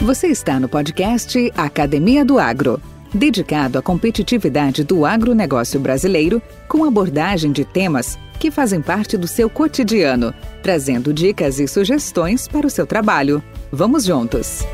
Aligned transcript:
Você 0.00 0.26
está 0.26 0.58
no 0.58 0.68
podcast 0.68 1.52
Academia 1.56 2.24
do 2.24 2.40
Agro, 2.40 2.82
dedicado 3.14 3.78
à 3.78 3.82
competitividade 3.82 4.84
do 4.84 5.06
agronegócio 5.06 5.78
brasileiro, 5.78 6.42
com 6.68 6.84
abordagem 6.84 7.52
de 7.52 7.64
temas 7.64 8.18
que 8.38 8.50
fazem 8.50 8.82
parte 8.82 9.16
do 9.16 9.26
seu 9.26 9.48
cotidiano, 9.48 10.34
trazendo 10.62 11.14
dicas 11.14 11.58
e 11.58 11.68
sugestões 11.68 12.48
para 12.48 12.66
o 12.66 12.70
seu 12.70 12.86
trabalho. 12.86 13.42
Vamos 13.72 14.04
juntos! 14.04 14.64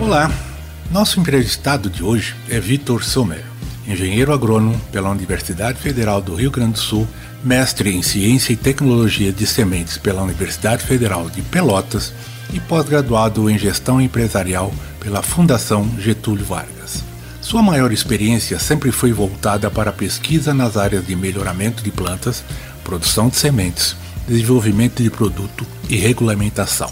Olá, 0.00 0.30
nosso 0.90 1.20
entrevistado 1.20 1.90
de 1.90 2.02
hoje 2.02 2.34
é 2.48 2.58
Vitor 2.58 3.04
Sommer, 3.04 3.44
engenheiro 3.86 4.32
agrônomo 4.32 4.80
pela 4.90 5.10
Universidade 5.10 5.78
Federal 5.78 6.22
do 6.22 6.34
Rio 6.34 6.50
Grande 6.50 6.72
do 6.72 6.78
Sul, 6.78 7.06
mestre 7.44 7.94
em 7.94 8.02
Ciência 8.02 8.54
e 8.54 8.56
Tecnologia 8.56 9.30
de 9.30 9.46
Sementes 9.46 9.98
pela 9.98 10.22
Universidade 10.22 10.82
Federal 10.82 11.28
de 11.28 11.42
Pelotas 11.42 12.12
e 12.54 12.60
pós-graduado 12.60 13.50
em 13.50 13.58
Gestão 13.58 14.00
Empresarial 14.00 14.72
pela 14.98 15.22
Fundação 15.22 15.86
Getúlio 15.98 16.44
Vargas. 16.44 17.04
Sua 17.42 17.62
maior 17.62 17.92
experiência 17.92 18.58
sempre 18.58 18.90
foi 18.90 19.12
voltada 19.12 19.70
para 19.70 19.90
a 19.90 19.92
pesquisa 19.92 20.54
nas 20.54 20.76
áreas 20.76 21.06
de 21.06 21.14
melhoramento 21.14 21.82
de 21.82 21.90
plantas, 21.90 22.42
produção 22.82 23.28
de 23.28 23.36
sementes, 23.36 23.94
desenvolvimento 24.26 25.02
de 25.02 25.10
produto 25.10 25.66
e 25.88 25.96
regulamentação 25.96 26.90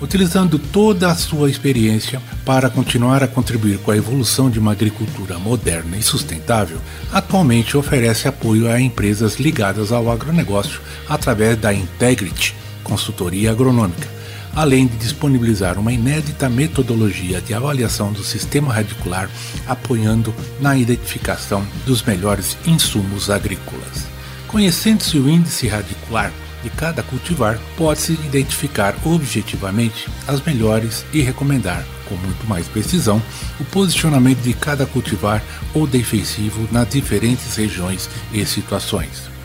utilizando 0.00 0.58
toda 0.58 1.10
a 1.10 1.14
sua 1.14 1.50
experiência 1.50 2.20
para 2.44 2.68
continuar 2.68 3.22
a 3.22 3.28
contribuir 3.28 3.78
com 3.78 3.90
a 3.90 3.96
evolução 3.96 4.50
de 4.50 4.58
uma 4.58 4.72
agricultura 4.72 5.38
moderna 5.38 5.96
e 5.96 6.02
sustentável, 6.02 6.78
atualmente 7.12 7.76
oferece 7.76 8.28
apoio 8.28 8.70
a 8.70 8.80
empresas 8.80 9.36
ligadas 9.36 9.92
ao 9.92 10.10
agronegócio 10.10 10.80
através 11.08 11.58
da 11.58 11.72
Integrity 11.72 12.54
Consultoria 12.84 13.50
Agronômica, 13.50 14.08
além 14.54 14.86
de 14.86 14.96
disponibilizar 14.96 15.78
uma 15.78 15.92
inédita 15.92 16.48
metodologia 16.48 17.40
de 17.40 17.52
avaliação 17.52 18.12
do 18.12 18.22
sistema 18.22 18.72
radicular, 18.72 19.28
apoiando 19.66 20.34
na 20.60 20.76
identificação 20.76 21.66
dos 21.84 22.02
melhores 22.02 22.56
insumos 22.66 23.28
agrícolas. 23.28 24.06
Conhecendo-se 24.46 25.18
o 25.18 25.28
índice 25.28 25.68
radicular, 25.68 26.32
de 26.66 26.70
cada 26.70 27.00
cultivar, 27.00 27.60
pode-se 27.76 28.14
identificar 28.14 28.96
objetivamente 29.04 30.08
as 30.26 30.40
melhores 30.42 31.06
e 31.12 31.22
recomendar, 31.22 31.84
com 32.08 32.16
muito 32.16 32.44
mais 32.48 32.66
precisão, 32.66 33.22
o 33.60 33.64
posicionamento 33.66 34.40
de 34.40 34.52
cada 34.52 34.84
cultivar 34.84 35.40
ou 35.72 35.86
defensivo 35.86 36.68
nas 36.72 36.88
diferentes 36.88 37.54
regiões 37.54 38.10
e 38.32 38.44
situações. 38.44 39.36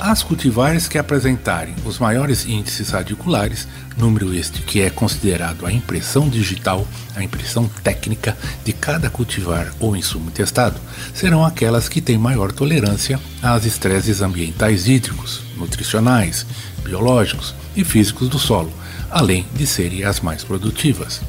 As 0.00 0.22
cultivares 0.22 0.86
que 0.86 0.96
apresentarem 0.96 1.74
os 1.84 1.98
maiores 1.98 2.46
índices 2.46 2.90
radiculares, 2.90 3.66
número 3.96 4.32
este 4.32 4.62
que 4.62 4.80
é 4.80 4.90
considerado 4.90 5.66
a 5.66 5.72
impressão 5.72 6.28
digital, 6.28 6.86
a 7.16 7.22
impressão 7.24 7.68
técnica 7.82 8.36
de 8.64 8.72
cada 8.72 9.10
cultivar 9.10 9.72
ou 9.80 9.96
insumo 9.96 10.30
testado, 10.30 10.78
serão 11.12 11.44
aquelas 11.44 11.88
que 11.88 12.00
têm 12.00 12.16
maior 12.16 12.52
tolerância 12.52 13.18
às 13.42 13.64
estresses 13.64 14.22
ambientais 14.22 14.86
hídricos, 14.86 15.42
nutricionais, 15.56 16.46
biológicos 16.82 17.54
e 17.76 17.84
físicos 17.84 18.28
do 18.28 18.38
solo, 18.38 18.72
além 19.10 19.46
de 19.54 19.66
serem 19.66 20.04
as 20.04 20.20
mais 20.20 20.44
produtivas. 20.44 21.20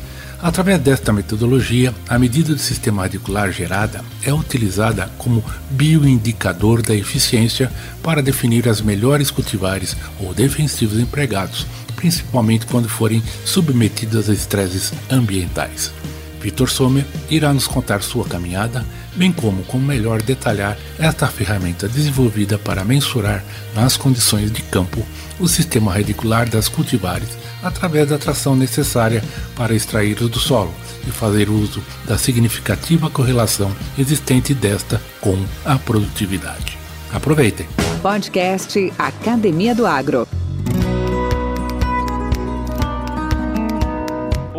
Através 0.41 0.79
desta 0.79 1.11
metodologia, 1.11 1.93
a 2.07 2.17
medida 2.17 2.53
do 2.53 2.61
sistema 2.61 3.01
radicular 3.01 3.51
gerada 3.51 4.01
é 4.23 4.33
utilizada 4.33 5.11
como 5.17 5.43
bioindicador 5.69 6.81
da 6.81 6.95
eficiência 6.95 7.69
para 8.01 8.21
definir 8.21 8.69
as 8.69 8.79
melhores 8.79 9.29
cultivares 9.29 9.97
ou 10.17 10.33
defensivos 10.33 10.97
empregados, 10.97 11.67
principalmente 11.93 12.65
quando 12.65 12.87
forem 12.87 13.21
submetidas 13.43 14.29
a 14.29 14.33
estresses 14.33 14.93
ambientais. 15.11 15.91
Vitor 16.41 16.69
Sommer 16.69 17.05
irá 17.29 17.53
nos 17.53 17.67
contar 17.67 18.01
sua 18.01 18.25
caminhada, 18.25 18.85
bem 19.15 19.31
como 19.31 19.63
como 19.63 19.85
melhor 19.85 20.21
detalhar 20.21 20.77
esta 20.97 21.27
ferramenta 21.27 21.87
desenvolvida 21.87 22.57
para 22.57 22.85
mensurar 22.85 23.43
nas 23.75 23.97
condições 23.97 24.51
de 24.51 24.61
campo 24.63 25.05
o 25.39 25.47
sistema 25.47 25.93
radicular 25.93 26.49
das 26.49 26.67
cultivares 26.67 27.29
através 27.61 28.09
da 28.09 28.17
tração 28.17 28.55
necessária 28.55 29.23
para 29.55 29.73
extraí-los 29.73 30.29
do 30.29 30.39
solo 30.39 30.73
e 31.07 31.11
fazer 31.11 31.49
uso 31.49 31.83
da 32.05 32.17
significativa 32.17 33.09
correlação 33.09 33.75
existente 33.97 34.53
desta 34.53 35.01
com 35.19 35.37
a 35.65 35.77
produtividade. 35.77 36.77
Aproveitem! 37.11 37.67
Podcast 38.01 38.93
Academia 38.97 39.75
do 39.75 39.85
Agro. 39.85 40.27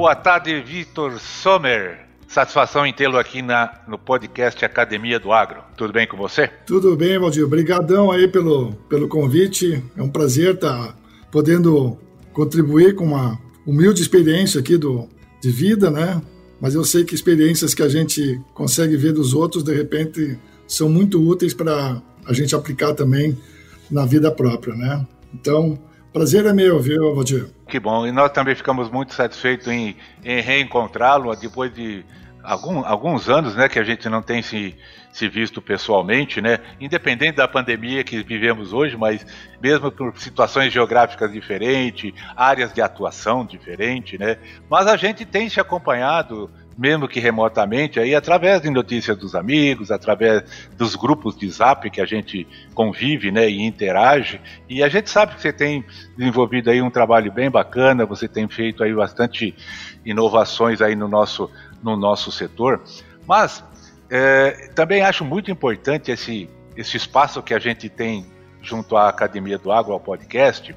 Boa 0.01 0.15
tarde, 0.15 0.63
Vitor 0.63 1.21
Sommer. 1.21 1.99
Satisfação 2.27 2.87
em 2.87 2.93
tê-lo 2.93 3.19
aqui 3.19 3.43
na, 3.43 3.83
no 3.87 3.99
podcast 3.99 4.65
Academia 4.65 5.21
do 5.21 5.31
Agro. 5.31 5.63
Tudo 5.77 5.93
bem 5.93 6.09
com 6.09 6.17
você? 6.17 6.49
Tudo 6.65 6.97
bem, 6.97 7.19
Valdir. 7.19 7.45
Obrigadão 7.45 8.11
aí 8.11 8.27
pelo, 8.27 8.73
pelo 8.89 9.09
convite. 9.09 9.85
É 9.95 10.03
um 10.03 10.09
prazer 10.09 10.55
estar 10.55 10.97
podendo 11.31 11.99
contribuir 12.33 12.95
com 12.95 13.05
uma 13.05 13.39
humilde 13.67 14.01
experiência 14.01 14.59
aqui 14.59 14.79
do, 14.79 15.07
de 15.39 15.51
vida, 15.51 15.91
né? 15.91 16.23
Mas 16.59 16.75
eu 16.75 16.83
sei 16.83 17.05
que 17.05 17.15
experiências 17.15 17.75
que 17.75 17.83
a 17.83 17.89
gente 17.91 18.41
consegue 18.55 18.97
ver 18.97 19.13
dos 19.13 19.35
outros, 19.35 19.63
de 19.63 19.75
repente, 19.75 20.39
são 20.67 20.89
muito 20.89 21.21
úteis 21.21 21.53
para 21.53 22.01
a 22.25 22.33
gente 22.33 22.55
aplicar 22.55 22.95
também 22.95 23.37
na 23.91 24.07
vida 24.07 24.31
própria, 24.31 24.75
né? 24.75 25.07
Então, 25.35 25.79
prazer 26.13 26.47
é 26.47 26.53
meu, 26.53 26.81
viu, 26.81 27.15
Valdir? 27.15 27.49
Que 27.69 27.79
bom. 27.79 28.07
E 28.07 28.13
nós 28.13 28.31
também 28.33 28.55
ficamos 28.55 28.91
muito 28.91 29.15
satisfeitos 29.15 29.67
em, 29.69 29.97
em 30.25 30.41
reencontrá-lo 30.41 31.35
depois 31.37 31.73
de 31.73 32.05
algum, 32.43 32.85
alguns 32.85 33.29
anos, 33.29 33.55
né, 33.55 33.69
que 33.69 33.79
a 33.79 33.85
gente 33.85 34.09
não 34.09 34.23
tem 34.23 34.43
se, 34.43 34.75
se 35.13 35.29
visto 35.29 35.61
pessoalmente, 35.61 36.41
né, 36.41 36.59
independente 36.81 37.37
da 37.37 37.47
pandemia 37.47 38.03
que 38.03 38.23
vivemos 38.23 38.73
hoje, 38.73 38.97
mas 38.97 39.25
mesmo 39.63 39.91
por 39.91 40.17
situações 40.19 40.73
geográficas 40.73 41.31
diferentes, 41.33 42.13
áreas 42.37 42.73
de 42.73 42.81
atuação 42.81 43.45
diferentes, 43.45 44.19
né, 44.19 44.37
mas 44.69 44.87
a 44.87 44.97
gente 44.97 45.25
tem 45.25 45.49
se 45.49 45.61
acompanhado 45.61 46.51
mesmo 46.77 47.07
que 47.07 47.21
remotamente, 47.21 48.01
aí 48.01 48.15
através 48.15 48.63
de 48.63 48.71
notícias 48.71 49.17
dos 49.17 49.35
amigos, 49.35 49.91
através 49.91 50.43
dos 50.77 50.95
grupos 50.95 51.37
de 51.37 51.51
zap 51.51 51.91
que 51.91 52.01
a 52.01 52.07
gente 52.07 52.47
convive 52.75 53.31
né, 53.31 53.49
e 53.49 53.63
interage. 53.63 54.41
E 54.69 54.83
a 54.83 54.89
gente 54.89 55.11
sabe 55.11 55.35
que 55.35 55.43
você 55.43 55.53
tem 55.53 55.85
desenvolvido 56.17 56.71
aí 56.71 56.81
um 56.81 56.91
trabalho 56.91 57.31
bem 57.31 57.51
bacana, 57.51 58.07
você 58.07 58.27
tem 58.27 58.49
feito 58.49 58.83
aí 58.83 58.95
bastante 58.95 59.55
inovações 60.05 60.81
aí 60.81 60.95
no 60.95 61.09
nosso 61.09 61.51
no 61.83 61.97
nosso 61.97 62.31
setor. 62.31 62.83
Mas 63.27 63.65
é, 64.11 64.71
também 64.75 65.03
acho 65.03 65.25
muito 65.25 65.51
importante 65.51 66.11
esse, 66.11 66.49
esse 66.77 66.97
espaço 66.97 67.43
que 67.43 67.55
a 67.55 67.59
gente 67.59 67.89
tem 67.89 68.27
junto 68.63 68.97
à 68.97 69.09
Academia 69.09 69.59
do 69.59 69.73
Agro, 69.73 69.93
ao 69.93 70.01
podcast, 70.01 70.75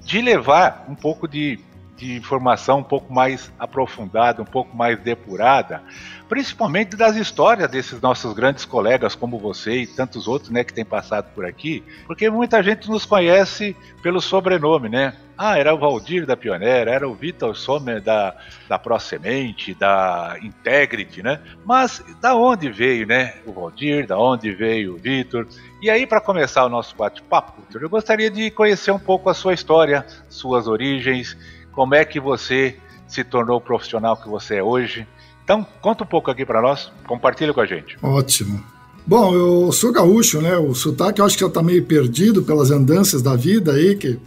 de 0.00 0.20
levar 0.20 0.86
um 0.88 0.94
pouco 0.94 1.28
de, 1.28 1.58
de 1.96 2.14
informação 2.14 2.80
um 2.80 2.84
pouco 2.84 3.12
mais 3.12 3.52
aprofundada, 3.58 4.42
um 4.42 4.46
pouco 4.46 4.76
mais 4.76 4.98
depurada 5.00 5.82
principalmente 6.28 6.96
das 6.96 7.16
histórias 7.16 7.70
desses 7.70 8.00
nossos 8.00 8.32
grandes 8.32 8.64
colegas 8.64 9.14
como 9.14 9.38
você 9.38 9.82
e 9.82 9.86
tantos 9.86 10.26
outros, 10.26 10.50
né, 10.50 10.64
que 10.64 10.72
têm 10.72 10.84
passado 10.84 11.32
por 11.34 11.44
aqui, 11.44 11.82
porque 12.06 12.28
muita 12.28 12.62
gente 12.62 12.88
nos 12.88 13.04
conhece 13.04 13.76
pelo 14.02 14.20
sobrenome, 14.20 14.88
né? 14.88 15.14
Ah, 15.38 15.58
era 15.58 15.74
o 15.74 15.78
Valdir 15.78 16.24
da 16.24 16.34
Pioneira, 16.34 16.90
era 16.90 17.06
o 17.06 17.14
Vitor 17.14 17.54
Sommer 17.54 18.00
da, 18.00 18.34
da 18.66 18.78
ProSemente, 18.78 19.74
da 19.74 20.38
Integrity, 20.40 21.22
né? 21.22 21.40
Mas 21.62 22.02
da 22.22 22.34
onde 22.34 22.70
veio, 22.70 23.06
né? 23.06 23.34
O 23.44 23.52
Valdir, 23.52 24.06
da 24.06 24.18
onde 24.18 24.50
veio 24.52 24.94
o 24.94 24.96
Vitor? 24.96 25.46
E 25.82 25.90
aí, 25.90 26.06
para 26.06 26.22
começar 26.22 26.64
o 26.64 26.70
nosso 26.70 26.96
bate-papo, 26.96 27.62
eu 27.78 27.88
gostaria 27.90 28.30
de 28.30 28.50
conhecer 28.50 28.92
um 28.92 28.98
pouco 28.98 29.28
a 29.28 29.34
sua 29.34 29.52
história, 29.52 30.06
suas 30.30 30.66
origens, 30.66 31.36
como 31.76 31.94
é 31.94 32.04
que 32.04 32.18
você 32.18 32.76
se 33.06 33.22
tornou 33.22 33.58
o 33.58 33.60
profissional 33.60 34.16
que 34.16 34.28
você 34.28 34.56
é 34.56 34.62
hoje, 34.62 35.06
então, 35.44 35.64
conta 35.80 36.02
um 36.02 36.06
pouco 36.08 36.28
aqui 36.28 36.44
para 36.44 36.60
nós, 36.60 36.90
compartilha 37.06 37.54
com 37.54 37.60
a 37.60 37.66
gente. 37.66 37.96
Ótimo. 38.02 38.60
Bom, 39.06 39.32
eu 39.32 39.70
sou 39.70 39.92
gaúcho, 39.92 40.42
né? 40.42 40.56
O 40.56 40.74
sotaque 40.74 41.20
eu 41.20 41.24
acho 41.24 41.36
que 41.36 41.42
já 41.42 41.46
está 41.46 41.62
meio 41.62 41.84
perdido 41.84 42.42
pelas 42.42 42.72
andanças 42.72 43.22
da 43.22 43.36
vida 43.36 43.74
aí, 43.74 43.94
que 43.94 44.18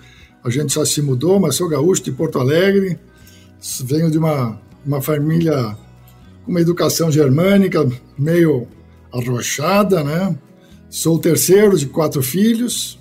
a 0.41 0.49
gente 0.49 0.71
só 0.71 0.85
se 0.85 1.01
mudou, 1.01 1.37
mas 1.37 1.55
sou 1.55 1.67
gaúcho 1.67 2.03
de 2.03 2.13
Porto 2.13 2.39
Alegre. 2.39 2.97
Venho 3.83 4.09
de 4.09 4.17
uma 4.17 4.57
uma 4.85 5.01
família 5.01 5.77
com 6.45 6.51
uma 6.51 6.61
educação 6.61 7.11
germânica 7.11 7.85
meio 8.17 8.65
arrochada, 9.13 10.01
né? 10.01 10.37
Sou 10.89 11.17
o 11.17 11.19
terceiro 11.19 11.77
de 11.77 11.87
quatro 11.87 12.23
filhos 12.23 12.97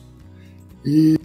e 0.85 1.18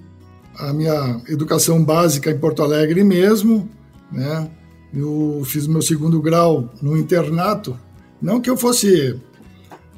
a 0.70 0.74
minha 0.74 1.22
educação 1.28 1.84
básica 1.84 2.32
em 2.32 2.38
Porto 2.38 2.64
Alegre 2.64 3.04
mesmo, 3.04 3.70
né? 4.12 4.50
Eu 4.94 5.42
fiz 5.46 5.68
meu 5.68 5.82
segundo 5.82 6.22
grau 6.22 6.70
no 6.82 6.96
internato, 6.96 7.78
não 8.22 8.40
que 8.40 8.50
eu 8.50 8.56
fosse 8.56 9.20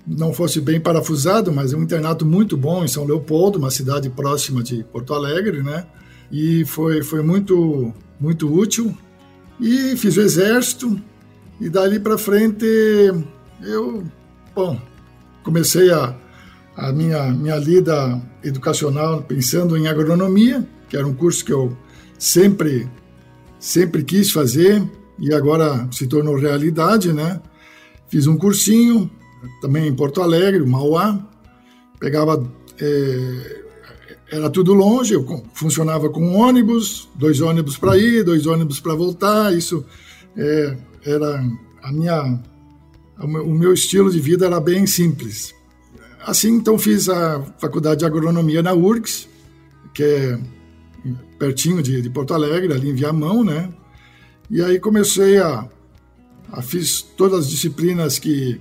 não 0.08 0.32
fosse 0.32 0.62
bem 0.62 0.80
parafusado, 0.80 1.52
mas 1.52 1.74
é 1.74 1.78
um 1.78 1.82
internato 1.82 2.26
muito 2.26 2.56
bom 2.56 2.84
em 2.84 2.88
São 2.88 3.06
Leopoldo, 3.06 3.58
uma 3.58 3.72
cidade 3.72 4.08
próxima 4.10 4.62
de 4.62 4.84
Porto 4.84 5.14
Alegre, 5.14 5.64
né? 5.64 5.86
E 6.32 6.64
foi 6.66 7.04
foi 7.04 7.22
muito 7.22 7.94
muito 8.20 8.52
útil. 8.52 8.96
E 9.60 9.96
fiz 9.98 10.18
o 10.18 10.22
exército 10.22 11.00
e 11.60 11.70
dali 11.70 12.00
para 12.00 12.18
frente 12.18 12.66
eu, 13.62 14.04
bom, 14.54 14.80
comecei 15.44 15.92
a 15.92 16.16
a 16.76 16.92
minha, 16.92 17.32
minha 17.32 17.56
lida 17.56 18.22
educacional 18.46 19.24
pensando 19.24 19.76
em 19.76 19.88
agronomia, 19.88 20.66
que 20.88 20.96
era 20.96 21.06
um 21.06 21.14
curso 21.14 21.44
que 21.44 21.52
eu 21.52 21.76
sempre, 22.18 22.88
sempre 23.60 24.04
quis 24.04 24.32
fazer 24.32 24.82
e 25.20 25.34
agora 25.34 25.88
se 25.92 26.08
tornou 26.08 26.38
realidade, 26.38 27.12
né? 27.12 27.42
Fiz 28.08 28.28
um 28.28 28.38
cursinho, 28.38 29.10
também 29.62 29.88
em 29.88 29.96
Porto 29.96 30.22
Alegre, 30.22 30.66
Mauá, 30.66 31.20
pegava... 32.00 32.46
É, 32.80 33.66
era 34.32 34.50
tudo 34.50 34.74
longe, 34.74 35.14
eu 35.14 35.44
funcionava 35.54 36.10
com 36.10 36.34
ônibus, 36.34 37.08
dois 37.16 37.42
ônibus 37.42 37.78
para 37.78 37.96
ir, 37.96 38.24
dois 38.24 38.48
ônibus 38.48 38.80
para 38.80 38.96
voltar, 38.96 39.56
isso 39.56 39.86
é, 40.36 40.78
era 41.04 41.44
a 41.84 41.92
minha... 41.92 42.40
O 43.18 43.54
meu 43.54 43.74
estilo 43.74 44.12
de 44.12 44.20
vida 44.20 44.46
era 44.46 44.60
bem 44.60 44.86
simples. 44.86 45.55
Assim, 46.26 46.50
então, 46.50 46.78
fiz 46.78 47.08
a 47.08 47.42
faculdade 47.60 48.00
de 48.00 48.06
agronomia 48.06 48.64
na 48.64 48.74
URGS, 48.74 49.30
que 49.94 50.04
é 50.04 50.40
pertinho 51.38 51.84
de, 51.84 52.02
de 52.02 52.10
Porto 52.10 52.34
Alegre, 52.34 52.74
ali 52.74 52.90
em 52.90 52.96
Viamão, 52.96 53.44
né? 53.44 53.70
E 54.50 54.62
aí 54.62 54.80
comecei 54.80 55.38
a, 55.38 55.68
a 56.52 56.62
fiz 56.62 57.02
todas 57.02 57.42
as 57.42 57.50
disciplinas 57.50 58.18
que 58.18 58.60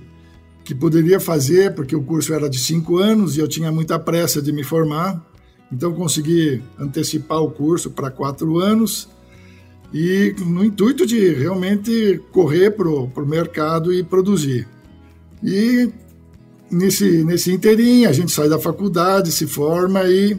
que 0.65 0.73
poderia 0.73 1.19
fazer, 1.19 1.75
porque 1.75 1.95
o 1.95 2.01
curso 2.01 2.33
era 2.33 2.49
de 2.49 2.57
cinco 2.57 2.97
anos 2.97 3.37
e 3.37 3.39
eu 3.39 3.47
tinha 3.47 3.71
muita 3.71 3.99
pressa 3.99 4.41
de 4.41 4.51
me 4.51 4.63
formar. 4.63 5.23
Então 5.71 5.93
consegui 5.93 6.61
antecipar 6.77 7.39
o 7.39 7.51
curso 7.51 7.91
para 7.91 8.09
quatro 8.09 8.57
anos 8.57 9.07
e 9.93 10.35
no 10.39 10.65
intuito 10.65 11.05
de 11.05 11.29
realmente 11.29 12.19
correr 12.31 12.71
para 12.71 12.89
o 12.89 13.25
mercado 13.27 13.93
e 13.93 14.03
produzir. 14.03 14.67
E 15.43 15.91
nesse, 16.71 17.23
nesse 17.23 17.51
inteirinho, 17.51 18.09
a 18.09 18.13
gente 18.13 18.31
sai 18.31 18.49
da 18.49 18.59
faculdade, 18.59 19.31
se 19.31 19.47
forma 19.47 20.03
e 20.03 20.37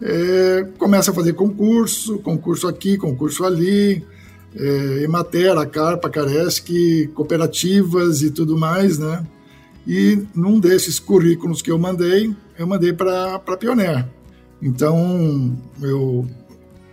é, 0.00 0.66
começa 0.78 1.10
a 1.10 1.14
fazer 1.14 1.32
concurso, 1.32 2.18
concurso 2.18 2.68
aqui, 2.68 2.96
concurso 2.96 3.44
ali, 3.44 4.04
é, 4.54 5.02
Emater, 5.02 5.54
Carpa, 5.68 6.08
Caresc, 6.08 6.70
cooperativas 7.14 8.22
e 8.22 8.30
tudo 8.30 8.56
mais, 8.56 8.98
né? 8.98 9.26
E 9.86 10.22
num 10.34 10.58
desses 10.58 10.98
currículos 10.98 11.62
que 11.62 11.70
eu 11.70 11.78
mandei, 11.78 12.34
eu 12.58 12.66
mandei 12.66 12.92
para 12.92 13.36
a 13.36 13.56
Pioneer. 13.56 14.06
Então, 14.60 15.56
eu 15.80 16.26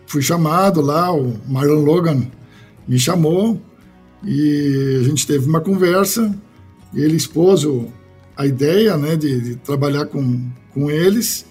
fui 0.06 0.22
chamado 0.22 0.82
lá, 0.82 1.12
o 1.12 1.34
Marlon 1.48 1.84
Logan 1.84 2.28
me 2.88 3.00
chamou 3.00 3.60
e 4.24 5.00
a 5.02 5.04
gente 5.04 5.26
teve 5.26 5.48
uma 5.48 5.62
conversa. 5.62 6.38
Ele 6.94 7.16
expôs 7.16 7.64
o, 7.64 7.88
a 8.36 8.46
ideia 8.46 8.98
né, 8.98 9.16
de, 9.16 9.40
de, 9.40 9.56
trabalhar 9.58 10.06
com, 10.06 10.50
com 10.74 10.90
eles 10.90 11.46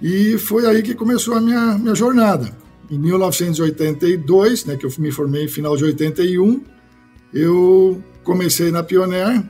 e 0.00 0.38
foi 0.38 0.66
aí 0.66 0.82
que 0.82 0.94
começou 0.94 1.34
a 1.34 1.40
minha, 1.40 1.78
minha 1.78 1.94
jornada. 1.94 2.50
Em 2.90 2.98
1982, 2.98 4.64
né, 4.64 4.76
que 4.76 4.86
eu 4.86 4.92
me 4.98 5.10
formei 5.10 5.44
em 5.44 5.48
final 5.48 5.76
de 5.76 5.84
81, 5.84 6.62
eu 7.32 8.02
comecei 8.22 8.70
na 8.70 8.82
Pioneer 8.82 9.44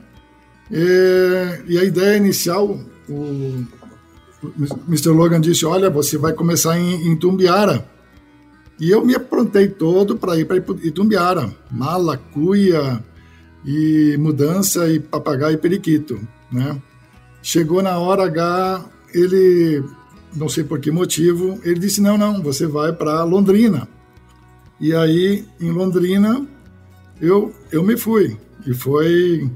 e, 0.71 1.73
e 1.73 1.77
a 1.77 1.83
ideia 1.83 2.17
inicial, 2.17 2.79
o 3.07 3.65
Mr. 4.87 5.09
Logan 5.09 5.39
disse, 5.39 5.65
olha, 5.65 5.89
você 5.89 6.17
vai 6.17 6.33
começar 6.33 6.77
em, 6.77 7.07
em 7.07 7.15
Tumbiara. 7.15 7.87
E 8.79 8.91
eu 8.91 9.03
me 9.03 9.15
aprontei 9.15 9.67
todo 9.67 10.17
para 10.17 10.37
ir 10.37 10.45
para 10.45 10.57
Itumbiara, 10.57 11.51
mala, 11.71 12.15
cuia 12.17 13.03
e 13.65 14.15
mudança 14.19 14.87
e 14.87 14.99
papagaio 14.99 15.55
e 15.55 15.57
periquito 15.57 16.19
né? 16.51 16.81
Chegou 17.41 17.81
na 17.81 17.97
hora 17.97 18.25
H, 18.25 18.85
ele, 19.13 19.83
não 20.35 20.49
sei 20.49 20.63
por 20.63 20.79
que 20.79 20.91
motivo, 20.91 21.59
ele 21.63 21.79
disse: 21.79 22.01
não, 22.01 22.17
não, 22.17 22.41
você 22.41 22.65
vai 22.67 22.91
para 22.93 23.23
Londrina. 23.23 23.87
E 24.79 24.93
aí, 24.93 25.45
em 25.59 25.71
Londrina, 25.71 26.45
eu, 27.21 27.53
eu 27.71 27.83
me 27.83 27.97
fui. 27.97 28.37
E 28.65 28.73
foi, 28.73 29.49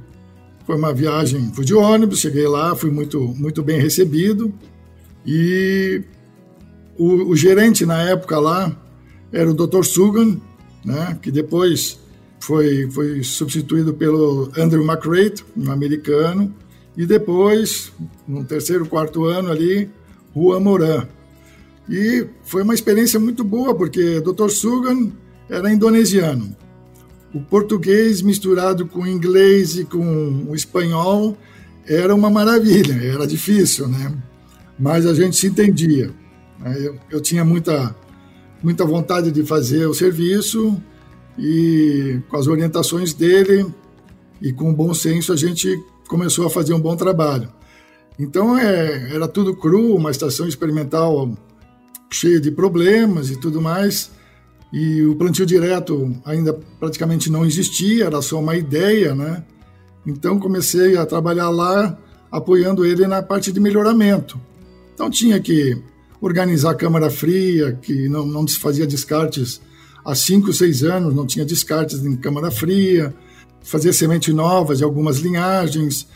foi 0.66 0.76
uma 0.76 0.94
viagem, 0.94 1.52
fui 1.54 1.66
de 1.66 1.74
ônibus, 1.74 2.20
cheguei 2.20 2.48
lá, 2.48 2.76
fui 2.76 2.90
muito, 2.90 3.20
muito 3.20 3.62
bem 3.62 3.80
recebido. 3.80 4.54
E 5.26 6.02
o, 6.98 7.32
o 7.32 7.36
gerente 7.36 7.86
na 7.86 8.02
época 8.02 8.40
lá 8.40 8.76
era 9.32 9.50
o 9.50 9.54
Dr. 9.54 9.84
Sugan, 9.84 10.38
né, 10.84 11.18
que 11.22 11.32
depois 11.32 12.00
foi, 12.40 12.90
foi 12.90 13.24
substituído 13.24 13.94
pelo 13.94 14.52
Andrew 14.58 14.84
McRae, 14.84 15.34
um 15.56 15.72
americano, 15.72 16.54
e 16.96 17.06
depois, 17.06 17.92
no 18.28 18.44
terceiro, 18.44 18.86
quarto 18.86 19.26
ano 19.26 19.50
ali, 19.50 19.90
Rua 20.34 20.60
Moran. 20.60 21.08
E 21.90 22.28
foi 22.44 22.64
uma 22.64 22.74
experiência 22.74 23.20
muito 23.20 23.44
boa, 23.44 23.74
porque 23.76 24.20
Dr. 24.22 24.50
Sugan 24.50 25.12
era 25.50 25.72
indonesiano. 25.72 26.56
O 27.34 27.40
português 27.40 28.22
misturado 28.22 28.86
com 28.86 29.02
o 29.02 29.08
inglês 29.08 29.78
e 29.78 29.86
com 29.86 30.46
o 30.50 30.56
espanhol 30.56 31.38
era 31.88 32.14
uma 32.14 32.30
maravilha, 32.30 32.94
era 33.04 33.26
difícil, 33.26 33.88
né? 33.88 34.14
Mas 34.78 35.06
a 35.06 35.14
gente 35.14 35.38
se 35.38 35.48
entendia. 35.48 36.12
Eu, 36.78 36.98
eu 37.10 37.22
tinha 37.22 37.44
muita, 37.44 37.96
muita 38.62 38.86
vontade 38.86 39.32
de 39.32 39.44
fazer 39.44 39.86
o 39.86 39.94
serviço 39.94 40.82
e 41.38 42.20
com 42.30 42.38
as 42.38 42.48
orientações 42.48 43.14
dele 43.14 43.66
e 44.42 44.52
com 44.52 44.74
bom 44.74 44.94
senso 44.94 45.32
a 45.32 45.36
gente 45.36 45.80
começou 46.12 46.46
a 46.46 46.50
fazer 46.50 46.74
um 46.74 46.80
bom 46.80 46.94
trabalho. 46.94 47.48
Então 48.20 48.58
é, 48.58 49.16
era 49.16 49.30
tudo 49.30 49.56
cru, 49.56 49.96
uma 49.96 50.12
estação 50.12 50.46
experimental 50.46 51.32
cheia 52.12 52.38
de 52.38 52.52
problemas 52.52 53.30
e 53.30 53.40
tudo 53.40 53.62
mais. 53.62 54.12
E 54.74 55.04
o 55.04 55.16
plantio 55.16 55.46
direto 55.46 56.14
ainda 56.26 56.54
praticamente 56.78 57.32
não 57.32 57.46
existia, 57.46 58.06
era 58.08 58.22
só 58.22 58.40
uma 58.40 58.58
ideia, 58.58 59.16
né? 59.16 59.42
Então 60.06 60.38
comecei 60.38 60.98
a 60.98 61.06
trabalhar 61.06 61.50
lá, 61.50 61.98
apoiando 62.30 62.86
ele 62.86 63.08
na 63.08 63.24
parte 63.24 63.50
de 63.50 63.60
melhoramento. 63.62 64.38
Então 64.94 65.10
tinha 65.10 65.40
que 65.40 65.82
organizar 66.20 66.72
a 66.72 66.76
câmara 66.76 67.10
fria, 67.10 67.80
que 67.82 68.10
não, 68.10 68.26
não 68.26 68.46
se 68.46 68.60
fazia 68.60 68.86
descartes 68.86 69.62
há 70.04 70.14
cinco, 70.14 70.52
seis 70.52 70.84
anos, 70.84 71.16
não 71.16 71.26
tinha 71.26 71.46
descartes 71.46 72.04
em 72.04 72.18
câmara 72.18 72.52
fria, 72.52 73.14
fazer 73.64 73.94
semente 73.94 74.34
novas 74.34 74.80
de 74.80 74.84
algumas 74.84 75.18
linhagens. 75.20 76.08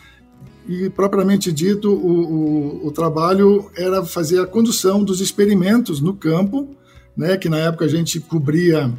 E, 0.68 0.90
propriamente 0.90 1.52
dito, 1.52 1.90
o, 1.90 2.82
o, 2.82 2.86
o, 2.88 2.90
trabalho 2.90 3.70
era 3.76 4.04
fazer 4.04 4.40
a 4.40 4.46
condução 4.46 5.04
dos 5.04 5.20
experimentos 5.20 6.00
no 6.00 6.12
campo, 6.14 6.68
né, 7.16 7.36
que 7.36 7.48
na 7.48 7.58
época 7.58 7.84
a 7.84 7.88
gente 7.88 8.18
cobria 8.18 8.92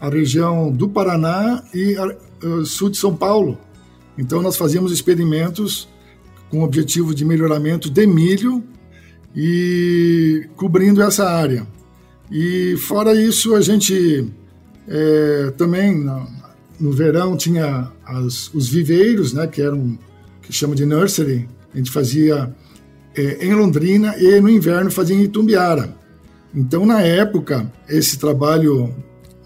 a 0.00 0.08
região 0.08 0.70
do 0.70 0.88
Paraná 0.88 1.64
e 1.74 1.96
a, 1.96 2.04
a 2.04 2.64
sul 2.64 2.90
de 2.90 2.96
São 2.96 3.14
Paulo. 3.14 3.58
Então, 4.16 4.40
nós 4.40 4.56
fazíamos 4.56 4.92
experimentos 4.92 5.88
com 6.48 6.60
o 6.60 6.64
objetivo 6.64 7.12
de 7.12 7.24
melhoramento 7.24 7.90
de 7.90 8.06
milho 8.06 8.62
e 9.34 10.48
cobrindo 10.54 11.02
essa 11.02 11.28
área. 11.28 11.66
E, 12.30 12.76
fora 12.76 13.14
isso, 13.14 13.54
a 13.56 13.60
gente 13.60 14.32
é, 14.86 15.52
também 15.56 16.04
no 16.78 16.92
verão 16.92 17.36
tinha 17.36 17.90
as, 18.04 18.52
os 18.52 18.68
viveiros, 18.68 19.32
né, 19.32 19.46
que 19.46 19.62
eram 19.62 19.98
que 20.42 20.52
chama 20.52 20.74
de 20.74 20.84
nursery. 20.84 21.48
A 21.72 21.76
gente 21.76 21.90
fazia 21.90 22.54
é, 23.16 23.46
em 23.46 23.54
Londrina 23.54 24.14
e 24.18 24.40
no 24.40 24.48
inverno 24.48 24.90
fazia 24.90 25.16
em 25.16 25.22
Itumbiara. 25.22 25.96
Então, 26.54 26.86
na 26.86 27.00
época, 27.00 27.70
esse 27.88 28.18
trabalho 28.18 28.94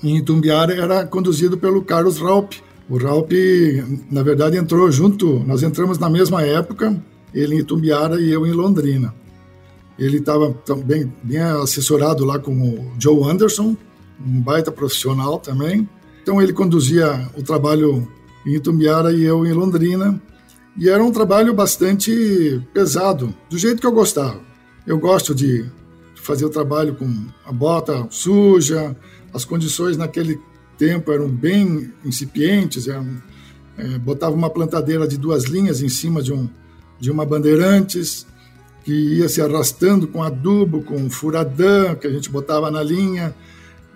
em 0.02 0.18
Itumbiara 0.18 0.74
era 0.74 1.06
conduzido 1.06 1.56
pelo 1.56 1.82
Carlos 1.82 2.18
Raup. 2.18 2.52
O 2.88 2.98
Raup, 2.98 3.32
na 4.10 4.22
verdade, 4.22 4.56
entrou 4.56 4.90
junto, 4.90 5.40
nós 5.40 5.62
entramos 5.62 5.98
na 5.98 6.08
mesma 6.08 6.42
época, 6.42 6.96
ele 7.32 7.56
em 7.56 7.58
Itumbiara 7.60 8.20
e 8.20 8.30
eu 8.30 8.46
em 8.46 8.52
Londrina. 8.52 9.14
Ele 9.98 10.18
estava 10.18 10.54
bem, 10.84 11.12
bem 11.22 11.38
assessorado 11.38 12.24
lá 12.24 12.38
com 12.38 12.52
o 12.52 12.92
Joe 12.98 13.28
Anderson, 13.28 13.76
um 14.24 14.40
baita 14.40 14.70
profissional 14.70 15.38
também. 15.38 15.88
Então 16.28 16.42
ele 16.42 16.52
conduzia 16.52 17.26
o 17.38 17.42
trabalho 17.42 18.06
em 18.44 18.56
Itumbiara 18.56 19.14
e 19.14 19.24
eu 19.24 19.46
em 19.46 19.52
Londrina. 19.54 20.20
E 20.76 20.86
era 20.86 21.02
um 21.02 21.10
trabalho 21.10 21.54
bastante 21.54 22.62
pesado, 22.74 23.34
do 23.48 23.56
jeito 23.56 23.80
que 23.80 23.86
eu 23.86 23.92
gostava. 23.92 24.38
Eu 24.86 24.98
gosto 24.98 25.34
de 25.34 25.64
fazer 26.16 26.44
o 26.44 26.50
trabalho 26.50 26.94
com 26.94 27.10
a 27.46 27.50
bota 27.50 28.06
suja, 28.10 28.94
as 29.32 29.46
condições 29.46 29.96
naquele 29.96 30.38
tempo 30.76 31.10
eram 31.10 31.30
bem 31.30 31.90
incipientes, 32.04 32.88
eram, 32.88 33.08
é, 33.78 33.98
botava 33.98 34.34
uma 34.34 34.50
plantadeira 34.50 35.08
de 35.08 35.16
duas 35.16 35.44
linhas 35.44 35.80
em 35.80 35.88
cima 35.88 36.20
de, 36.20 36.34
um, 36.34 36.46
de 37.00 37.10
uma 37.10 37.24
Bandeirantes, 37.24 38.26
que 38.84 38.92
ia 38.92 39.30
se 39.30 39.40
arrastando 39.40 40.06
com 40.06 40.22
adubo, 40.22 40.82
com 40.82 41.08
furadã, 41.08 41.94
que 41.94 42.06
a 42.06 42.10
gente 42.10 42.28
botava 42.28 42.70
na 42.70 42.82
linha, 42.82 43.34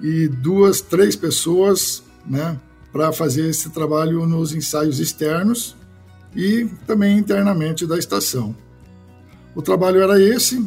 e 0.00 0.28
duas, 0.28 0.80
três 0.80 1.14
pessoas 1.14 2.02
né, 2.26 2.58
para 2.92 3.12
fazer 3.12 3.48
esse 3.48 3.70
trabalho 3.70 4.26
nos 4.26 4.54
ensaios 4.54 5.00
externos 5.00 5.76
e 6.34 6.66
também 6.86 7.18
internamente 7.18 7.86
da 7.86 7.98
estação. 7.98 8.54
O 9.54 9.62
trabalho 9.62 10.00
era 10.00 10.20
esse 10.20 10.66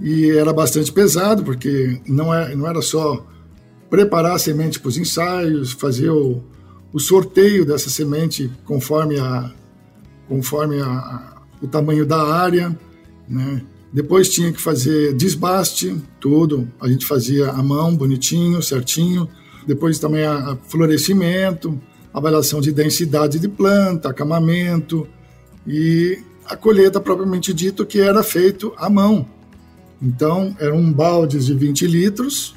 e 0.00 0.30
era 0.30 0.52
bastante 0.52 0.92
pesado, 0.92 1.42
porque 1.42 2.00
não, 2.06 2.32
é, 2.32 2.54
não 2.54 2.66
era 2.66 2.80
só 2.82 3.26
preparar 3.90 4.34
a 4.34 4.38
semente 4.38 4.80
para 4.80 4.88
os 4.88 4.96
ensaios, 4.96 5.72
fazer 5.72 6.10
o, 6.10 6.42
o 6.92 6.98
sorteio 6.98 7.64
dessa 7.64 7.90
semente 7.90 8.50
conforme, 8.64 9.18
a, 9.18 9.52
conforme 10.28 10.80
a, 10.80 11.42
o 11.60 11.68
tamanho 11.68 12.04
da 12.04 12.22
área, 12.22 12.76
né? 13.28 13.62
Depois 13.92 14.28
tinha 14.28 14.52
que 14.52 14.60
fazer 14.60 15.14
desbaste, 15.14 15.96
tudo. 16.18 16.68
A 16.80 16.88
gente 16.88 17.06
fazia 17.06 17.50
à 17.50 17.62
mão, 17.62 17.94
bonitinho, 17.94 18.60
certinho. 18.60 19.28
Depois 19.66 19.98
também 19.98 20.24
a, 20.24 20.52
a 20.52 20.56
florescimento, 20.56 21.80
avaliação 22.12 22.60
de 22.60 22.72
densidade 22.72 23.38
de 23.38 23.48
planta, 23.48 24.08
acamamento 24.08 25.06
e 25.66 26.18
a 26.46 26.56
colheita 26.56 27.00
propriamente 27.00 27.52
dito 27.52 27.86
que 27.86 28.00
era 28.00 28.22
feito 28.22 28.72
à 28.76 28.88
mão. 28.90 29.26
Então, 30.00 30.54
eram 30.60 30.92
baldes 30.92 31.46
de 31.46 31.54
20 31.54 31.86
litros 31.86 32.54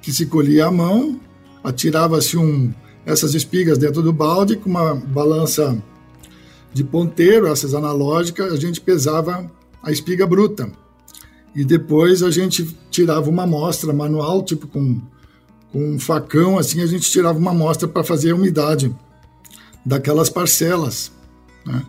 que 0.00 0.12
se 0.12 0.26
colhia 0.26 0.66
à 0.66 0.70
mão, 0.70 1.20
atirava-se 1.62 2.36
um, 2.36 2.72
essas 3.04 3.34
espigas 3.34 3.78
dentro 3.78 4.02
do 4.02 4.12
balde 4.12 4.56
com 4.56 4.70
uma 4.70 4.94
balança 4.94 5.80
de 6.72 6.82
ponteiro, 6.82 7.46
essas 7.46 7.74
analógicas, 7.74 8.52
a 8.52 8.56
gente 8.56 8.80
pesava 8.80 9.50
a 9.82 9.92
espiga 9.92 10.26
bruta. 10.26 10.70
E 11.54 11.64
depois 11.64 12.22
a 12.22 12.30
gente 12.30 12.64
tirava 12.90 13.28
uma 13.28 13.42
amostra 13.42 13.92
manual, 13.92 14.42
tipo 14.42 14.66
com, 14.66 15.00
com 15.72 15.94
um 15.94 15.98
facão, 15.98 16.58
assim, 16.58 16.82
a 16.82 16.86
gente 16.86 17.10
tirava 17.10 17.38
uma 17.38 17.50
amostra 17.50 17.88
para 17.88 18.04
fazer 18.04 18.30
a 18.30 18.34
umidade 18.34 18.94
daquelas 19.84 20.28
parcelas. 20.28 21.10
Né? 21.64 21.82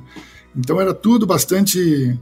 Então 0.56 0.80
era 0.80 0.94
tudo 0.94 1.28
bastante, 1.28 2.18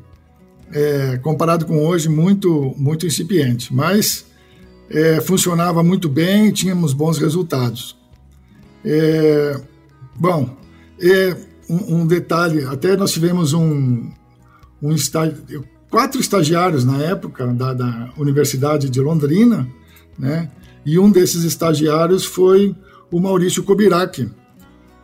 é, 0.73 1.17
comparado 1.19 1.65
com 1.65 1.85
hoje, 1.85 2.09
muito, 2.09 2.73
muito 2.77 3.05
incipiente. 3.05 3.73
Mas 3.73 4.25
é, 4.89 5.21
funcionava 5.21 5.83
muito 5.83 6.09
bem 6.09 6.51
tínhamos 6.51 6.93
bons 6.93 7.17
resultados. 7.17 7.95
É, 8.83 9.61
bom, 10.15 10.57
é, 10.99 11.37
um, 11.69 12.01
um, 12.01 12.07
detalhe, 12.07 12.65
até 12.65 12.97
nós 12.97 13.11
tivemos 13.11 13.53
um, 13.53 14.09
um 14.81 14.91
estágio, 14.93 15.37
quatro 15.89 16.19
estagiários 16.19 16.83
na 16.83 16.97
época 17.03 17.47
da, 17.47 17.73
da 17.73 18.09
Universidade 18.17 18.89
de 18.89 18.99
Londrina, 18.99 19.67
né? 20.17 20.49
E 20.85 20.97
um 20.97 21.11
desses 21.11 21.43
estagiários 21.43 22.25
foi 22.25 22.75
o 23.11 23.19
Maurício 23.19 23.63
Kobirac, 23.63 24.29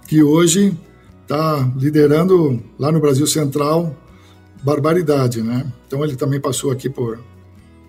que 0.07 0.23
hoje 0.23 0.75
está 1.23 1.71
liderando 1.75 2.63
lá 2.79 2.91
no 2.91 2.99
Brasil 2.99 3.27
Central 3.27 3.95
barbaridade, 4.63 5.41
né? 5.41 5.71
Então 5.85 6.03
ele 6.03 6.15
também 6.15 6.39
passou 6.39 6.71
aqui 6.71 6.89
por 6.89 7.19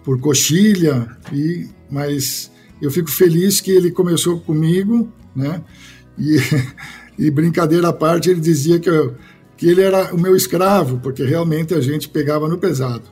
por 0.04 0.20
Coxilha 0.20 1.08
e 1.32 1.66
mas 1.90 2.50
eu 2.80 2.90
fico 2.90 3.10
feliz 3.10 3.60
que 3.60 3.70
ele 3.70 3.90
começou 3.90 4.40
comigo, 4.40 5.12
né? 5.34 5.62
E, 6.18 6.38
e 7.26 7.30
brincadeira 7.30 7.88
à 7.88 7.92
parte, 7.92 8.30
ele 8.30 8.40
dizia 8.40 8.78
que 8.78 8.88
eu, 8.88 9.14
que 9.56 9.68
ele 9.68 9.82
era 9.82 10.14
o 10.14 10.20
meu 10.20 10.36
escravo, 10.36 10.98
porque 10.98 11.24
realmente 11.24 11.74
a 11.74 11.80
gente 11.80 12.08
pegava 12.08 12.48
no 12.48 12.58
pesado. 12.58 13.04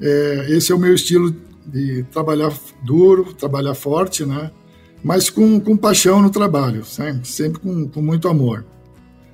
É, 0.00 0.46
esse 0.50 0.72
é 0.72 0.74
o 0.74 0.78
meu 0.78 0.94
estilo 0.94 1.34
de 1.66 2.04
trabalhar 2.04 2.52
duro, 2.82 3.34
trabalhar 3.34 3.74
forte, 3.74 4.24
né? 4.24 4.50
mas 5.02 5.30
com, 5.30 5.60
com 5.60 5.76
paixão 5.76 6.22
no 6.22 6.30
trabalho, 6.30 6.84
sempre, 6.84 7.26
sempre 7.28 7.60
com, 7.60 7.88
com 7.88 8.02
muito 8.02 8.28
amor. 8.28 8.64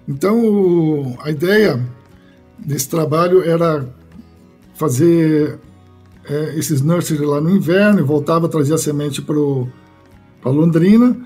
Então, 0.09 0.45
o, 0.45 1.17
a 1.23 1.31
ideia 1.31 1.81
desse 2.59 2.89
trabalho 2.89 3.43
era 3.43 3.89
fazer 4.75 5.59
é, 6.25 6.59
esses 6.59 6.83
nurseries 6.83 7.27
lá 7.27 7.41
no 7.41 7.51
inverno 7.51 8.01
e 8.01 8.03
voltava 8.03 8.47
a 8.47 8.49
trazer 8.49 8.75
a 8.75 8.79
semente 8.79 9.23
para 9.23 10.51
Londrina. 10.51 11.17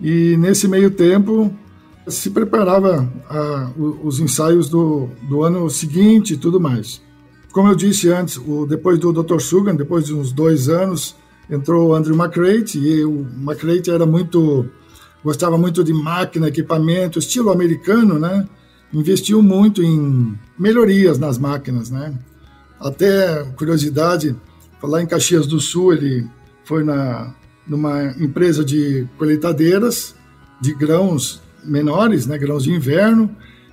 E 0.00 0.36
nesse 0.36 0.66
meio 0.66 0.90
tempo, 0.90 1.52
se 2.08 2.30
preparava 2.30 3.08
a, 3.28 3.70
os 3.76 4.18
ensaios 4.18 4.68
do, 4.68 5.08
do 5.28 5.42
ano 5.42 5.68
seguinte 5.70 6.34
e 6.34 6.36
tudo 6.36 6.58
mais. 6.58 7.00
Como 7.52 7.68
eu 7.68 7.74
disse 7.74 8.08
antes, 8.08 8.38
o, 8.38 8.66
depois 8.66 8.98
do 8.98 9.12
Dr. 9.12 9.38
Sugan, 9.38 9.74
depois 9.74 10.06
de 10.06 10.14
uns 10.14 10.32
dois 10.32 10.70
anos, 10.70 11.14
entrou 11.50 11.90
o 11.90 11.94
Andrew 11.94 12.16
McCrate 12.16 12.78
e 12.78 13.04
o 13.04 13.26
McCrate 13.38 13.90
era 13.90 14.06
muito 14.06 14.66
gostava 15.22 15.56
muito 15.56 15.84
de 15.84 15.92
máquina, 15.92 16.48
equipamento, 16.48 17.18
estilo 17.18 17.50
americano, 17.50 18.18
né? 18.18 18.48
Investiu 18.92 19.40
muito 19.40 19.82
em 19.82 20.36
melhorias 20.58 21.18
nas 21.18 21.38
máquinas, 21.38 21.90
né? 21.90 22.12
Até 22.80 23.44
curiosidade, 23.56 24.34
falar 24.80 25.02
em 25.02 25.06
Caxias 25.06 25.46
do 25.46 25.60
Sul, 25.60 25.92
ele 25.92 26.26
foi 26.64 26.82
na 26.82 27.34
numa 27.64 28.06
empresa 28.18 28.64
de 28.64 29.06
colheitadeiras 29.16 30.16
de 30.60 30.74
grãos 30.74 31.40
menores, 31.64 32.26
né, 32.26 32.36
grãos 32.36 32.64
de 32.64 32.72
inverno, 32.72 33.30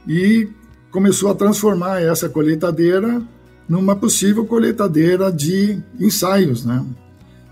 e 0.07 0.47
começou 0.91 1.31
a 1.31 1.35
transformar 1.35 1.99
essa 1.99 2.29
colheitadeira 2.29 3.19
numa 3.69 3.95
possível 3.95 4.45
colheitadeira 4.45 5.31
de 5.31 5.79
ensaios, 5.99 6.65
né? 6.65 6.83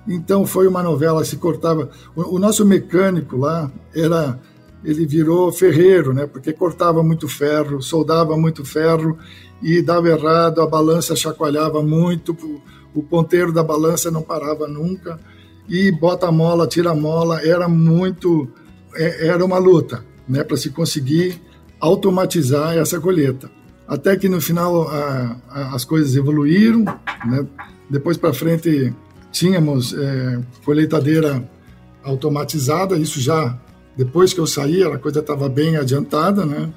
Então 0.07 0.47
foi 0.47 0.67
uma 0.67 0.81
novela 0.81 1.23
se 1.23 1.35
cortava. 1.37 1.89
O, 2.15 2.35
o, 2.35 2.39
nosso 2.39 2.65
mecânico 2.65 3.37
lá 3.37 3.71
era, 3.93 4.39
ele 4.83 5.05
virou 5.05 5.51
ferreiro, 5.51 6.13
né? 6.13 6.25
Porque 6.25 6.51
cortava 6.51 7.03
muito 7.03 7.27
ferro, 7.27 7.81
soldava 7.81 8.35
muito 8.35 8.65
ferro 8.65 9.17
e 9.61 9.81
dava 9.81 10.09
errado, 10.09 10.61
a 10.61 10.67
balança 10.67 11.15
chacoalhava 11.15 11.83
muito, 11.83 12.35
o 12.95 13.03
ponteiro 13.03 13.53
da 13.53 13.61
balança 13.61 14.09
não 14.09 14.23
parava 14.23 14.67
nunca 14.67 15.19
e 15.69 15.91
bota 15.91 16.27
a 16.27 16.31
mola, 16.31 16.65
tira 16.65 16.91
a 16.91 16.95
mola, 16.95 17.41
era 17.45 17.67
muito, 17.67 18.47
é, 18.95 19.27
era 19.27 19.43
uma 19.45 19.57
luta 19.57 20.03
né, 20.27 20.43
para 20.43 20.57
se 20.57 20.69
conseguir 20.69 21.41
automatizar 21.79 22.75
essa 22.75 22.99
colheita. 22.99 23.51
Até 23.87 24.17
que 24.17 24.27
no 24.27 24.41
final 24.41 24.87
a, 24.89 25.37
a, 25.49 25.75
as 25.75 25.85
coisas 25.85 26.15
evoluíram, 26.15 26.83
né? 26.83 27.45
depois 27.89 28.17
para 28.17 28.33
frente 28.33 28.93
tínhamos 29.31 29.93
é, 29.93 30.39
colheitadeira 30.65 31.47
automatizada, 32.03 32.97
isso 32.97 33.19
já 33.19 33.57
depois 33.95 34.33
que 34.33 34.39
eu 34.39 34.45
saí, 34.45 34.83
a 34.83 34.97
coisa 34.97 35.19
estava 35.19 35.49
bem 35.49 35.75
adiantada, 35.75 36.45
né? 36.45 36.69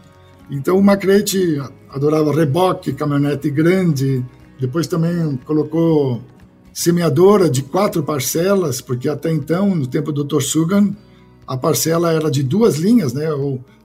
Então 0.51 0.79
o 0.79 0.83
Macrete 0.83 1.61
adorava 1.91 2.35
reboque, 2.35 2.95
caminhonete 2.95 3.51
grande, 3.51 4.25
depois 4.59 4.87
também 4.87 5.37
colocou 5.45 6.23
semeadora 6.73 7.51
de 7.51 7.63
quatro 7.63 8.03
parcelas, 8.03 8.81
porque 8.81 9.09
até 9.09 9.31
então, 9.31 9.75
no 9.75 9.87
tempo 9.87 10.11
do 10.11 10.25
Dr. 10.25 10.41
Sugan, 10.41 10.97
a 11.47 11.57
parcela 11.57 12.13
era 12.13 12.31
de 12.31 12.43
duas 12.43 12.77
linhas, 12.77 13.13
né, 13.13 13.29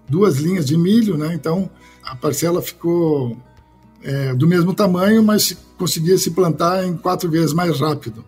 duas 0.10 0.38
linhas 0.38 0.66
de 0.66 0.78
milho, 0.78 1.18
né, 1.18 1.34
então 1.34 1.70
a 2.04 2.16
parcela 2.16 2.62
ficou 2.62 3.38
é, 4.04 4.34
do 4.36 4.48
mesmo 4.48 4.74
tamanho, 4.74 5.24
mas 5.24 5.58
conseguia 5.78 6.18
se 6.18 6.32
plantar 6.32 6.86
em 6.86 6.96
quatro 6.96 7.30
vezes 7.30 7.54
mais 7.54 7.80
rápido. 7.80 8.24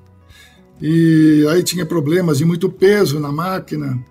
E 0.81 1.45
aí 1.49 1.63
tinha 1.63 1.85
problemas 1.85 2.39
de 2.39 2.45
muito 2.45 2.69
peso 2.69 3.19
na 3.19 3.31
máquina, 3.31 4.03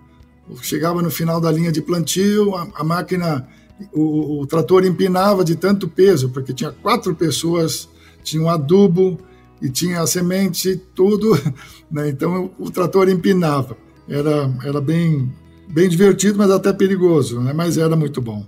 chegava 0.61 1.01
no 1.01 1.11
final 1.11 1.39
da 1.39 1.51
linha 1.51 1.71
de 1.71 1.81
plantio, 1.81 2.55
a, 2.55 2.67
a 2.75 2.83
máquina, 2.83 3.47
o, 3.93 4.41
o, 4.41 4.47
trator 4.47 4.85
empinava 4.85 5.43
de 5.43 5.55
tanto 5.55 5.87
peso, 5.87 6.29
porque 6.29 6.53
tinha 6.53 6.71
quatro 6.71 7.15
pessoas, 7.15 7.87
tinha 8.23 8.41
um 8.41 8.49
adubo 8.49 9.17
e 9.61 9.69
tinha 9.69 10.01
a 10.01 10.07
semente, 10.07 10.81
tudo, 10.95 11.31
né, 11.91 12.09
então 12.09 12.51
o 12.57 12.69
trator 12.69 13.09
empinava. 13.09 13.77
Era, 14.09 14.53
era 14.63 14.79
bem, 14.79 15.31
bem 15.67 15.89
divertido, 15.89 16.37
mas 16.37 16.49
até 16.49 16.71
perigoso, 16.73 17.39
né? 17.41 17.53
mas 17.53 17.77
era 17.77 17.95
muito 17.95 18.21
bom. 18.21 18.45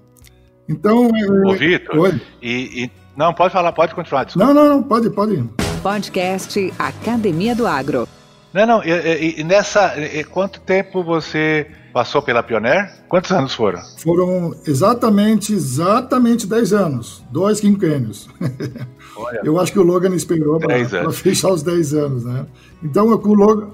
Então. 0.68 1.10
Ô, 1.46 1.54
Vitor, 1.54 2.20
e, 2.42 2.84
e, 2.84 2.92
Não, 3.18 3.34
pode 3.34 3.52
falar, 3.52 3.72
pode 3.72 3.96
continuar. 3.96 4.24
Desculpa. 4.26 4.54
Não, 4.54 4.54
não, 4.54 4.76
não, 4.76 4.84
pode, 4.84 5.10
pode. 5.10 5.44
Podcast 5.82 6.74
Academia 6.78 7.56
do 7.56 7.66
Agro. 7.66 8.08
Não, 8.54 8.66
não, 8.66 8.84
e, 8.84 9.40
e 9.40 9.44
nessa. 9.44 9.94
quanto 10.32 10.60
tempo 10.62 11.04
você 11.04 11.68
passou 11.94 12.22
pela 12.22 12.44
Pioneer? 12.44 12.92
Quantos 13.08 13.32
anos 13.32 13.54
foram? 13.54 13.82
Foram 13.98 14.56
exatamente, 14.66 15.54
exatamente 15.54 16.48
10 16.48 16.74
anos. 16.74 17.24
Dois 17.32 17.60
quinquênios. 17.60 18.30
Eu 19.44 19.60
acho 19.60 19.72
que 19.72 19.80
o 19.80 19.84
Logan 19.84 20.16
esperou 20.16 20.60
para 20.60 21.12
fechar 21.12 21.50
os 21.50 21.64
10 21.64 21.94
anos, 21.94 22.24
né? 22.24 22.46
Então, 22.82 23.18
com 23.18 23.30
o 23.30 23.34
Logan, 23.34 23.70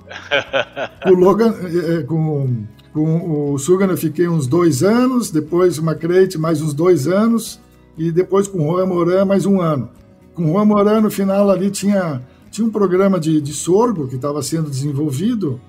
com, 1.04 1.10
o 1.10 1.14
Logan 1.14 1.54
é, 1.64 2.00
é, 2.00 2.04
com, 2.04 2.66
com 2.96 3.52
o 3.52 3.60
Sugan 3.60 3.88
eu 3.88 3.98
fiquei 3.98 4.26
uns 4.26 4.48
dois 4.48 4.82
anos, 4.82 5.30
depois 5.30 5.78
o 5.78 5.84
Macrate 5.84 6.38
mais 6.38 6.62
uns 6.62 6.74
dois 6.74 7.10
anos, 7.10 7.60
e 7.98 8.10
depois 8.10 8.48
com 8.48 8.70
o 8.70 8.72
Juan 8.72 8.86
Moran 8.86 9.26
mais 9.26 9.46
um 9.46 9.60
ano. 9.60 9.90
Com 10.34 10.46
o 10.46 10.54
Juan 10.54 10.64
Moran, 10.64 11.02
no 11.02 11.12
final 11.12 11.52
ali 11.52 11.70
tinha, 11.70 12.26
tinha 12.50 12.66
um 12.66 12.72
programa 12.72 13.20
de, 13.20 13.42
de 13.42 13.52
sorgo 13.52 14.08
que 14.08 14.16
estava 14.16 14.42
sendo 14.42 14.70
desenvolvido, 14.70 15.60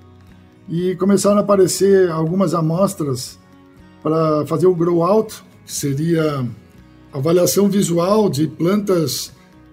e 0.69 0.95
começaram 0.95 1.39
a 1.39 1.41
aparecer 1.41 2.09
algumas 2.13 2.55
amostras 2.55 3.41
para 4.05 4.47
fazer 4.47 4.69
o 4.69 4.75
grow 4.75 5.03
out, 5.03 5.43
que 5.65 5.73
seria 5.73 6.47
avaliação 7.13 7.69
visual 7.69 8.31
de 8.31 8.47
plantas 8.47 9.33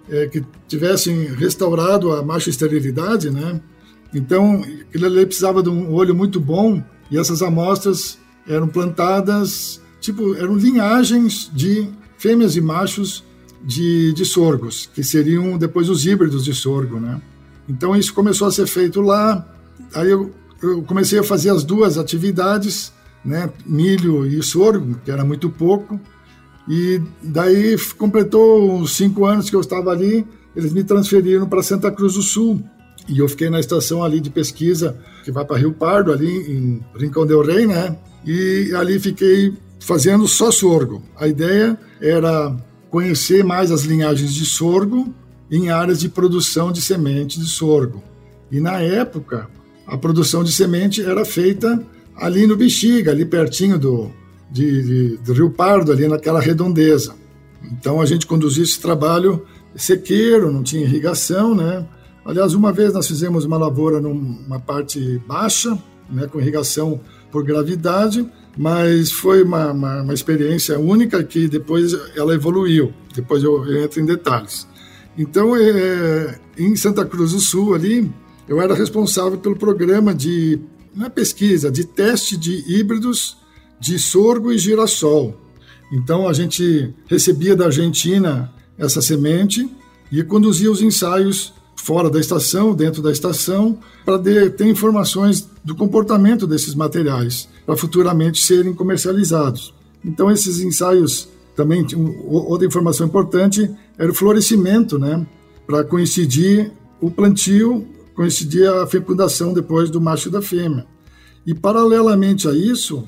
é, 0.09 0.25
que 0.25 0.43
tivessem 0.67 1.25
restaurado 1.35 2.13
a 2.13 2.23
baixa 2.23 2.49
esterilidade, 2.49 3.29
né? 3.29 3.61
Então, 4.11 4.63
ele 4.91 5.23
precisava 5.27 5.61
de 5.61 5.69
um 5.69 5.93
olho 5.93 6.15
muito 6.15 6.39
bom 6.39 6.81
e 7.13 7.17
essas 7.17 7.43
amostras 7.43 8.17
eram 8.47 8.67
plantadas, 8.67 9.79
tipo, 10.01 10.33
eram 10.35 10.55
linhagens 10.55 11.49
de 11.53 11.87
fêmeas 12.17 12.55
e 12.55 12.61
machos 12.61 13.23
de, 13.63 14.11
de 14.13 14.25
sorgos, 14.25 14.89
que 14.93 15.03
seriam 15.03 15.57
depois 15.57 15.89
os 15.89 16.05
híbridos 16.05 16.43
de 16.43 16.53
sorgo, 16.53 16.99
né? 16.99 17.21
Então, 17.69 17.95
isso 17.95 18.13
começou 18.13 18.47
a 18.47 18.51
ser 18.51 18.67
feito 18.67 18.99
lá. 18.99 19.47
Aí 19.93 20.09
eu 20.09 20.33
eu 20.63 20.81
comecei 20.83 21.19
a 21.19 21.23
fazer 21.23 21.49
as 21.49 21.63
duas 21.63 21.97
atividades, 21.97 22.93
né, 23.23 23.51
milho 23.65 24.25
e 24.25 24.41
sorgo, 24.41 24.95
que 25.03 25.11
era 25.11 25.23
muito 25.25 25.49
pouco, 25.49 25.99
e 26.67 27.01
daí 27.21 27.75
completou 27.97 28.79
os 28.79 28.95
cinco 28.95 29.25
anos 29.25 29.49
que 29.49 29.55
eu 29.55 29.59
estava 29.59 29.91
ali, 29.91 30.25
eles 30.55 30.71
me 30.71 30.83
transferiram 30.83 31.47
para 31.47 31.61
Santa 31.61 31.91
Cruz 31.91 32.13
do 32.13 32.21
Sul, 32.21 32.63
e 33.07 33.19
eu 33.19 33.27
fiquei 33.27 33.49
na 33.49 33.59
estação 33.59 34.03
ali 34.03 34.19
de 34.19 34.29
pesquisa, 34.29 34.97
que 35.23 35.31
vai 35.31 35.45
para 35.45 35.57
Rio 35.57 35.73
Pardo, 35.73 36.11
ali 36.11 36.29
em 36.29 36.81
Rincão 36.97 37.25
del 37.25 37.41
Rei, 37.41 37.67
né, 37.67 37.97
e 38.25 38.71
ali 38.75 38.99
fiquei 38.99 39.53
fazendo 39.79 40.27
só 40.27 40.51
sorgo. 40.51 41.03
A 41.17 41.27
ideia 41.27 41.77
era 42.01 42.55
conhecer 42.89 43.43
mais 43.43 43.71
as 43.71 43.83
linhagens 43.83 44.33
de 44.33 44.45
sorgo 44.45 45.13
em 45.51 45.69
áreas 45.69 45.99
de 45.99 46.09
produção 46.09 46.71
de 46.71 46.81
semente 46.81 47.39
de 47.39 47.45
sorgo. 47.45 48.01
E 48.51 48.59
na 48.59 48.79
época, 48.79 49.49
a 49.85 49.97
produção 49.97 50.43
de 50.43 50.51
semente 50.51 51.01
era 51.01 51.25
feita 51.25 51.83
ali 52.15 52.47
no 52.47 52.55
Bexiga, 52.55 53.11
ali 53.11 53.25
pertinho 53.25 53.77
do, 53.77 54.11
de, 54.49 54.83
de, 54.83 55.17
do 55.17 55.33
Rio 55.33 55.49
Pardo, 55.49 55.91
ali 55.91 56.07
naquela 56.07 56.39
redondeza. 56.39 57.15
Então 57.71 57.99
a 57.99 58.05
gente 58.05 58.25
conduzia 58.27 58.63
esse 58.63 58.79
trabalho 58.79 59.45
sequeiro, 59.75 60.51
não 60.51 60.63
tinha 60.63 60.83
irrigação, 60.83 61.55
né? 61.55 61.85
Aliás, 62.25 62.53
uma 62.53 62.71
vez 62.71 62.93
nós 62.93 63.07
fizemos 63.07 63.45
uma 63.45 63.57
lavoura 63.57 63.99
numa 63.99 64.59
parte 64.59 65.21
baixa, 65.27 65.77
né, 66.09 66.27
com 66.27 66.39
irrigação 66.39 67.01
por 67.31 67.43
gravidade, 67.43 68.27
mas 68.57 69.11
foi 69.11 69.43
uma, 69.43 69.71
uma, 69.71 70.01
uma 70.03 70.13
experiência 70.13 70.79
única 70.79 71.23
que 71.23 71.47
depois 71.47 71.93
ela 72.15 72.33
evoluiu. 72.33 72.93
Depois 73.13 73.43
eu, 73.43 73.65
eu 73.65 73.83
entro 73.83 73.99
em 73.99 74.05
detalhes. 74.05 74.67
Então, 75.17 75.55
é, 75.55 76.39
em 76.57 76.75
Santa 76.75 77.05
Cruz 77.05 77.31
do 77.31 77.39
Sul, 77.39 77.73
ali, 77.73 78.11
eu 78.47 78.61
era 78.61 78.73
responsável 78.73 79.37
pelo 79.37 79.55
programa 79.55 80.13
de 80.13 80.59
é 81.01 81.09
pesquisa, 81.09 81.71
de 81.71 81.85
teste 81.85 82.37
de 82.37 82.63
híbridos 82.67 83.37
de 83.79 83.97
sorgo 83.97 84.51
e 84.51 84.57
girassol. 84.57 85.35
Então 85.91 86.27
a 86.27 86.33
gente 86.33 86.93
recebia 87.07 87.55
da 87.55 87.65
Argentina 87.65 88.53
essa 88.77 89.01
semente 89.01 89.69
e 90.11 90.23
conduzia 90.23 90.71
os 90.71 90.81
ensaios 90.81 91.53
fora 91.83 92.09
da 92.09 92.17
estação, 92.17 92.73
dentro 92.73 93.01
da 93.01 93.11
estação, 93.11 93.77
para 94.05 94.17
ter 94.17 94.65
informações 94.65 95.49
do 95.61 95.75
comportamento 95.75 96.47
desses 96.47 96.73
materiais, 96.73 97.49
para 97.65 97.75
futuramente 97.75 98.41
serem 98.41 98.73
comercializados. 98.73 99.73
Então 100.03 100.31
esses 100.31 100.61
ensaios 100.61 101.27
também 101.57 101.85
outra 102.25 102.65
informação 102.65 103.05
importante 103.05 103.69
era 103.97 104.09
o 104.09 104.15
florescimento, 104.15 104.97
né, 104.97 105.27
para 105.67 105.83
coincidir 105.83 106.71
o 107.01 107.11
plantio 107.11 107.85
coincidia 108.15 108.83
a 108.83 108.87
fecundação 108.87 109.53
depois 109.53 109.89
do 109.89 109.99
macho 109.99 110.29
e 110.29 110.31
da 110.31 110.41
fêmea. 110.41 110.85
E 111.45 111.53
paralelamente 111.53 112.47
a 112.47 112.53
isso, 112.53 113.03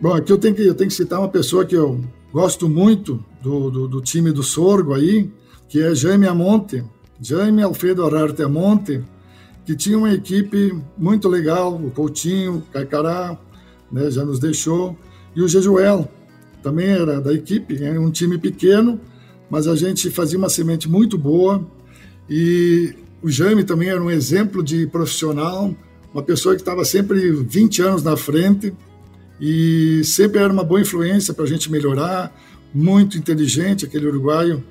bom, 0.00 0.14
aqui 0.14 0.30
eu 0.30 0.38
tenho 0.38 0.54
que, 0.54 0.62
eu 0.62 0.74
tenho 0.74 0.88
que 0.88 0.94
citar 0.94 1.18
uma 1.18 1.28
pessoa 1.28 1.64
que 1.64 1.74
eu 1.74 2.00
gosto 2.32 2.68
muito 2.68 3.24
do, 3.42 3.70
do, 3.70 3.88
do 3.88 4.00
time 4.00 4.30
do 4.30 4.42
Sorgo 4.42 4.94
aí, 4.94 5.30
que 5.66 5.80
é 5.80 5.94
Jaime 5.94 6.26
Amonte, 6.26 6.84
Jaime 7.20 7.62
Alfredo 7.62 8.04
Ararte 8.04 8.42
Amonte, 8.42 9.02
que 9.64 9.76
tinha 9.76 9.98
uma 9.98 10.12
equipe 10.12 10.76
muito 10.96 11.28
legal, 11.28 11.74
o 11.74 11.90
Coutinho, 11.90 12.56
o 12.56 12.62
Caicará, 12.72 13.38
né, 13.92 14.10
já 14.10 14.24
nos 14.24 14.38
deixou, 14.38 14.96
e 15.34 15.42
o 15.42 15.48
Jejuel, 15.48 16.08
também 16.62 16.88
era 16.88 17.20
da 17.20 17.32
equipe, 17.32 17.82
é 17.82 17.98
um 17.98 18.10
time 18.10 18.38
pequeno, 18.38 19.00
mas 19.50 19.66
a 19.66 19.76
gente 19.76 20.10
fazia 20.10 20.38
uma 20.38 20.48
semente 20.48 20.88
muito 20.88 21.18
boa, 21.18 21.64
e 22.28 22.94
o 23.22 23.28
Jaime 23.28 23.64
também 23.64 23.90
era 23.90 24.02
um 24.02 24.10
exemplo 24.10 24.62
de 24.62 24.86
profissional, 24.86 25.74
uma 26.12 26.22
pessoa 26.22 26.54
que 26.54 26.62
estava 26.62 26.84
sempre 26.84 27.30
20 27.30 27.82
anos 27.82 28.02
na 28.02 28.16
frente 28.16 28.72
e 29.40 30.02
sempre 30.04 30.40
era 30.40 30.52
uma 30.52 30.64
boa 30.64 30.80
influência 30.80 31.32
para 31.32 31.44
a 31.44 31.48
gente 31.48 31.70
melhorar, 31.70 32.34
muito 32.74 33.16
inteligente, 33.16 33.84
aquele 33.84 34.06
uruguaio. 34.06 34.62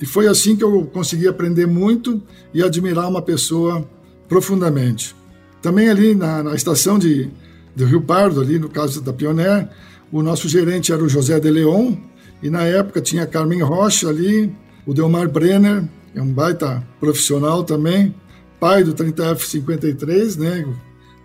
E 0.00 0.06
foi 0.06 0.26
assim 0.26 0.56
que 0.56 0.64
eu 0.64 0.84
consegui 0.92 1.26
aprender 1.26 1.66
muito 1.66 2.22
e 2.52 2.62
admirar 2.62 3.08
uma 3.08 3.22
pessoa 3.22 3.88
profundamente. 4.28 5.14
Também 5.62 5.88
ali 5.88 6.14
na, 6.14 6.42
na 6.42 6.54
estação 6.54 6.98
de, 6.98 7.30
de 7.74 7.84
Rio 7.84 8.02
Pardo, 8.02 8.40
ali 8.40 8.58
no 8.58 8.68
caso 8.68 9.00
da 9.00 9.12
Pioneer, 9.12 9.68
o 10.12 10.22
nosso 10.22 10.48
gerente 10.48 10.92
era 10.92 11.02
o 11.02 11.08
José 11.08 11.40
de 11.40 11.50
Leon, 11.50 11.94
e 12.42 12.50
na 12.50 12.62
época 12.62 13.00
tinha 13.00 13.26
Carmen 13.26 13.62
Rocha 13.62 14.08
ali, 14.08 14.54
o 14.86 14.92
Delmar 14.92 15.28
Brenner, 15.28 15.84
é 16.14 16.22
um 16.22 16.32
baita 16.32 16.86
profissional 17.00 17.64
também, 17.64 18.14
pai 18.60 18.84
do 18.84 18.94
30F53, 18.94 20.38
né? 20.38 20.66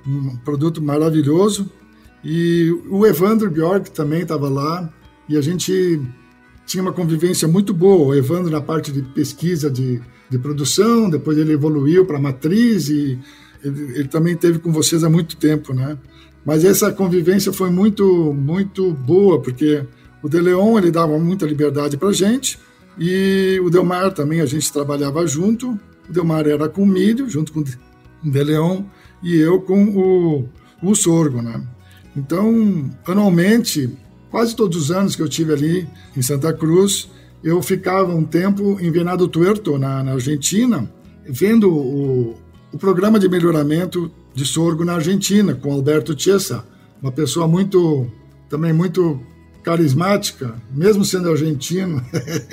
Um 0.06 0.36
produto 0.38 0.82
maravilhoso. 0.82 1.70
E 2.24 2.72
o 2.90 3.06
Evandro 3.06 3.50
Bjork 3.50 3.92
também 3.92 4.22
estava 4.22 4.50
lá 4.50 4.92
e 5.30 5.38
a 5.38 5.42
gente 5.42 6.02
tinha 6.72 6.82
uma 6.82 6.94
convivência 6.94 7.50
muito 7.50 7.74
boa. 7.74 8.08
O 8.08 8.16
Evandro 8.16 8.50
na 8.50 8.62
parte 8.62 8.94
de 8.94 9.02
pesquisa 9.02 9.70
de, 9.70 10.02
de 10.30 10.40
produção, 10.40 11.10
depois 11.10 11.38
ele 11.38 11.52
evoluiu 11.52 12.06
para 12.06 12.18
matriz 12.18 12.88
e 12.88 13.20
ele, 13.62 13.82
ele, 14.00 14.08
também 14.08 14.38
teve 14.38 14.58
com 14.58 14.72
vocês 14.72 15.04
há 15.04 15.10
muito 15.10 15.36
tempo, 15.36 15.74
né? 15.74 15.98
Mas 16.46 16.64
essa 16.64 16.90
convivência 16.92 17.52
foi 17.52 17.70
muito 17.70 18.34
muito 18.34 18.94
boa 18.94 19.42
porque 19.42 19.84
o 20.24 20.30
De 20.30 20.40
Leon 20.40 20.78
ele 20.78 20.90
dava 20.90 21.20
muita 21.20 21.46
liberdade 21.46 21.98
para 21.98 22.14
gente 22.14 22.58
e 22.98 23.60
o 23.62 23.70
Delmar 23.70 24.14
também, 24.14 24.40
a 24.40 24.46
gente 24.46 24.72
trabalhava 24.72 25.28
junto. 25.28 25.78
O 26.10 26.14
Delmar 26.14 26.48
era 26.48 26.70
com 26.70 26.86
milho, 26.86 27.30
junto 27.30 27.52
com 27.52 27.60
o 27.60 27.64
De 28.32 28.44
Leon, 28.44 28.84
e 29.22 29.36
eu 29.36 29.60
com 29.60 29.84
o, 29.90 30.50
o 30.82 30.96
sorgo, 30.96 31.42
né? 31.42 31.62
Então, 32.16 32.90
anualmente, 33.06 33.90
quase 34.32 34.56
todos 34.56 34.78
os 34.78 34.92
anos 34.92 35.16
que 35.16 35.22
eu 35.22 35.30
tive 35.30 35.54
ali 35.54 35.88
em 36.16 36.22
Santa 36.22 36.52
Cruz, 36.54 37.10
eu 37.44 37.62
ficava 37.62 38.14
um 38.14 38.24
tempo 38.24 38.78
em 38.80 38.90
Venado 38.90 39.28
Tuerto, 39.28 39.78
na, 39.78 40.04
na 40.04 40.14
Argentina, 40.14 40.90
vendo 41.28 41.70
o, 41.70 42.36
o 42.72 42.78
programa 42.78 43.20
de 43.20 43.28
melhoramento 43.28 44.12
de 44.34 44.46
sorgo 44.46 44.86
na 44.86 44.96
Argentina, 44.96 45.54
com 45.54 45.74
Alberto 45.74 46.18
Chiesa, 46.18 46.64
uma 47.02 47.12
pessoa 47.12 47.48
muito, 47.48 48.08
também 48.50 48.72
muito 48.72 49.20
carismática, 49.64 50.56
mesmo 50.72 51.06
sendo 51.06 51.30
argentino, 51.30 52.04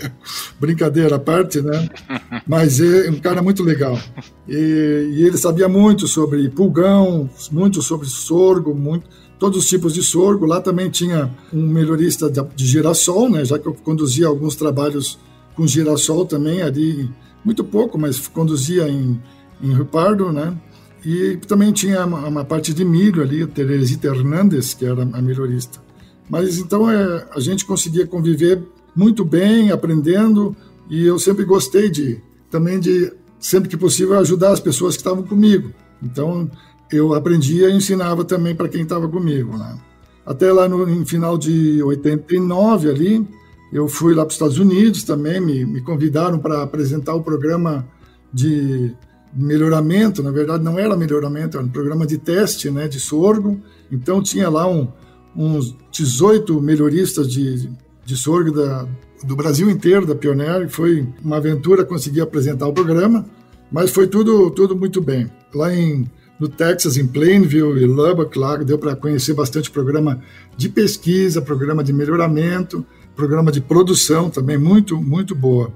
brincadeira 0.61 1.17
à 1.17 1.19
parte, 1.19 1.61
né? 1.61 1.88
Mas 2.47 2.81
é 2.81 3.11
um 3.11 3.19
cara 3.19 3.43
muito 3.43 3.62
legal. 3.62 3.99
E, 4.47 5.14
e, 5.14 5.23
ele 5.23 5.38
sabia 5.38 5.69
muito 5.69 6.07
sobre 6.07 6.49
pulgão, 6.51 7.29
muito 7.51 7.81
sobre 7.83 8.07
sorgo, 8.07 8.75
muito, 8.75 9.07
todos 9.38 9.59
os 9.59 9.66
tipos 9.66 9.94
de 9.94 10.03
sorgo. 10.03 10.46
Lá 10.46 10.61
também 10.61 10.90
tinha 10.90 11.31
um 11.53 11.66
melhorista 11.66 12.31
de, 12.31 12.66
girassol, 12.66 13.31
né? 13.31 13.44
Já 13.44 13.59
que 13.59 13.66
eu 13.66 13.74
conduzia 13.74 14.27
alguns 14.27 14.57
trabalhos 14.57 15.18
com 15.55 15.66
girassol 15.66 16.24
também 16.27 16.62
ali, 16.62 17.11
muito 17.44 17.64
pouco, 17.64 17.98
mas 17.98 18.29
conduzia 18.29 18.88
em, 18.88 19.20
em 19.62 19.72
Rio 19.72 19.87
Pardo, 19.87 20.33
né? 20.33 20.57
E 21.05 21.37
também 21.46 21.72
tinha 21.72 22.05
uma, 22.05 22.27
uma 22.27 22.44
parte 22.44 22.74
de 22.74 22.85
milho 22.85 23.22
ali, 23.22 23.46
Teresita 23.46 24.09
Hernandes, 24.09 24.74
que 24.74 24.85
era 24.85 25.03
a 25.03 25.22
melhorista. 25.22 25.81
Mas 26.29 26.59
então 26.59 26.90
é, 26.90 27.27
a 27.35 27.40
gente 27.40 27.64
conseguia 27.64 28.07
conviver 28.07 28.62
muito 28.94 29.24
bem, 29.24 29.70
aprendendo, 29.70 30.57
e 30.90 31.05
eu 31.05 31.18
sempre 31.18 31.44
gostei 31.44 31.88
de 31.88 32.20
também 32.51 32.81
de 32.81 33.12
sempre 33.38 33.68
que 33.68 33.77
possível 33.77 34.18
ajudar 34.18 34.53
as 34.53 34.61
pessoas 34.61 34.96
que 34.96 35.01
estavam 35.01 35.22
comigo. 35.22 35.72
Então 36.03 36.51
eu 36.92 37.14
aprendia 37.14 37.68
e 37.68 37.77
ensinava 37.77 38.24
também 38.24 38.55
para 38.55 38.68
quem 38.68 38.83
estava 38.83 39.09
comigo, 39.09 39.57
né? 39.57 39.79
Até 40.24 40.53
lá 40.53 40.68
no 40.68 41.07
final 41.07 41.38
de 41.38 41.83
89 41.83 42.90
ali, 42.90 43.27
eu 43.72 43.88
fui 43.88 44.14
lá 44.14 44.24
para 44.24 44.29
os 44.29 44.35
Estados 44.35 44.59
Unidos 44.59 45.03
também, 45.03 45.40
me, 45.40 45.64
me 45.64 45.81
convidaram 45.81 46.38
para 46.38 46.62
apresentar 46.62 47.14
o 47.14 47.22
programa 47.22 47.87
de 48.33 48.94
melhoramento, 49.33 50.22
na 50.22 50.31
verdade 50.31 50.64
não 50.64 50.79
era 50.79 50.96
melhoramento, 50.96 51.57
era 51.57 51.66
um 51.66 51.70
programa 51.70 52.07
de 52.07 52.18
teste 52.18 52.70
né, 52.70 52.88
de 52.88 52.98
sorgo. 53.01 53.61
Então 53.90 54.22
tinha 54.22 54.48
lá 54.48 54.68
um, 54.68 54.88
uns 55.35 55.77
18 55.90 56.61
melhoristas 56.61 57.31
de, 57.31 57.70
de 58.05 58.16
sorgo 58.16 58.53
da, 58.53 58.87
do 59.24 59.37
Brasil 59.37 59.70
inteiro, 59.70 60.07
da 60.07 60.14
Pioneer, 60.14 60.62
e 60.62 60.68
foi 60.68 61.07
uma 61.22 61.37
aventura 61.37 61.85
conseguir 61.85 62.20
apresentar 62.20 62.66
o 62.66 62.72
programa, 62.72 63.27
mas 63.70 63.90
foi 63.90 64.07
tudo, 64.07 64.51
tudo 64.51 64.77
muito 64.77 65.01
bem. 65.01 65.31
Lá 65.55 65.74
em, 65.74 66.07
no 66.38 66.48
Texas, 66.48 66.96
em 66.96 67.07
Plainville 67.07 67.83
e 67.83 67.87
Lubbock, 67.87 68.38
lá 68.38 68.57
deu 68.57 68.79
para 68.79 68.94
conhecer 68.94 69.35
bastante 69.35 69.70
programa 69.70 70.22
de 70.57 70.68
pesquisa, 70.68 71.42
programa 71.42 71.83
de 71.83 71.92
melhoramento, 71.92 72.87
programa 73.16 73.51
de 73.51 73.61
produção 73.61 74.31
também, 74.31 74.57
muito, 74.57 74.96
muito 74.96 75.35
boa. 75.35 75.72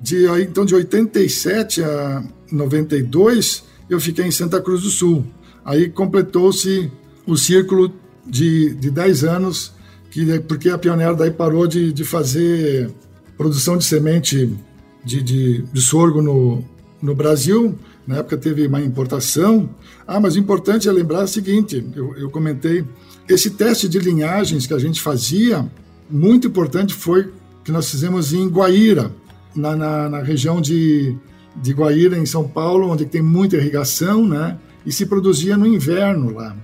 De, 0.00 0.26
então, 0.40 0.64
de 0.64 0.74
87 0.74 1.82
a 1.82 2.24
92, 2.52 3.64
eu 3.90 3.98
fiquei 3.98 4.24
em 4.24 4.30
Santa 4.30 4.60
Cruz 4.60 4.82
do 4.82 4.90
Sul. 4.90 5.24
Aí 5.64 5.88
completou-se 5.88 6.90
o 7.26 7.36
círculo 7.36 7.92
de, 8.26 8.74
de 8.74 8.90
10 8.90 9.24
anos, 9.24 9.72
que, 10.10 10.38
porque 10.40 10.68
a 10.68 10.78
Pioneer 10.78 11.14
daí 11.16 11.30
parou 11.30 11.66
de, 11.66 11.92
de 11.92 12.04
fazer 12.04 12.90
produção 13.36 13.76
de 13.76 13.84
semente 13.84 14.56
de, 15.04 15.22
de, 15.22 15.62
de 15.62 15.80
sorgo 15.80 16.22
no, 16.22 16.64
no 17.02 17.14
Brasil. 17.14 17.76
Na 18.06 18.16
época 18.18 18.36
teve 18.36 18.66
uma 18.66 18.80
importação. 18.80 19.68
Ah, 20.06 20.20
mas 20.20 20.36
o 20.36 20.38
importante 20.38 20.88
é 20.88 20.92
lembrar 20.92 21.24
o 21.24 21.28
seguinte: 21.28 21.84
eu, 21.94 22.16
eu 22.16 22.30
comentei, 22.30 22.84
esse 23.28 23.50
teste 23.50 23.88
de 23.88 23.98
linhagens 23.98 24.66
que 24.66 24.74
a 24.74 24.78
gente 24.78 25.00
fazia, 25.00 25.68
muito 26.10 26.46
importante 26.46 26.94
foi 26.94 27.32
que 27.64 27.72
nós 27.72 27.90
fizemos 27.90 28.32
em 28.32 28.46
Guaíra, 28.48 29.10
na, 29.54 29.74
na, 29.74 30.08
na 30.10 30.22
região 30.22 30.60
de, 30.60 31.16
de 31.56 31.72
Guaíra, 31.72 32.18
em 32.18 32.26
São 32.26 32.46
Paulo, 32.46 32.90
onde 32.90 33.06
tem 33.06 33.22
muita 33.22 33.56
irrigação, 33.56 34.26
né? 34.26 34.58
E 34.84 34.92
se 34.92 35.06
produzia 35.06 35.56
no 35.56 35.66
inverno 35.66 36.34
lá. 36.34 36.54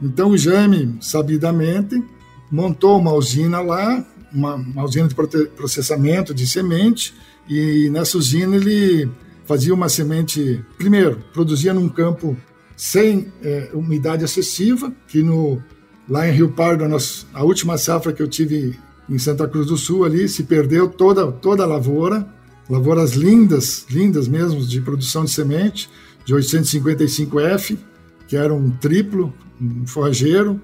Então 0.00 0.30
o 0.30 0.38
Jaime, 0.38 0.96
sabidamente, 1.00 2.02
montou 2.50 2.98
uma 2.98 3.12
usina 3.12 3.60
lá, 3.60 4.04
uma, 4.32 4.54
uma 4.54 4.84
usina 4.84 5.08
de 5.08 5.14
processamento 5.14 6.32
de 6.32 6.46
semente, 6.46 7.14
e 7.48 7.88
nessa 7.90 8.16
usina 8.16 8.56
ele 8.56 9.08
fazia 9.46 9.72
uma 9.72 9.88
semente, 9.88 10.64
primeiro, 10.76 11.22
produzia 11.32 11.72
num 11.72 11.88
campo 11.88 12.36
sem 12.76 13.32
é, 13.42 13.70
umidade 13.72 14.24
excessiva, 14.24 14.92
que 15.08 15.22
no, 15.22 15.62
lá 16.08 16.28
em 16.28 16.32
Rio 16.32 16.50
Pardo, 16.50 16.84
a, 16.84 16.88
nossa, 16.88 17.24
a 17.32 17.42
última 17.42 17.78
safra 17.78 18.12
que 18.12 18.22
eu 18.22 18.28
tive 18.28 18.78
em 19.08 19.18
Santa 19.18 19.48
Cruz 19.48 19.66
do 19.68 19.76
Sul 19.76 20.04
ali, 20.04 20.28
se 20.28 20.42
perdeu 20.42 20.88
toda, 20.88 21.30
toda 21.30 21.62
a 21.62 21.66
lavoura, 21.66 22.26
lavouras 22.68 23.12
lindas, 23.12 23.86
lindas 23.88 24.28
mesmo, 24.28 24.60
de 24.60 24.80
produção 24.80 25.24
de 25.24 25.30
semente, 25.30 25.88
de 26.24 26.34
855F, 26.34 27.78
que 28.26 28.36
era 28.36 28.52
um 28.52 28.70
triplo, 28.70 29.32
um 29.60 29.86
forrageiro, 29.86 30.60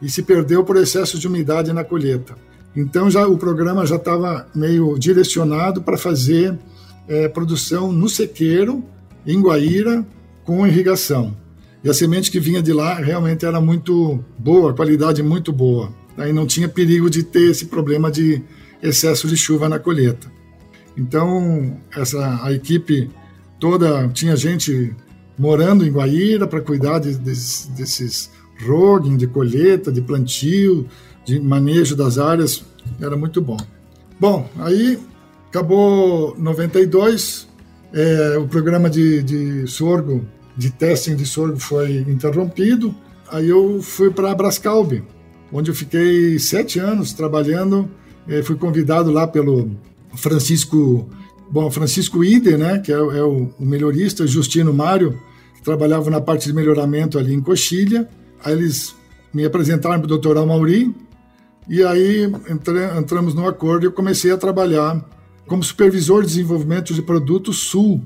e 0.00 0.10
se 0.10 0.22
perdeu 0.22 0.62
por 0.62 0.76
excesso 0.76 1.18
de 1.18 1.26
umidade 1.26 1.72
na 1.72 1.82
colheita. 1.82 2.36
Então 2.76 3.10
já 3.10 3.26
o 3.26 3.38
programa 3.38 3.86
já 3.86 3.96
estava 3.96 4.46
meio 4.54 4.98
direcionado 4.98 5.80
para 5.80 5.96
fazer 5.96 6.56
é, 7.08 7.28
produção 7.28 7.92
no 7.92 8.08
sequeiro, 8.08 8.84
em 9.26 9.40
Guaíra, 9.40 10.06
com 10.44 10.66
irrigação. 10.66 11.36
E 11.82 11.88
a 11.88 11.94
semente 11.94 12.30
que 12.30 12.40
vinha 12.40 12.62
de 12.62 12.72
lá 12.72 12.94
realmente 12.94 13.44
era 13.44 13.60
muito 13.60 14.24
boa, 14.38 14.74
qualidade 14.74 15.22
muito 15.22 15.52
boa. 15.52 15.92
Aí 16.16 16.32
não 16.32 16.46
tinha 16.46 16.68
perigo 16.68 17.10
de 17.10 17.22
ter 17.22 17.50
esse 17.50 17.66
problema 17.66 18.10
de 18.10 18.42
excesso 18.82 19.28
de 19.28 19.36
chuva 19.36 19.68
na 19.68 19.78
colheita. 19.78 20.30
Então, 20.96 21.76
essa 21.94 22.42
a 22.42 22.52
equipe 22.52 23.10
toda 23.60 24.08
tinha 24.08 24.34
gente 24.34 24.94
morando 25.38 25.84
em 25.84 25.90
Guaíra 25.90 26.46
para 26.46 26.60
cuidar 26.60 26.98
de, 26.98 27.14
de, 27.14 27.32
desses 27.76 28.30
roguing, 28.64 29.16
de 29.16 29.26
colheita, 29.26 29.92
de 29.92 30.00
plantio, 30.00 30.86
de 31.24 31.38
manejo 31.38 31.94
das 31.94 32.18
áreas, 32.18 32.64
era 33.00 33.16
muito 33.16 33.40
bom. 33.42 33.58
Bom, 34.18 34.48
aí 34.58 34.98
acabou 35.56 36.36
92, 36.38 37.48
é, 37.90 38.36
o 38.36 38.46
programa 38.46 38.90
de, 38.90 39.22
de 39.22 39.66
sorgo, 39.66 40.26
de 40.54 40.70
testing 40.70 41.16
de 41.16 41.24
sorgo 41.24 41.58
foi 41.58 42.00
interrompido, 42.00 42.94
aí 43.32 43.48
eu 43.48 43.80
fui 43.80 44.10
para 44.10 44.34
Brascalbe, 44.34 45.02
onde 45.50 45.70
eu 45.70 45.74
fiquei 45.74 46.38
sete 46.38 46.78
anos 46.78 47.14
trabalhando, 47.14 47.90
é, 48.28 48.42
fui 48.42 48.56
convidado 48.56 49.10
lá 49.10 49.26
pelo 49.26 49.70
Francisco, 50.14 51.08
bom, 51.50 51.70
Francisco 51.70 52.22
Ide, 52.22 52.58
né, 52.58 52.78
que 52.78 52.92
é, 52.92 52.96
é 52.96 53.22
o, 53.22 53.48
o, 53.58 53.64
melhorista, 53.64 54.26
Justino 54.26 54.74
Mário, 54.74 55.18
que 55.54 55.62
trabalhava 55.62 56.10
na 56.10 56.20
parte 56.20 56.46
de 56.46 56.52
melhoramento 56.52 57.18
ali 57.18 57.32
em 57.32 57.40
Coxilha. 57.40 58.06
Aí 58.44 58.52
eles 58.52 58.94
me 59.32 59.42
apresentaram 59.42 60.00
para 60.00 60.04
o 60.04 60.08
doutor 60.08 60.36
Amauri, 60.36 60.94
e 61.66 61.82
aí 61.82 62.30
entramos 62.98 63.34
no 63.34 63.48
acordo 63.48 63.84
e 63.84 63.86
eu 63.86 63.92
comecei 63.92 64.30
a 64.30 64.36
trabalhar 64.36 65.15
como 65.46 65.62
supervisor 65.62 66.22
de 66.22 66.28
desenvolvimento 66.28 66.92
de 66.92 67.02
produtos 67.02 67.58
Sul, 67.58 68.02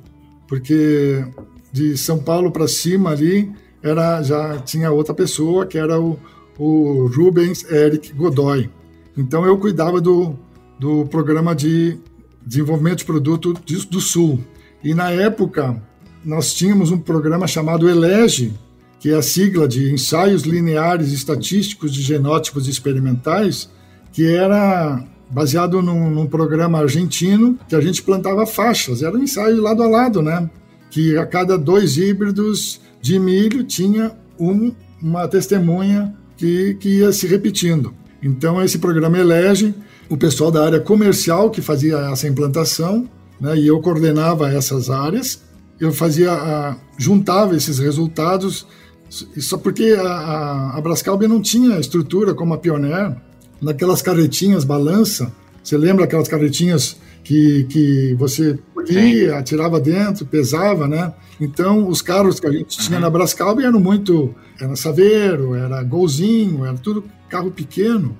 porque 0.46 1.24
de 1.72 1.96
São 1.96 2.18
Paulo 2.18 2.50
para 2.50 2.68
cima 2.68 3.10
ali 3.10 3.50
era 3.82 4.22
já 4.22 4.58
tinha 4.58 4.90
outra 4.90 5.14
pessoa 5.14 5.66
que 5.66 5.78
era 5.78 5.98
o, 6.00 6.18
o 6.58 7.06
Rubens 7.06 7.64
Eric 7.70 8.12
Godoy. 8.12 8.68
Então 9.16 9.44
eu 9.44 9.56
cuidava 9.58 10.00
do, 10.00 10.34
do 10.78 11.06
programa 11.06 11.54
de 11.54 11.98
desenvolvimento 12.44 12.98
de 12.98 13.04
produto 13.04 13.54
do 13.90 14.00
Sul. 14.00 14.40
E 14.82 14.94
na 14.94 15.10
época, 15.10 15.80
nós 16.24 16.54
tínhamos 16.54 16.90
um 16.90 16.98
programa 16.98 17.46
chamado 17.46 17.88
ELEGE, 17.88 18.52
que 18.98 19.10
é 19.10 19.14
a 19.14 19.22
sigla 19.22 19.66
de 19.66 19.92
Ensaios 19.92 20.42
Lineares 20.42 21.12
Estatísticos 21.12 21.92
de 21.92 22.02
Genótipos 22.02 22.68
Experimentais, 22.68 23.70
que 24.12 24.26
era 24.26 25.04
baseado 25.30 25.80
num, 25.80 26.10
num, 26.10 26.26
programa 26.26 26.78
argentino 26.80 27.58
que 27.68 27.74
a 27.74 27.80
gente 27.80 28.02
plantava 28.02 28.44
faixas, 28.44 29.02
era 29.02 29.16
um 29.16 29.22
ensaio 29.22 29.62
lado 29.62 29.82
a 29.82 29.88
lado, 29.88 30.20
né? 30.20 30.50
Que 30.90 31.16
a 31.16 31.24
cada 31.24 31.56
dois 31.56 31.96
híbridos 31.96 32.80
de 33.00 33.18
milho 33.18 33.62
tinha 33.62 34.12
um, 34.38 34.72
uma 35.00 35.28
testemunha 35.28 36.14
que, 36.36 36.74
que 36.74 36.98
ia 36.98 37.12
se 37.12 37.26
repetindo. 37.26 37.94
Então, 38.22 38.62
esse 38.62 38.78
programa 38.78 39.18
elege 39.18 39.74
o 40.08 40.16
pessoal 40.16 40.50
da 40.50 40.64
área 40.64 40.80
comercial 40.80 41.50
que 41.50 41.62
fazia 41.62 41.96
essa 42.12 42.26
implantação, 42.26 43.08
né, 43.40 43.56
e 43.56 43.66
eu 43.66 43.80
coordenava 43.80 44.50
essas 44.50 44.90
áreas. 44.90 45.42
Eu 45.78 45.92
fazia, 45.92 46.32
a, 46.32 46.76
juntava 46.98 47.56
esses 47.56 47.78
resultados, 47.78 48.66
só 49.08 49.56
porque 49.56 49.96
a, 49.98 50.76
a 50.76 50.80
Brascalb 50.80 51.22
não 51.22 51.40
tinha 51.40 51.78
estrutura 51.78 52.34
como 52.34 52.52
a 52.52 52.58
Pioneer, 52.58 53.16
naquelas 53.60 54.02
carretinhas 54.02 54.64
balança. 54.64 55.32
Você 55.62 55.76
lembra 55.76 56.04
aquelas 56.04 56.28
carretinhas 56.28 56.96
que, 57.22 57.64
que 57.64 58.14
você 58.14 58.58
ia, 58.88 59.38
atirava 59.38 59.78
dentro, 59.78 60.24
pesava, 60.26 60.88
né? 60.88 61.12
Então, 61.40 61.88
os 61.88 62.02
carros 62.02 62.40
que 62.40 62.46
a 62.46 62.52
gente 62.52 62.78
tinha 62.78 62.96
uhum. 62.96 63.02
na 63.02 63.10
Brascalb 63.10 63.60
eram 63.60 63.80
muito. 63.80 64.34
Era 64.60 64.76
Saveiro, 64.76 65.54
era 65.54 65.82
Golzinho, 65.82 66.64
era 66.64 66.76
tudo 66.76 67.04
carro 67.28 67.50
pequeno. 67.50 68.16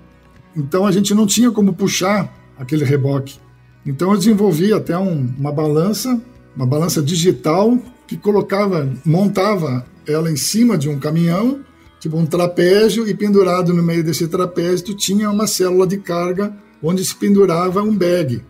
Então 0.57 0.87
a 0.87 0.93
gente 0.93 1.15
não 1.15 1.27
tinha 1.27 1.51
como 1.51 1.75
puxar 1.75 2.33
aquele 2.59 2.85
reboque. 2.85 3.39
Então 3.85 4.11
eu 4.11 4.19
desenvolvi 4.19 4.73
até 4.73 4.97
um, 4.97 5.29
uma 5.39 5.53
balança, 5.53 6.21
uma 6.57 6.67
balança 6.67 7.03
digital 7.03 7.79
que 8.07 8.17
colocava, 8.17 8.91
montava 9.05 9.85
ela 10.07 10.31
em 10.31 10.37
cima 10.37 10.77
de 10.77 10.89
um 10.89 10.99
caminhão, 10.99 11.61
tipo 12.01 12.17
um 12.17 12.27
trapézio, 12.27 13.07
e 13.07 13.15
pendurado 13.15 13.73
no 13.73 13.83
meio 13.83 14.03
desse 14.03 14.27
trapézio 14.27 14.97
tinha 14.97 15.31
uma 15.31 15.47
célula 15.47 15.87
de 15.87 15.99
carga 15.99 16.53
onde 16.83 17.05
se 17.05 17.15
pendurava 17.15 17.83
um 17.83 17.97
bag. 17.97 18.43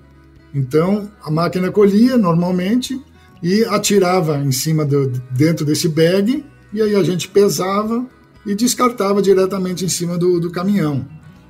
Então 0.54 1.10
a 1.22 1.30
máquina 1.30 1.70
colhia 1.70 2.16
normalmente 2.16 2.98
e 3.42 3.64
atirava 3.64 4.38
em 4.38 4.52
cima 4.52 4.84
do 4.84 5.08
dentro 5.30 5.66
desse 5.66 5.88
bag 5.88 6.44
e 6.72 6.80
aí 6.80 6.94
a 6.94 7.02
gente 7.02 7.28
pesava 7.28 8.06
e 8.46 8.54
descartava 8.54 9.20
diretamente 9.20 9.84
em 9.84 9.88
cima 9.88 10.16
do, 10.16 10.40
do 10.40 10.50
caminhão. 10.50 11.06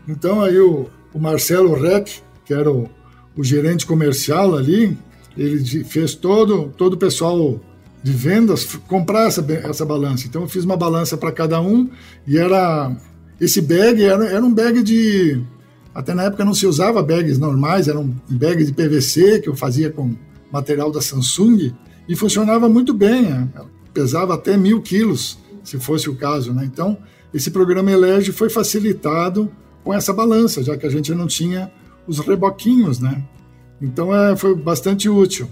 Então 0.09 0.43
aí 0.43 0.59
o, 0.59 0.87
o 1.13 1.19
Marcelo 1.19 1.75
Reck, 1.75 2.23
que 2.45 2.55
era 2.55 2.71
o, 2.71 2.89
o, 3.37 3.45
gerente 3.45 3.87
comercial 3.87 4.57
ali, 4.57 4.97
ele 5.37 5.85
fez 5.85 6.15
todo, 6.15 6.73
todo 6.77 6.95
o 6.95 6.99
pessoal 6.99 7.61
de 8.03 8.13
vendas 8.13 8.65
comprar 8.87 9.27
essa, 9.27 9.45
essa 9.65 9.85
balança. 9.85 10.27
Então 10.27 10.43
eu 10.43 10.49
fiz 10.49 10.65
uma 10.65 10.77
balança 10.77 11.17
para 11.17 11.33
cada 11.33 11.61
um 11.61 11.89
e 12.27 12.39
era 12.39 12.95
esse 13.41 13.61
bag 13.61 14.03
era, 14.03 14.27
era 14.27 14.45
um 14.45 14.53
bag 14.53 14.83
de 14.83 15.43
até 15.95 16.15
na 16.15 16.25
época 16.25 16.45
não 16.45 16.55
se 16.55 16.67
usava 16.67 17.03
bags 17.03 17.39
normais, 17.39 17.89
era 17.89 17.99
um 17.99 18.15
bag 18.29 18.65
de 18.65 18.73
PVC 18.73 19.41
que 19.41 19.49
eu 19.49 19.57
fazia 19.57 19.91
com 19.91 20.15
material 20.51 20.91
da 20.91 21.01
Samsung 21.01 21.73
e 22.09 22.17
funcionava 22.17 22.69
muito 22.69 22.95
bem, 22.95 23.51
pesava 23.93 24.35
até 24.35 24.57
mil 24.57 24.81
quilos 24.81 25.39
se 25.65 25.79
fosse 25.79 26.09
o 26.09 26.17
caso, 26.17 26.53
né? 26.53 26.65
Então 26.65 26.97
esse 27.35 27.51
programa 27.51 27.91
Elege 27.91 28.33
foi 28.33 28.49
facilitado 28.49 29.51
com 29.85 29.93
essa 29.93 30.13
balança, 30.13 30.63
já 30.63 30.77
que 30.77 30.87
a 30.87 30.91
gente 30.91 31.13
não 31.15 31.27
tinha 31.27 31.71
os 32.07 32.19
reboquinhos, 32.19 32.99
né? 32.99 33.23
Então 33.81 34.15
é, 34.15 34.37
foi 34.37 34.55
bastante 34.55 35.09
útil. 35.09 35.49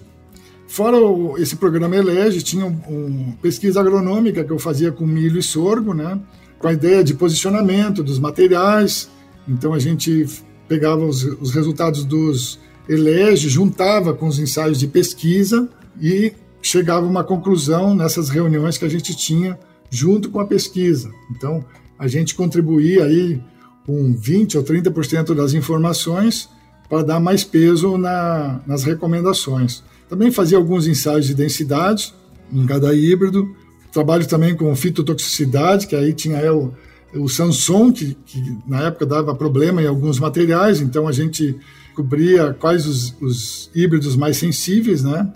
Fora 0.69 0.99
o, 0.99 1.39
esse 1.39 1.57
programa 1.57 1.97
Elege, 1.97 2.43
tinha 2.43 2.67
uma 2.67 2.89
um 2.89 3.33
pesquisa 3.41 3.81
agronômica 3.81 4.45
que 4.45 4.53
eu 4.53 4.59
fazia 4.59 4.93
com 4.93 5.07
milho 5.07 5.39
e 5.39 5.43
sorgo, 5.43 5.95
né? 5.95 6.21
Com 6.59 6.69
a 6.69 6.73
ideia 6.73 7.03
de 7.03 7.15
posicionamento 7.15 8.03
dos 8.03 8.19
materiais. 8.19 9.09
Então 9.49 9.73
a 9.73 9.79
gente 9.79 10.27
pegava 10.69 11.05
os, 11.05 11.25
os 11.25 11.53
resultados 11.53 12.05
dos 12.05 12.61
Elege, 12.87 13.49
juntava 13.49 14.13
com 14.13 14.29
os 14.29 14.39
ensaios 14.39 14.79
de 14.79 14.87
pesquisa 14.87 15.69
e 16.01 16.33
chegava 16.61 17.07
a 17.07 17.09
uma 17.09 17.25
conclusão 17.25 17.95
nessas 17.95 18.29
reuniões 18.29 18.77
que 18.77 18.85
a 18.85 18.91
gente 18.91 19.17
tinha 19.17 19.59
junto 19.91 20.31
com 20.31 20.39
a 20.39 20.47
pesquisa. 20.47 21.11
Então, 21.31 21.65
a 21.99 22.07
gente 22.07 22.35
contribuía 22.35 23.05
aí 23.05 23.41
com 23.87 24.13
20 24.13 24.59
ou 24.59 24.65
30% 24.65 25.35
das 25.35 25.55
informações 25.55 26.49
para 26.89 27.03
dar 27.03 27.21
mais 27.21 27.43
peso 27.43 27.97
na, 27.97 28.61
nas 28.67 28.85
recomendações. 28.85 29.83
Também 30.09 30.31
fazia 30.31 30.57
alguns 30.57 30.87
ensaios 30.87 31.27
de 31.27 31.35
densidade 31.35 32.15
em 32.53 32.65
cada 32.67 32.95
híbrido. 32.95 33.55
Trabalho 33.93 34.27
também 34.27 34.55
com 34.55 34.75
fitotoxicidade, 34.75 35.87
que 35.87 35.97
aí 35.97 36.13
tinha 36.13 36.53
o, 36.53 36.73
o 37.15 37.29
Samsung, 37.29 37.93
que, 37.93 38.17
que, 38.27 38.59
na 38.67 38.83
época 38.83 39.07
dava 39.07 39.35
problema 39.35 39.83
em 39.83 39.87
alguns 39.87 40.19
materiais, 40.19 40.81
então 40.81 41.09
a 41.09 41.13
gente 41.13 41.57
cobria 41.95 42.55
quais 42.55 42.87
os, 42.87 43.15
os 43.21 43.71
híbridos 43.75 44.15
mais 44.15 44.37
sensíveis, 44.37 45.03
né? 45.03 45.33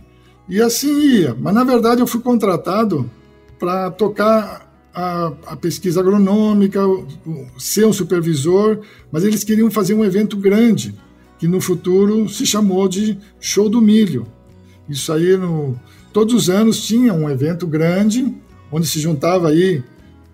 E 0.48 0.60
assim 0.60 1.00
ia. 1.00 1.36
Mas 1.38 1.54
na 1.54 1.64
verdade 1.64 2.00
eu 2.00 2.06
fui 2.06 2.20
contratado 2.20 3.10
para 3.58 3.90
tocar 3.90 4.70
a, 4.94 5.32
a, 5.46 5.56
pesquisa 5.56 6.00
agronômica, 6.00 6.80
ser 7.58 7.86
um 7.86 7.92
supervisor, 7.92 8.80
mas 9.10 9.24
eles 9.24 9.42
queriam 9.44 9.70
fazer 9.70 9.94
um 9.94 10.04
evento 10.04 10.36
grande, 10.36 10.94
que 11.38 11.48
no 11.48 11.60
futuro 11.60 12.28
se 12.28 12.44
chamou 12.44 12.88
de 12.88 13.18
Show 13.40 13.68
do 13.68 13.80
Milho. 13.80 14.26
Isso 14.92 15.10
aí, 15.10 15.38
no, 15.38 15.74
todos 16.12 16.34
os 16.34 16.50
anos 16.50 16.86
tinha 16.86 17.14
um 17.14 17.28
evento 17.30 17.66
grande, 17.66 18.34
onde 18.70 18.86
se 18.86 19.00
juntava 19.00 19.48
aí, 19.48 19.82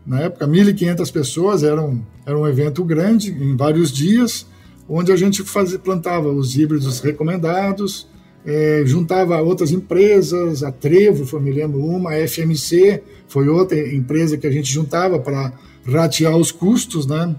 na 0.04 0.22
época, 0.22 0.48
1.500 0.48 1.12
pessoas, 1.12 1.62
era 1.62 1.80
um, 1.80 2.02
era 2.26 2.36
um 2.36 2.46
evento 2.46 2.82
grande, 2.82 3.30
em 3.30 3.56
vários 3.56 3.92
dias, 3.92 4.46
onde 4.88 5.12
a 5.12 5.16
gente 5.16 5.44
fazia, 5.44 5.78
plantava 5.78 6.28
os 6.28 6.56
híbridos 6.56 6.98
recomendados, 6.98 8.08
é, 8.44 8.82
juntava 8.84 9.40
outras 9.40 9.70
empresas, 9.70 10.64
a 10.64 10.72
Trevo, 10.72 11.24
foi, 11.24 11.40
me 11.40 11.52
lembro, 11.52 11.78
uma, 11.78 12.10
a 12.10 12.26
FMC, 12.26 13.00
foi 13.28 13.48
outra 13.48 13.78
empresa 13.94 14.36
que 14.36 14.46
a 14.46 14.50
gente 14.50 14.72
juntava 14.72 15.20
para 15.20 15.52
ratear 15.86 16.36
os 16.36 16.50
custos, 16.50 17.06
né? 17.06 17.36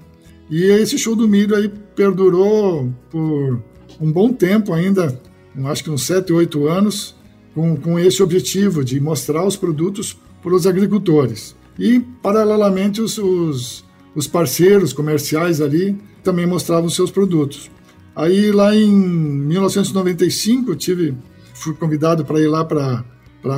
E 0.50 0.64
esse 0.64 0.98
show 0.98 1.18
do 1.18 1.28
milho 1.28 1.54
aí 1.56 1.70
perdurou 1.96 2.90
por 3.10 3.62
um 4.00 4.10
bom 4.10 4.32
tempo 4.32 4.74
ainda, 4.74 5.20
acho 5.66 5.84
que 5.84 5.90
uns 5.90 6.04
7, 6.04 6.32
8 6.32 6.68
anos, 6.68 7.16
com, 7.54 7.76
com 7.76 8.00
esse 8.00 8.22
objetivo 8.22 8.84
de 8.84 9.00
mostrar 9.00 9.46
os 9.46 9.56
produtos 9.56 10.18
para 10.42 10.54
os 10.54 10.66
agricultores. 10.66 11.56
E, 11.78 12.00
paralelamente, 12.00 13.02
os, 13.02 13.18
os, 13.18 13.86
os 14.16 14.28
parceiros 14.28 14.94
comerciais 14.94 15.62
ali 15.62 15.98
também 16.24 16.46
mostravam 16.46 16.90
seus 16.90 17.12
produtos. 17.12 17.70
Aí 18.16 18.52
lá 18.52 18.76
em 18.76 18.92
1995 18.92 20.72
eu 20.72 20.76
tive, 20.76 21.18
fui 21.54 21.74
convidado 21.74 22.26
para 22.26 22.40
ir 22.40 22.48
lá 22.48 22.66
para 22.66 23.06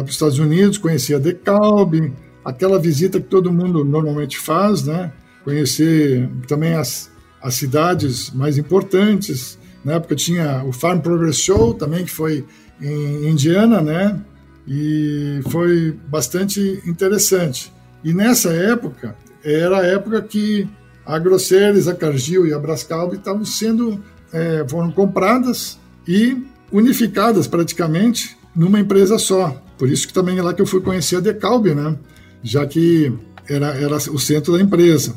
os 0.03 0.11
Estados 0.11 0.37
Unidos, 0.37 0.77
conhecer 0.77 1.15
a 1.15 1.19
DeKalb, 1.19 2.13
aquela 2.45 2.77
visita 2.77 3.19
que 3.19 3.27
todo 3.27 3.51
mundo 3.51 3.83
normalmente 3.83 4.37
faz, 4.37 4.83
né? 4.83 5.11
Conhecer 5.43 6.29
também 6.47 6.75
as, 6.75 7.11
as 7.41 7.55
cidades 7.55 8.29
mais 8.31 8.57
importantes. 8.57 9.57
Na 9.83 9.93
época 9.93 10.15
tinha 10.15 10.63
o 10.63 10.71
Farm 10.71 10.99
Progress 10.99 11.37
Show 11.37 11.73
também, 11.73 12.05
que 12.05 12.11
foi 12.11 12.45
em 12.79 13.29
Indiana, 13.29 13.81
né? 13.81 14.19
E 14.67 15.41
foi 15.49 15.97
bastante 16.07 16.81
interessante. 16.85 17.71
E 18.03 18.13
nessa 18.13 18.51
época, 18.51 19.15
era 19.43 19.79
a 19.79 19.85
época 19.85 20.21
que 20.21 20.67
a 21.05 21.17
Grosseries, 21.17 21.87
a 21.87 21.95
Cargill 21.95 22.47
e 22.47 22.53
a 22.53 22.59
Brascalb 22.59 23.13
estavam 23.13 23.43
sendo 23.43 24.01
é, 24.31 24.65
foram 24.67 24.91
compradas 24.91 25.79
e 26.07 26.37
unificadas 26.71 27.47
praticamente 27.47 28.37
numa 28.55 28.79
empresa 28.79 29.17
só. 29.17 29.61
Por 29.77 29.89
isso 29.89 30.07
que 30.07 30.13
também 30.13 30.37
é 30.37 30.43
lá 30.43 30.53
que 30.53 30.61
eu 30.61 30.65
fui 30.65 30.81
conhecer 30.81 31.17
a 31.17 31.19
Decalb, 31.19 31.73
né? 31.73 31.97
Já 32.43 32.65
que 32.65 33.11
era, 33.49 33.67
era 33.75 33.95
o 33.95 34.19
centro 34.19 34.53
da 34.53 34.61
empresa. 34.61 35.15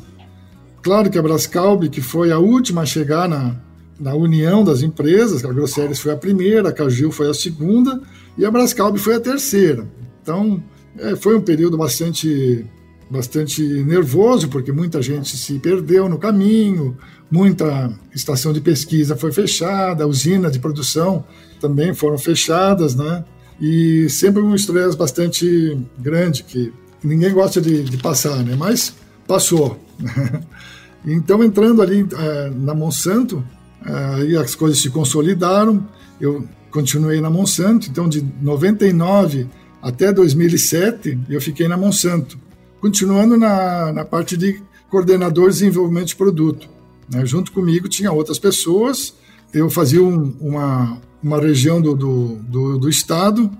Claro 0.81 1.09
que 1.09 1.17
a 1.17 1.21
Brascalb, 1.21 1.87
que 1.89 2.01
foi 2.01 2.31
a 2.31 2.39
última 2.39 2.81
a 2.81 2.85
chegar 2.85 3.27
na, 3.27 3.55
na 3.99 4.13
união 4.13 4.63
das 4.63 4.81
empresas, 4.81 5.43
a 5.45 5.51
Grosseries 5.51 5.99
foi 5.99 6.11
a 6.11 6.17
primeira, 6.17 6.69
a 6.69 6.71
Cargill 6.71 7.11
foi 7.11 7.29
a 7.29 7.33
segunda 7.33 8.01
e 8.37 8.45
a 8.45 8.51
Brascalb 8.51 8.97
foi 8.97 9.15
a 9.15 9.19
terceira. 9.19 9.87
Então, 10.21 10.61
é, 10.97 11.15
foi 11.15 11.37
um 11.37 11.41
período 11.41 11.77
bastante 11.77 12.65
bastante 13.09 13.61
nervoso, 13.83 14.49
porque 14.49 14.71
muita 14.71 14.99
gente 14.99 15.37
se 15.37 15.59
perdeu 15.59 16.09
no 16.09 16.17
caminho, 16.17 16.97
muita 17.29 17.93
estação 18.13 18.51
de 18.51 18.59
pesquisa 18.59 19.15
foi 19.15 19.31
fechada, 19.31 20.07
usinas 20.07 20.51
de 20.51 20.59
produção 20.59 21.23
também 21.59 21.93
foram 21.93 22.17
fechadas, 22.17 22.95
né? 22.95 23.23
E 23.61 24.09
sempre 24.09 24.41
um 24.41 24.55
estresse 24.55 24.97
bastante 24.97 25.77
grande 25.97 26.43
que 26.43 26.73
ninguém 27.03 27.31
gosta 27.31 27.61
de, 27.61 27.83
de 27.83 27.97
passar, 27.97 28.43
né? 28.43 28.55
Mas 28.57 28.93
passou. 29.27 29.79
então, 31.05 31.43
entrando 31.43 31.81
ali 31.81 32.05
é, 32.11 32.49
na 32.49 32.73
Monsanto, 32.73 33.43
aí 33.85 34.35
as 34.35 34.55
coisas 34.55 34.81
se 34.81 34.89
consolidaram. 34.89 35.87
Eu 36.19 36.47
continuei 36.71 37.21
na 37.21 37.29
Monsanto, 37.29 37.87
então 37.89 38.09
de 38.09 38.25
99 38.41 39.47
até 39.81 40.11
2007 40.11 41.19
eu 41.29 41.39
fiquei 41.39 41.67
na 41.67 41.77
Monsanto, 41.77 42.37
continuando 42.81 43.37
na, 43.37 43.93
na 43.93 44.03
parte 44.03 44.35
de 44.35 44.61
coordenador 44.89 45.49
de 45.49 45.59
desenvolvimento 45.59 46.07
de 46.07 46.15
produto. 46.15 46.67
Né? 47.09 47.25
Junto 47.25 47.51
comigo 47.51 47.87
tinha 47.87 48.11
outras 48.11 48.39
pessoas, 48.39 49.13
eu 49.53 49.69
fazia 49.69 50.01
um, 50.01 50.35
uma, 50.39 50.99
uma 51.21 51.39
região 51.39 51.81
do, 51.81 51.95
do, 51.95 52.35
do, 52.37 52.79
do 52.79 52.89
estado 52.89 53.51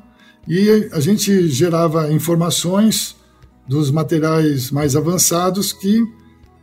e 0.47 0.89
a 0.91 0.99
gente 0.99 1.47
gerava 1.47 2.11
informações 2.11 3.15
dos 3.67 3.89
materiais 3.89 4.69
mais 4.71 4.95
avançados 4.95 5.73
que 5.73 6.03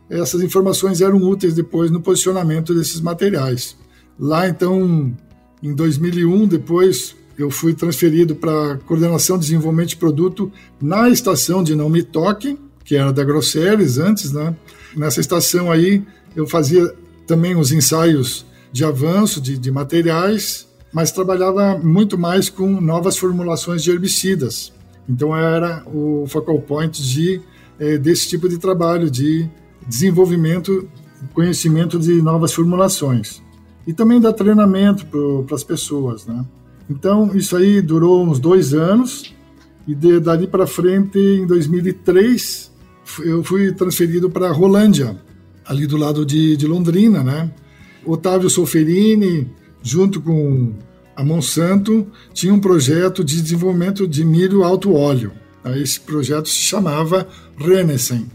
essas 0.09 0.41
informações 0.41 1.01
eram 1.01 1.17
úteis 1.17 1.53
depois 1.53 1.89
no 1.89 2.01
posicionamento 2.01 2.73
desses 2.73 2.99
materiais. 3.01 3.75
Lá, 4.19 4.47
então, 4.47 5.15
em 5.61 5.73
2001, 5.73 6.47
depois 6.47 7.15
eu 7.37 7.49
fui 7.49 7.73
transferido 7.73 8.35
para 8.35 8.77
coordenação 8.85 9.37
de 9.37 9.45
desenvolvimento 9.45 9.89
de 9.89 9.97
produto 9.97 10.51
na 10.81 11.09
estação 11.09 11.63
de 11.63 11.75
Não 11.75 11.89
Me 11.89 12.03
Toque, 12.03 12.59
que 12.83 12.95
era 12.95 13.11
da 13.11 13.23
Grosseries 13.23 13.97
antes, 13.97 14.31
né? 14.31 14.55
Nessa 14.95 15.19
estação 15.19 15.71
aí, 15.71 16.03
eu 16.35 16.45
fazia 16.45 16.93
também 17.25 17.55
os 17.55 17.71
ensaios 17.71 18.45
de 18.71 18.83
avanço 18.83 19.41
de, 19.41 19.57
de 19.57 19.71
materiais, 19.71 20.67
mas 20.91 21.11
trabalhava 21.11 21.77
muito 21.77 22.17
mais 22.17 22.49
com 22.49 22.79
novas 22.79 23.17
formulações 23.17 23.83
de 23.83 23.89
herbicidas. 23.89 24.71
Então 25.09 25.35
era 25.35 25.83
o 25.87 26.25
focal 26.27 26.59
point 26.59 27.01
de, 27.01 27.41
é, 27.79 27.97
desse 27.97 28.29
tipo 28.29 28.47
de 28.47 28.57
trabalho, 28.57 29.09
de 29.09 29.49
desenvolvimento, 29.87 30.87
conhecimento 31.33 31.99
de 31.99 32.21
novas 32.21 32.53
formulações. 32.53 33.41
E 33.85 33.93
também 33.93 34.19
dar 34.19 34.33
treinamento 34.33 35.05
para 35.45 35.55
as 35.55 35.63
pessoas, 35.63 36.25
né? 36.25 36.45
Então, 36.89 37.31
isso 37.35 37.55
aí 37.55 37.81
durou 37.81 38.23
uns 38.25 38.39
dois 38.39 38.73
anos, 38.73 39.33
e 39.87 39.93
de, 39.93 40.19
dali 40.19 40.47
para 40.47 40.67
frente, 40.67 41.17
em 41.17 41.45
2003, 41.45 42.71
eu 43.19 43.43
fui 43.43 43.71
transferido 43.73 44.29
para 44.29 44.51
Rolândia, 44.51 45.17
ali 45.65 45.87
do 45.87 45.97
lado 45.97 46.25
de, 46.25 46.55
de 46.55 46.67
Londrina, 46.67 47.23
né? 47.23 47.51
Otávio 48.05 48.49
Solferini, 48.49 49.49
junto 49.81 50.21
com 50.21 50.73
a 51.15 51.23
Monsanto, 51.23 52.07
tinha 52.33 52.53
um 52.53 52.59
projeto 52.59 53.23
de 53.23 53.41
desenvolvimento 53.41 54.07
de 54.07 54.25
milho 54.25 54.63
alto 54.63 54.93
óleo. 54.93 55.31
Esse 55.75 55.99
projeto 55.99 56.49
se 56.49 56.55
chamava 56.55 57.27
Renesen. 57.57 58.27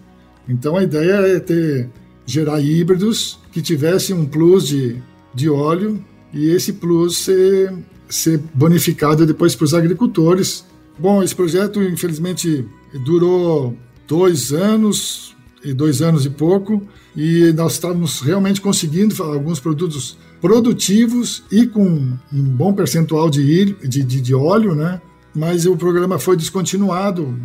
Então 0.49 0.77
a 0.77 0.83
ideia 0.83 1.15
é 1.37 1.39
ter 1.41 1.91
gerar 2.25 2.61
híbridos 2.61 3.39
que 3.53 3.63
tivessem 3.63 4.15
um 4.15 4.27
plus 4.27 4.69
de, 4.69 4.97
de 5.35 5.49
óleo 5.49 6.03
e 6.33 6.51
esse 6.51 6.75
plus 6.75 7.19
ser, 7.19 7.73
ser 8.09 8.39
bonificado 8.55 9.27
depois 9.27 9.55
para 9.55 9.65
os 9.65 9.75
agricultores. 9.75 10.65
Bom, 10.99 11.23
esse 11.23 11.35
projeto 11.35 11.83
infelizmente 11.83 12.67
durou 13.05 13.77
dois 14.07 14.53
anos 14.53 15.37
e 15.65 15.73
dois 15.73 16.03
anos 16.03 16.25
e 16.25 16.31
pouco 16.31 16.83
e 17.17 17.53
nós 17.53 17.75
estávamos 17.75 18.21
realmente 18.21 18.61
conseguindo 18.61 19.21
alguns 19.23 19.59
produtos 19.59 20.17
produtivos 20.41 21.43
e 21.51 21.67
com 21.67 21.85
um 22.33 22.43
bom 22.43 22.73
percentual 22.73 23.29
de, 23.29 23.75
de, 23.75 24.03
de, 24.05 24.21
de 24.21 24.35
óleo, 24.35 24.75
né? 24.75 25.01
Mas 25.35 25.67
o 25.67 25.77
programa 25.77 26.19
foi 26.19 26.37
descontinuado, 26.37 27.37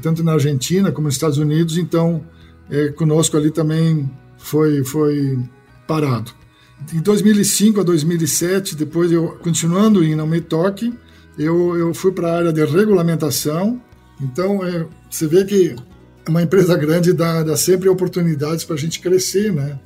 tanto 0.00 0.22
na 0.22 0.32
Argentina 0.32 0.90
como 0.90 1.06
nos 1.06 1.14
Estados 1.14 1.38
Unidos, 1.38 1.76
então 1.76 2.24
é, 2.70 2.88
conosco 2.88 3.36
ali 3.36 3.50
também 3.50 4.10
foi, 4.38 4.84
foi 4.84 5.38
parado. 5.86 6.32
De 6.86 7.00
2005 7.00 7.80
a 7.80 7.82
2007, 7.82 8.76
depois 8.76 9.10
eu 9.12 9.28
continuando 9.42 10.02
em 10.02 10.14
Não 10.14 10.26
Me 10.26 10.40
Toque, 10.40 10.92
eu, 11.38 11.76
eu 11.76 11.94
fui 11.94 12.12
para 12.12 12.28
a 12.28 12.36
área 12.36 12.52
de 12.52 12.64
regulamentação. 12.64 13.80
Então, 14.20 14.64
é, 14.64 14.86
você 15.10 15.26
vê 15.26 15.44
que 15.44 15.74
uma 16.28 16.42
empresa 16.42 16.76
grande 16.76 17.12
dá, 17.12 17.42
dá 17.42 17.56
sempre 17.56 17.88
oportunidades 17.88 18.64
para 18.64 18.76
a 18.76 18.78
gente 18.78 19.00
crescer, 19.00 19.52
né? 19.52 19.78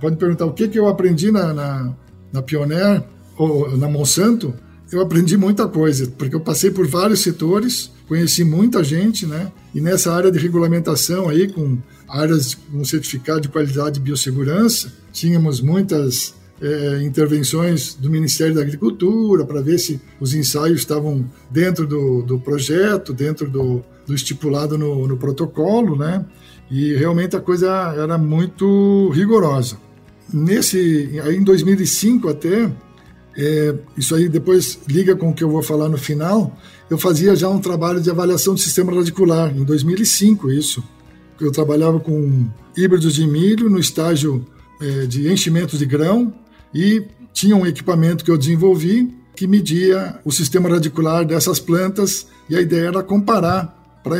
Pode 0.00 0.16
perguntar 0.16 0.46
o 0.46 0.52
que, 0.52 0.68
que 0.68 0.78
eu 0.78 0.86
aprendi 0.86 1.32
na, 1.32 1.52
na, 1.52 1.96
na 2.32 2.42
Pioneer 2.42 3.02
ou 3.36 3.76
na 3.76 3.88
Monsanto. 3.88 4.54
Eu 4.92 5.00
aprendi 5.00 5.36
muita 5.36 5.66
coisa, 5.66 6.06
porque 6.16 6.34
eu 6.34 6.40
passei 6.40 6.70
por 6.70 6.86
vários 6.86 7.20
setores, 7.20 7.90
conheci 8.10 8.42
muita 8.42 8.82
gente, 8.82 9.24
né? 9.24 9.52
E 9.72 9.80
nessa 9.80 10.12
área 10.12 10.32
de 10.32 10.38
regulamentação 10.40 11.28
aí, 11.28 11.46
com 11.46 11.78
áreas 12.08 12.54
com 12.54 12.84
certificado 12.84 13.40
de 13.40 13.48
qualidade 13.48 14.00
e 14.00 14.02
biossegurança, 14.02 14.92
tínhamos 15.12 15.60
muitas 15.60 16.34
é, 16.60 17.02
intervenções 17.04 17.94
do 17.94 18.10
Ministério 18.10 18.52
da 18.52 18.62
Agricultura 18.62 19.44
para 19.44 19.60
ver 19.60 19.78
se 19.78 20.00
os 20.18 20.34
ensaios 20.34 20.80
estavam 20.80 21.24
dentro 21.48 21.86
do, 21.86 22.22
do 22.22 22.40
projeto, 22.40 23.12
dentro 23.12 23.48
do, 23.48 23.80
do 24.04 24.12
estipulado 24.12 24.76
no, 24.76 25.06
no, 25.06 25.16
protocolo, 25.16 25.96
né? 25.96 26.26
E 26.68 26.94
realmente 26.94 27.36
a 27.36 27.40
coisa 27.40 27.94
era 27.96 28.18
muito 28.18 29.08
rigorosa. 29.10 29.76
Nesse, 30.34 31.10
em 31.30 31.44
2005 31.44 32.28
até, 32.28 32.72
é, 33.36 33.74
isso 33.96 34.14
aí 34.14 34.28
depois 34.28 34.78
liga 34.88 35.14
com 35.14 35.30
o 35.30 35.34
que 35.34 35.44
eu 35.44 35.50
vou 35.50 35.62
falar 35.62 35.88
no 35.88 35.98
final, 35.98 36.56
eu 36.88 36.98
fazia 36.98 37.34
já 37.36 37.48
um 37.48 37.60
trabalho 37.60 38.00
de 38.00 38.10
avaliação 38.10 38.54
do 38.54 38.60
sistema 38.60 38.92
radicular, 38.92 39.56
em 39.56 39.64
2005 39.64 40.50
isso. 40.50 40.82
Eu 41.40 41.50
trabalhava 41.50 41.98
com 42.00 42.48
híbridos 42.76 43.14
de 43.14 43.26
milho 43.26 43.70
no 43.70 43.78
estágio 43.78 44.44
é, 44.80 45.06
de 45.06 45.30
enchimento 45.30 45.78
de 45.78 45.86
grão, 45.86 46.32
e 46.74 47.02
tinha 47.32 47.56
um 47.56 47.66
equipamento 47.66 48.24
que 48.24 48.30
eu 48.30 48.38
desenvolvi 48.38 49.14
que 49.34 49.46
media 49.46 50.20
o 50.24 50.30
sistema 50.30 50.68
radicular 50.68 51.24
dessas 51.24 51.58
plantas 51.58 52.26
e 52.48 52.56
a 52.56 52.60
ideia 52.60 52.88
era 52.88 53.02
comparar 53.02 53.78
para 54.02 54.16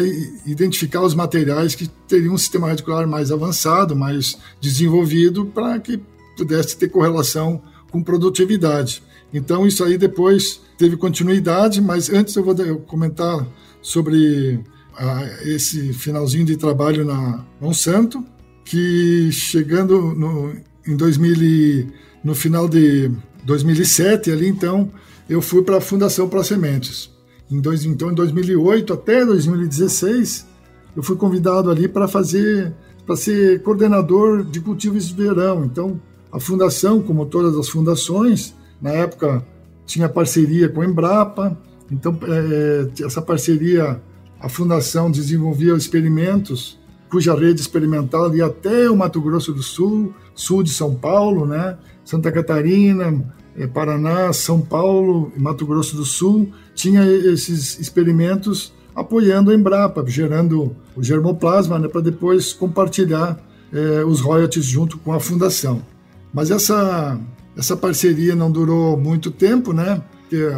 identificar 0.46 1.02
os 1.02 1.14
materiais 1.14 1.74
que 1.74 1.88
teriam 2.06 2.34
um 2.34 2.38
sistema 2.38 2.68
radicular 2.68 3.06
mais 3.08 3.32
avançado, 3.32 3.96
mais 3.96 4.38
desenvolvido, 4.60 5.46
para 5.46 5.78
que 5.78 6.00
pudesse 6.36 6.76
ter 6.76 6.88
correlação 6.88 7.60
com 7.90 8.02
produtividade. 8.02 9.02
Então 9.32 9.66
isso 9.66 9.84
aí 9.84 9.96
depois 9.96 10.60
teve 10.76 10.96
continuidade, 10.96 11.80
mas 11.80 12.10
antes 12.10 12.34
eu 12.36 12.44
vou 12.44 12.54
comentar 12.86 13.46
sobre 13.82 14.60
ah, 14.96 15.24
esse 15.44 15.92
finalzinho 15.92 16.44
de 16.44 16.56
trabalho 16.56 17.04
na 17.04 17.44
Monsanto, 17.60 18.24
que 18.64 19.30
chegando 19.32 20.14
no, 20.14 20.54
em 20.86 20.96
2000 20.96 21.88
no 22.22 22.34
final 22.34 22.68
de 22.68 23.10
2007, 23.44 24.30
ali 24.30 24.46
então, 24.46 24.90
eu 25.28 25.40
fui 25.40 25.62
para 25.62 25.78
a 25.78 25.80
Fundação 25.80 26.28
Para 26.28 26.44
Sementes. 26.44 27.10
Em 27.50 27.60
dois, 27.60 27.84
então, 27.84 28.10
em 28.10 28.14
2008 28.14 28.92
até 28.92 29.24
2016, 29.24 30.46
eu 30.94 31.02
fui 31.02 31.16
convidado 31.16 31.70
ali 31.70 31.88
para 31.88 32.06
fazer, 32.06 32.72
para 33.06 33.16
ser 33.16 33.62
coordenador 33.62 34.44
de 34.44 34.60
cultivos 34.60 35.08
de 35.08 35.14
verão. 35.14 35.64
Então, 35.64 36.00
a 36.32 36.38
fundação, 36.38 37.00
como 37.02 37.26
todas 37.26 37.56
as 37.56 37.68
fundações, 37.68 38.54
na 38.80 38.90
época 38.90 39.44
tinha 39.86 40.08
parceria 40.08 40.68
com 40.68 40.80
a 40.80 40.86
Embrapa. 40.86 41.58
Então, 41.90 42.16
é, 42.22 43.04
essa 43.04 43.20
parceria, 43.20 44.00
a 44.38 44.48
fundação 44.48 45.10
desenvolvia 45.10 45.74
experimentos 45.74 46.80
cuja 47.10 47.34
rede 47.34 47.60
experimental 47.60 48.34
ia 48.34 48.46
até 48.46 48.88
o 48.88 48.96
Mato 48.96 49.20
Grosso 49.20 49.52
do 49.52 49.62
Sul, 49.62 50.14
sul 50.34 50.62
de 50.62 50.70
São 50.70 50.94
Paulo, 50.94 51.44
né? 51.44 51.76
Santa 52.04 52.30
Catarina, 52.30 53.34
eh, 53.56 53.66
Paraná, 53.66 54.32
São 54.32 54.60
Paulo 54.60 55.32
e 55.36 55.40
Mato 55.40 55.66
Grosso 55.66 55.96
do 55.96 56.04
Sul, 56.04 56.48
tinha 56.74 57.04
esses 57.04 57.78
experimentos 57.80 58.72
apoiando 58.94 59.50
a 59.50 59.54
Embrapa, 59.54 60.04
gerando 60.06 60.74
o 60.96 61.02
germoplasma 61.02 61.78
né, 61.78 61.88
para 61.88 62.00
depois 62.00 62.52
compartilhar 62.52 63.38
eh, 63.72 64.04
os 64.04 64.20
royalties 64.20 64.64
junto 64.64 64.96
com 64.98 65.12
a 65.12 65.20
fundação. 65.20 65.82
Mas 66.32 66.50
essa, 66.50 67.18
essa 67.56 67.76
parceria 67.76 68.34
não 68.34 68.50
durou 68.50 68.96
muito 68.96 69.30
tempo, 69.30 69.72
né? 69.72 70.02
Porque 70.20 70.50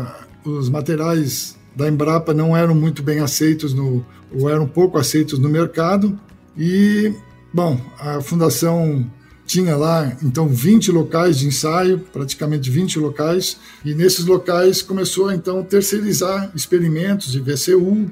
os 0.44 0.68
materiais 0.68 1.56
da 1.74 1.88
Embrapa 1.88 2.34
não 2.34 2.56
eram 2.56 2.74
muito 2.74 3.02
bem 3.02 3.20
aceitos 3.20 3.72
no, 3.72 4.04
ou 4.32 4.48
eram 4.50 4.66
pouco 4.66 4.98
aceitos 4.98 5.38
no 5.38 5.48
mercado. 5.48 6.18
E, 6.56 7.12
bom, 7.52 7.80
a 7.98 8.20
fundação 8.20 9.10
tinha 9.46 9.76
lá 9.76 10.16
então 10.22 10.48
20 10.48 10.92
locais 10.92 11.38
de 11.38 11.46
ensaio, 11.46 11.98
praticamente 11.98 12.70
20 12.70 12.98
locais, 12.98 13.58
e 13.84 13.94
nesses 13.94 14.24
locais 14.24 14.82
começou 14.82 15.32
então 15.32 15.58
a 15.58 15.62
terceirizar 15.62 16.50
experimentos 16.54 17.32
de 17.32 17.40
VCU, 17.40 18.10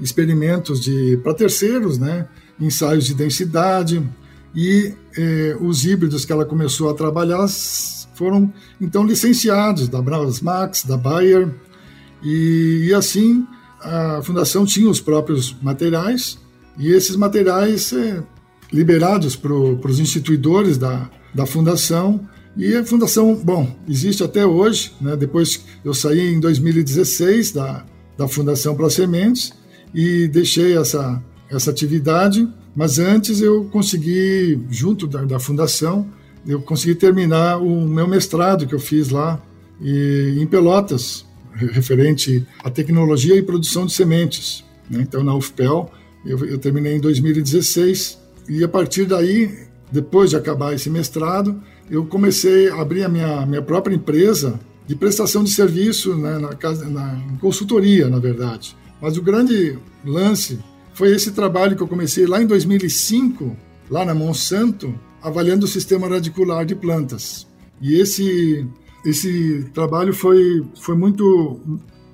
experimentos 0.00 0.80
de 0.80 1.18
para 1.22 1.34
terceiros, 1.34 1.98
né, 1.98 2.26
ensaios 2.60 3.04
de 3.04 3.14
densidade 3.14 4.02
e 4.60 4.92
eh, 5.16 5.56
os 5.60 5.84
híbridos 5.84 6.24
que 6.24 6.32
ela 6.32 6.44
começou 6.44 6.90
a 6.90 6.94
trabalhar 6.94 7.46
foram 8.16 8.52
então 8.80 9.06
licenciados 9.06 9.86
da 9.86 10.02
Max, 10.42 10.84
da 10.84 10.96
Bayer 10.96 11.48
e, 12.24 12.86
e 12.88 12.92
assim 12.92 13.46
a 13.80 14.20
fundação 14.20 14.66
tinha 14.66 14.90
os 14.90 15.00
próprios 15.00 15.54
materiais 15.62 16.40
e 16.76 16.90
esses 16.90 17.14
materiais 17.14 17.92
eh, 17.92 18.20
liberados 18.72 19.36
para 19.36 19.52
os 19.52 20.00
instituidores 20.00 20.76
da, 20.76 21.08
da 21.32 21.46
fundação. 21.46 22.28
E 22.56 22.74
a 22.74 22.84
fundação, 22.84 23.36
bom, 23.36 23.72
existe 23.88 24.24
até 24.24 24.44
hoje, 24.44 24.92
né? 25.00 25.16
depois 25.16 25.64
eu 25.84 25.94
saí 25.94 26.34
em 26.34 26.40
2016 26.40 27.52
da, 27.52 27.86
da 28.16 28.26
Fundação 28.26 28.74
para 28.74 28.90
Sementes 28.90 29.52
e 29.94 30.26
deixei 30.26 30.76
essa, 30.76 31.22
essa 31.50 31.70
atividade, 31.70 32.48
mas 32.74 32.98
antes 32.98 33.40
eu 33.40 33.64
consegui, 33.64 34.60
junto 34.70 35.06
da, 35.06 35.24
da 35.24 35.38
fundação, 35.38 36.06
eu 36.46 36.60
consegui 36.60 36.94
terminar 36.94 37.58
o 37.58 37.86
meu 37.88 38.06
mestrado 38.06 38.66
que 38.66 38.74
eu 38.74 38.80
fiz 38.80 39.08
lá 39.08 39.40
e, 39.80 40.36
em 40.38 40.46
Pelotas, 40.46 41.24
referente 41.54 42.46
à 42.62 42.70
tecnologia 42.70 43.34
e 43.34 43.42
produção 43.42 43.86
de 43.86 43.92
sementes. 43.92 44.64
Né? 44.88 45.00
Então, 45.02 45.24
na 45.24 45.34
UFPEL, 45.34 45.90
eu, 46.24 46.44
eu 46.46 46.58
terminei 46.58 46.94
em 46.94 47.00
2016 47.00 48.18
e 48.48 48.62
a 48.62 48.68
partir 48.68 49.04
daí, 49.04 49.66
depois 49.90 50.30
de 50.30 50.36
acabar 50.36 50.74
esse 50.74 50.88
mestrado, 50.88 51.60
eu 51.90 52.04
comecei 52.06 52.68
a 52.68 52.80
abrir 52.80 53.04
a 53.04 53.08
minha, 53.08 53.44
minha 53.46 53.62
própria 53.62 53.94
empresa 53.94 54.60
de 54.86 54.94
prestação 54.94 55.44
de 55.44 55.50
serviço 55.50 56.14
né, 56.14 56.38
na, 56.38 56.50
na, 56.88 57.22
em 57.30 57.36
consultoria, 57.36 58.08
na 58.08 58.18
verdade. 58.18 58.76
Mas 59.00 59.16
o 59.16 59.22
grande 59.22 59.78
lance 60.04 60.58
foi 60.98 61.14
esse 61.14 61.30
trabalho 61.30 61.76
que 61.76 61.82
eu 61.82 61.86
comecei 61.86 62.26
lá 62.26 62.42
em 62.42 62.46
2005, 62.46 63.56
lá 63.88 64.04
na 64.04 64.16
Monsanto, 64.16 64.92
avaliando 65.22 65.64
o 65.64 65.68
sistema 65.68 66.08
radicular 66.08 66.66
de 66.66 66.74
plantas. 66.74 67.46
E 67.80 67.94
esse 67.94 68.66
esse 69.06 69.70
trabalho 69.72 70.12
foi 70.12 70.66
foi 70.74 70.96
muito 70.96 71.60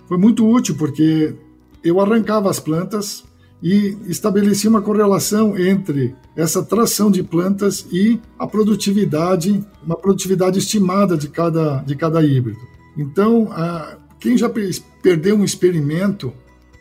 foi 0.07 0.19
muito 0.19 0.47
útil 0.47 0.75
porque 0.75 1.35
eu 1.83 1.99
arrancava 1.99 2.51
as 2.51 2.61
plantas 2.61 3.25
e 3.63 3.97
estabelecia 4.07 4.69
uma 4.69 4.83
correlação 4.83 5.59
entre 5.59 6.15
essa 6.37 6.63
tração 6.63 7.11
de 7.11 7.23
plantas 7.23 7.87
e 7.91 8.21
a 8.39 8.47
produtividade, 8.47 9.65
uma 9.83 9.97
produtividade 9.97 10.59
estimada 10.59 11.17
de 11.17 11.29
cada, 11.29 11.79
de 11.79 11.97
cada 11.97 12.23
híbrido. 12.23 12.61
Então, 12.99 13.49
a, 13.51 13.97
quem 14.21 14.37
já 14.37 14.51
perdeu 15.03 15.37
um 15.37 15.45
experimento 15.45 16.35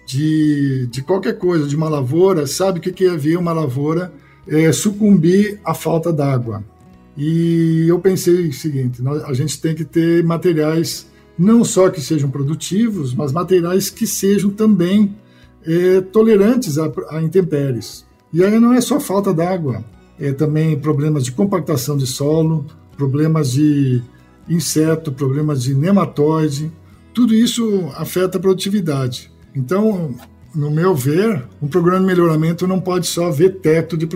de, 0.06 0.88
de 0.88 1.02
qualquer 1.02 1.38
coisa, 1.38 1.68
de 1.68 1.76
uma 1.76 1.90
lavoura, 1.90 2.46
sabe 2.46 2.80
o 2.80 2.82
que 2.82 3.06
é 3.06 3.16
ver 3.16 3.38
uma 3.38 3.54
lavoura 3.54 4.14
é, 4.48 4.72
sucumbir 4.72 5.60
à 5.64 5.74
falta 5.74 6.12
d'água. 6.12 6.64
E 7.18 7.86
eu 7.88 8.00
pensei 8.00 8.50
o 8.50 8.54
seguinte: 8.54 9.02
a 9.26 9.34
gente 9.34 9.60
tem 9.62 9.76
que 9.76 9.86
ter 9.86 10.24
materiais 10.24 11.08
não 11.38 11.64
só 11.64 11.90
que 11.90 12.02
sejam 12.02 12.30
produtivos, 12.30 13.14
mas 13.14 13.32
materiais 13.32 13.90
que 13.90 14.06
sejam 14.06 14.50
também 14.50 15.16
é, 15.66 16.02
tolerantes 16.02 16.78
a, 16.78 16.92
a 17.10 17.22
intempéries. 17.22 18.06
E 18.32 18.44
aí 18.44 18.60
não 18.60 18.74
é 18.74 18.82
só 18.82 19.00
falta 19.00 19.34
d'água, 19.34 19.84
é 20.20 20.32
também 20.32 20.78
problemas 20.80 21.24
de 21.24 21.32
compactação 21.32 21.98
de 21.98 22.08
solo, 22.08 22.66
problemas 22.98 23.52
de 23.52 24.02
inseto, 24.50 25.12
problemas 25.12 25.64
de 25.64 25.74
nematóide, 25.74 26.72
tudo 27.14 27.34
isso 27.34 27.92
afeta 27.96 28.38
a 28.38 28.42
produtividade. 28.42 29.32
Então, 29.56 30.16
no 30.54 30.72
meu 30.72 30.96
ver, 30.96 31.44
um 31.62 31.68
programa 31.68 32.02
de 32.02 32.06
melhoramento 32.06 32.68
não 32.68 32.80
pode 32.80 33.08
só 33.08 33.30
ver 33.32 33.60
teto 33.62 33.98
de 33.98 34.08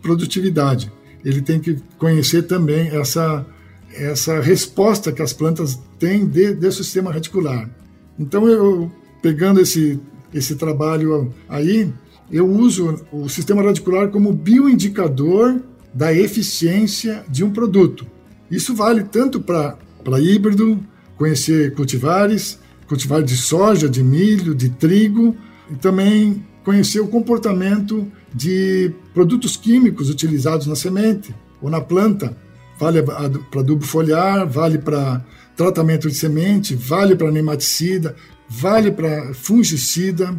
produtividade. 0.00 0.92
Ele 1.24 1.40
tem 1.40 1.60
que 1.60 1.78
conhecer 1.98 2.42
também 2.42 2.88
essa, 2.88 3.46
essa 3.94 4.40
resposta 4.40 5.12
que 5.12 5.22
as 5.22 5.32
plantas 5.32 5.78
têm 5.98 6.26
de, 6.26 6.54
de 6.54 6.72
sistema 6.72 7.12
reticular. 7.12 7.70
Então, 8.18 8.48
eu 8.48 8.90
pegando 9.20 9.60
esse 9.60 10.00
esse 10.34 10.54
trabalho 10.56 11.32
aí, 11.48 11.92
eu 12.30 12.48
uso 12.48 13.04
o 13.12 13.28
sistema 13.28 13.62
radicular 13.62 14.08
como 14.08 14.32
bioindicador 14.32 15.60
da 15.92 16.12
eficiência 16.12 17.24
de 17.28 17.44
um 17.44 17.50
produto. 17.50 18.06
Isso 18.50 18.74
vale 18.74 19.04
tanto 19.04 19.40
para 19.40 19.76
híbrido, 20.20 20.80
conhecer 21.16 21.74
cultivares, 21.74 22.58
cultivar 22.92 23.22
de 23.22 23.38
soja, 23.38 23.88
de 23.88 24.02
milho, 24.04 24.54
de 24.54 24.68
trigo, 24.68 25.34
e 25.70 25.76
também 25.76 26.44
conhecer 26.62 27.00
o 27.00 27.08
comportamento 27.08 28.06
de 28.34 28.92
produtos 29.14 29.56
químicos 29.56 30.10
utilizados 30.10 30.66
na 30.66 30.76
semente 30.76 31.34
ou 31.62 31.70
na 31.70 31.80
planta. 31.80 32.36
Vale 32.78 33.02
para 33.02 33.60
adubo 33.60 33.82
foliar, 33.82 34.46
vale 34.46 34.76
para 34.76 35.24
tratamento 35.56 36.06
de 36.06 36.14
semente, 36.14 36.74
vale 36.74 37.16
para 37.16 37.30
nematicida, 37.30 38.14
vale 38.46 38.90
para 38.92 39.32
fungicida. 39.32 40.38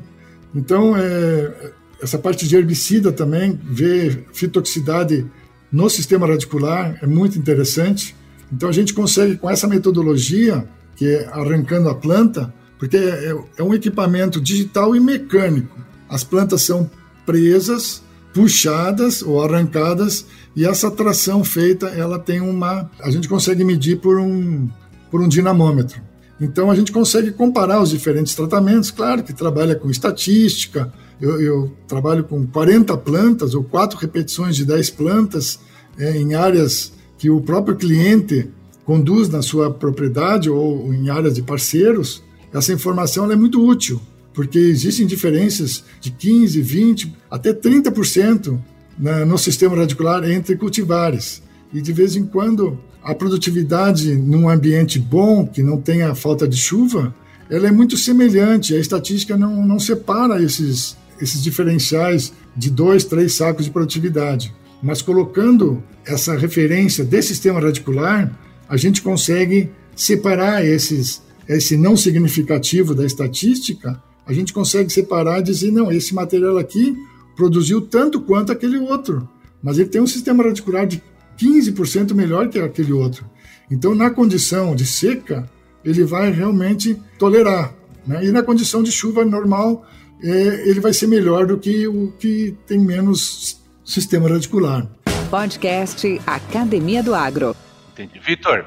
Então, 0.53 0.95
é, 0.95 1.71
essa 2.03 2.19
parte 2.19 2.47
de 2.47 2.55
herbicida 2.55 3.11
também, 3.11 3.59
ver 3.63 4.27
fitoxicidade 4.31 5.25
no 5.71 5.89
sistema 5.89 6.27
radicular 6.27 6.99
é 7.01 7.07
muito 7.07 7.39
interessante. 7.39 8.15
Então, 8.51 8.69
a 8.69 8.73
gente 8.73 8.93
consegue, 8.93 9.37
com 9.37 9.49
essa 9.49 9.67
metodologia, 9.67 10.67
é 11.07 11.27
arrancando 11.31 11.89
a 11.89 11.95
planta, 11.95 12.53
porque 12.77 12.97
é, 12.97 13.35
é 13.57 13.63
um 13.63 13.73
equipamento 13.73 14.41
digital 14.41 14.95
e 14.95 14.99
mecânico. 14.99 15.77
As 16.09 16.23
plantas 16.23 16.61
são 16.61 16.89
presas, 17.25 18.03
puxadas 18.33 19.21
ou 19.21 19.43
arrancadas 19.43 20.25
e 20.55 20.65
essa 20.65 20.89
tração 20.89 21.43
feita 21.43 21.87
ela 21.87 22.17
tem 22.17 22.41
uma 22.41 22.89
a 22.99 23.11
gente 23.11 23.29
consegue 23.29 23.63
medir 23.63 23.99
por 23.99 24.19
um 24.19 24.67
por 25.11 25.21
um 25.21 25.27
dinamômetro 25.27 26.01
então 26.41 26.71
a 26.71 26.75
gente 26.75 26.91
consegue 26.91 27.31
comparar 27.31 27.81
os 27.81 27.91
diferentes 27.91 28.33
tratamentos 28.33 28.89
claro 28.89 29.23
que 29.23 29.33
trabalha 29.33 29.75
com 29.75 29.89
estatística 29.89 30.91
eu, 31.21 31.39
eu 31.39 31.77
trabalho 31.87 32.23
com 32.23 32.45
40 32.45 32.97
plantas 32.97 33.53
ou 33.53 33.63
quatro 33.63 33.99
repetições 33.99 34.55
de 34.55 34.65
10 34.65 34.89
plantas 34.89 35.59
é, 35.97 36.17
em 36.17 36.33
áreas 36.33 36.91
que 37.19 37.29
o 37.29 37.39
próprio 37.39 37.75
cliente 37.75 38.49
conduz 38.85 39.29
na 39.29 39.41
sua 39.41 39.71
propriedade 39.71 40.49
ou 40.49 40.93
em 40.93 41.09
áreas 41.09 41.35
de 41.35 41.41
parceiros 41.41 42.23
essa 42.53 42.71
informação 42.71 43.31
é 43.31 43.35
muito 43.35 43.65
útil 43.65 43.99
porque 44.33 44.57
existem 44.57 45.05
diferenças 45.05 45.83
de 46.01 46.11
15, 46.11 46.61
20, 46.61 47.13
até 47.29 47.53
30% 47.53 48.59
né, 48.97 49.23
no 49.23 49.37
sistema 49.37 49.75
radicular 49.77 50.29
entre 50.29 50.55
cultivares. 50.55 51.41
E 51.73 51.81
de 51.81 51.93
vez 51.93 52.15
em 52.15 52.25
quando 52.25 52.77
a 53.03 53.13
produtividade 53.13 54.15
num 54.15 54.49
ambiente 54.49 54.99
bom, 54.99 55.45
que 55.45 55.61
não 55.61 55.79
tenha 55.79 56.15
falta 56.15 56.47
de 56.47 56.57
chuva, 56.57 57.13
ela 57.49 57.67
é 57.67 57.71
muito 57.71 57.97
semelhante. 57.97 58.75
A 58.75 58.79
estatística 58.79 59.37
não, 59.37 59.65
não 59.65 59.79
separa 59.79 60.41
esses, 60.41 60.97
esses 61.21 61.41
diferenciais 61.41 62.33
de 62.55 62.69
dois, 62.69 63.03
três 63.03 63.33
sacos 63.33 63.65
de 63.65 63.71
produtividade. 63.71 64.53
Mas 64.81 65.01
colocando 65.01 65.83
essa 66.05 66.35
referência 66.35 67.03
desse 67.03 67.29
sistema 67.29 67.59
radicular, 67.59 68.31
a 68.67 68.77
gente 68.77 69.01
consegue 69.01 69.69
separar 69.95 70.65
esses, 70.65 71.21
esse 71.47 71.77
não 71.77 71.95
significativo 71.95 72.95
da 72.95 73.05
estatística 73.05 74.01
a 74.25 74.31
gente 74.31 74.53
consegue 74.53 74.91
separar 74.91 75.39
e 75.39 75.43
dizer, 75.43 75.71
não, 75.71 75.91
esse 75.91 76.13
material 76.13 76.57
aqui 76.57 76.95
produziu 77.35 77.81
tanto 77.81 78.21
quanto 78.21 78.51
aquele 78.51 78.77
outro, 78.77 79.27
mas 79.61 79.77
ele 79.77 79.89
tem 79.89 80.01
um 80.01 80.07
sistema 80.07 80.43
radicular 80.43 80.87
de 80.87 81.01
15% 81.37 82.13
melhor 82.13 82.47
que 82.47 82.59
aquele 82.59 82.93
outro. 82.93 83.25
Então, 83.69 83.93
na 83.95 84.09
condição 84.09 84.75
de 84.75 84.85
seca, 84.85 85.49
ele 85.83 86.03
vai 86.03 86.31
realmente 86.31 86.97
tolerar. 87.17 87.73
Né? 88.05 88.25
E 88.25 88.31
na 88.31 88.43
condição 88.43 88.83
de 88.83 88.91
chuva 88.91 89.25
normal, 89.25 89.85
é, 90.21 90.69
ele 90.69 90.79
vai 90.79 90.93
ser 90.93 91.07
melhor 91.07 91.45
do 91.45 91.57
que 91.57 91.87
o 91.87 92.13
que 92.19 92.55
tem 92.65 92.79
menos 92.79 93.61
sistema 93.83 94.29
radicular. 94.29 94.87
Podcast 95.29 96.21
Academia 96.25 97.01
do 97.01 97.15
Agro. 97.15 97.55
Entendi. 97.93 98.19
Vitor, 98.19 98.65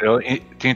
eu 0.00 0.18
te 0.58 0.68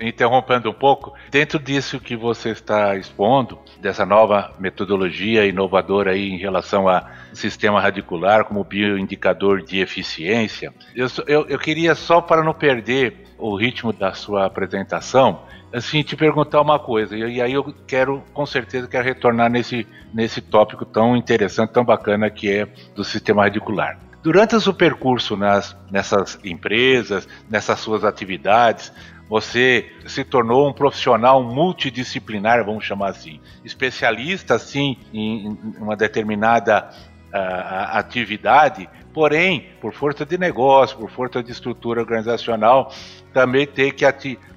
interrompendo 0.00 0.70
um 0.70 0.74
pouco, 0.74 1.14
dentro 1.30 1.58
disso 1.58 1.98
que 1.98 2.14
você 2.14 2.50
está 2.50 2.94
expondo, 2.96 3.58
dessa 3.80 4.04
nova 4.04 4.52
metodologia 4.58 5.46
inovadora 5.46 6.12
aí 6.12 6.28
em 6.28 6.38
relação 6.38 6.88
a 6.88 7.10
sistema 7.32 7.80
radicular 7.80 8.44
como 8.44 8.62
bioindicador 8.62 9.62
de 9.62 9.80
eficiência, 9.80 10.74
eu, 10.94 11.06
eu, 11.26 11.46
eu 11.48 11.58
queria 11.58 11.94
só 11.94 12.20
para 12.20 12.42
não 12.42 12.52
perder 12.52 13.26
o 13.38 13.56
ritmo 13.56 13.92
da 13.92 14.12
sua 14.12 14.44
apresentação, 14.44 15.42
assim, 15.72 16.02
te 16.02 16.16
perguntar 16.16 16.60
uma 16.60 16.78
coisa, 16.78 17.16
e 17.16 17.40
aí 17.40 17.52
eu 17.52 17.74
quero, 17.86 18.22
com 18.34 18.44
certeza, 18.44 18.88
quero 18.88 19.04
retornar 19.04 19.50
nesse, 19.50 19.86
nesse 20.12 20.42
tópico 20.42 20.84
tão 20.84 21.16
interessante, 21.16 21.72
tão 21.72 21.84
bacana 21.84 22.28
que 22.28 22.50
é 22.50 22.66
do 22.94 23.04
sistema 23.04 23.44
radicular. 23.44 23.98
Durante 24.22 24.54
o 24.54 24.60
seu 24.60 24.74
percurso 24.74 25.36
nas, 25.36 25.76
nessas 25.90 26.38
empresas, 26.44 27.26
nessas 27.48 27.80
suas 27.80 28.04
atividades, 28.04 28.92
você 29.30 29.92
se 30.06 30.24
tornou 30.24 30.68
um 30.68 30.72
profissional 30.72 31.42
multidisciplinar, 31.42 32.64
vamos 32.64 32.84
chamar 32.84 33.10
assim, 33.10 33.40
especialista 33.64 34.56
assim 34.56 34.98
em 35.12 35.56
uma 35.78 35.96
determinada 35.96 36.90
uh, 37.32 37.96
atividade, 37.96 38.90
porém, 39.12 39.66
por 39.80 39.92
força 39.92 40.24
de 40.24 40.38
negócio, 40.38 40.96
por 40.96 41.10
força 41.10 41.42
de 41.42 41.50
estrutura 41.50 42.00
organizacional, 42.00 42.92
também 43.32 43.66
tem 43.66 43.92
que 43.92 44.04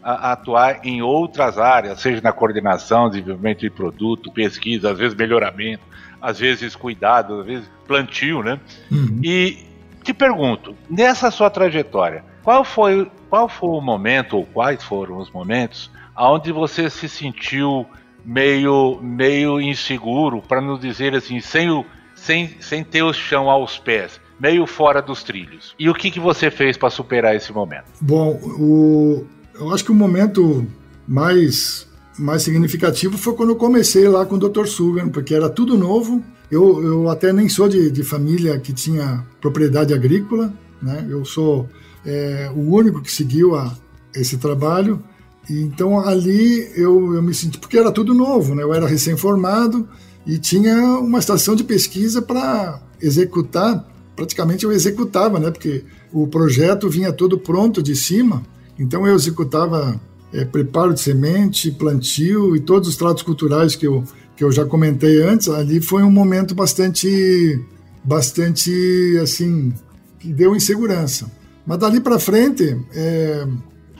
atuar 0.02 0.86
em 0.86 1.02
outras 1.02 1.58
áreas, 1.58 2.00
seja 2.00 2.22
na 2.22 2.32
coordenação, 2.32 3.10
desenvolvimento 3.10 3.60
de 3.60 3.70
produto, 3.70 4.32
pesquisa, 4.32 4.92
às 4.92 4.98
vezes 4.98 5.16
melhoramento, 5.16 5.84
às 6.22 6.40
vezes 6.40 6.76
cuidado, 6.76 7.42
às 7.42 7.46
vezes 7.46 7.72
plantio, 7.88 8.42
né? 8.42 8.60
Uhum. 8.92 9.20
E 9.24 9.66
te 10.04 10.14
pergunto, 10.14 10.76
nessa 10.90 11.32
sua 11.32 11.50
trajetória, 11.50 12.24
qual 12.44 12.64
foi, 12.64 13.10
qual 13.30 13.48
foi 13.48 13.70
o 13.70 13.82
momento, 13.82 14.38
ou 14.38 14.46
quais 14.46 14.84
foram 14.84 15.18
os 15.18 15.32
momentos, 15.32 15.90
onde 16.16 16.52
você 16.52 16.90
se 16.90 17.08
sentiu 17.08 17.88
meio, 18.24 19.00
meio 19.02 19.62
inseguro, 19.62 20.42
para 20.42 20.62
não 20.62 20.78
dizer 20.78 21.16
assim, 21.16 21.40
sem, 21.40 21.70
o, 21.70 21.86
sem, 22.16 22.50
sem 22.60 22.84
ter 22.84 23.04
o 23.04 23.14
chão 23.14 23.50
aos 23.50 23.78
pés, 23.78 24.20
meio 24.44 24.68
fora 24.68 25.02
dos 25.02 25.24
trilhos? 25.24 25.74
E 25.80 25.90
o 25.90 25.94
que, 25.94 26.12
que 26.12 26.20
você 26.20 26.52
fez 26.52 26.76
para 26.76 26.90
superar 26.90 27.34
esse 27.34 27.54
momento? 27.54 27.86
Bom, 28.02 28.34
o, 28.60 29.26
eu 29.56 29.74
acho 29.74 29.86
que 29.86 29.92
o 29.92 29.96
momento 29.96 30.68
mais, 31.08 31.88
mais 32.20 32.42
significativo 32.42 33.18
foi 33.18 33.34
quando 33.36 33.52
eu 33.52 33.56
comecei 33.56 34.06
lá 34.10 34.26
com 34.26 34.36
o 34.36 34.38
Dr. 34.38 34.66
Sugan, 34.66 35.08
porque 35.08 35.34
era 35.34 35.50
tudo 35.50 35.78
novo. 35.78 36.22
Eu, 36.52 36.84
eu 36.84 37.10
até 37.10 37.32
nem 37.32 37.48
sou 37.48 37.70
de, 37.70 37.90
de 37.90 38.04
família 38.04 38.60
que 38.60 38.74
tinha 38.74 39.26
propriedade 39.40 39.94
agrícola, 39.94 40.54
né? 40.82 41.08
Eu 41.10 41.24
sou 41.24 41.70
é, 42.06 42.52
o 42.54 42.76
único 42.76 43.02
que 43.02 43.12
seguiu 43.12 43.56
a, 43.56 43.74
esse 44.14 44.38
trabalho. 44.38 45.02
Então 45.50 46.00
ali 46.00 46.70
eu, 46.76 47.16
eu 47.16 47.22
me 47.22 47.34
senti, 47.34 47.58
porque 47.58 47.78
era 47.78 47.92
tudo 47.92 48.14
novo, 48.14 48.56
né? 48.56 48.64
eu 48.64 48.74
era 48.74 48.88
recém-formado 48.88 49.88
e 50.26 50.38
tinha 50.38 50.76
uma 51.00 51.20
estação 51.20 51.56
de 51.56 51.64
pesquisa 51.64 52.22
para 52.22 52.82
executar. 53.02 53.86
Praticamente 54.16 54.64
eu 54.64 54.72
executava, 54.72 55.40
né? 55.40 55.50
porque 55.50 55.84
o 56.12 56.28
projeto 56.28 56.90
vinha 56.90 57.12
todo 57.12 57.38
pronto 57.38 57.82
de 57.82 57.96
cima, 57.96 58.44
então 58.78 59.08
eu 59.08 59.16
executava 59.16 60.00
é, 60.34 60.44
preparo 60.44 60.94
de 60.94 61.00
semente, 61.00 61.72
plantio 61.72 62.56
e 62.56 62.60
todos 62.60 62.90
os 62.90 62.96
tratos 62.96 63.24
culturais 63.24 63.76
que 63.76 63.86
eu, 63.86 64.04
que 64.36 64.44
eu 64.44 64.52
já 64.52 64.66
comentei 64.66 65.22
antes. 65.22 65.48
Ali 65.48 65.82
foi 65.82 66.04
um 66.04 66.12
momento 66.12 66.56
bastante, 66.56 67.60
bastante 68.04 69.18
assim, 69.22 69.74
que 70.20 70.34
deu 70.34 70.56
insegurança. 70.56 71.32
Mas 71.66 71.78
dali 71.78 72.00
para 72.00 72.20
frente, 72.20 72.78
é, 72.94 73.48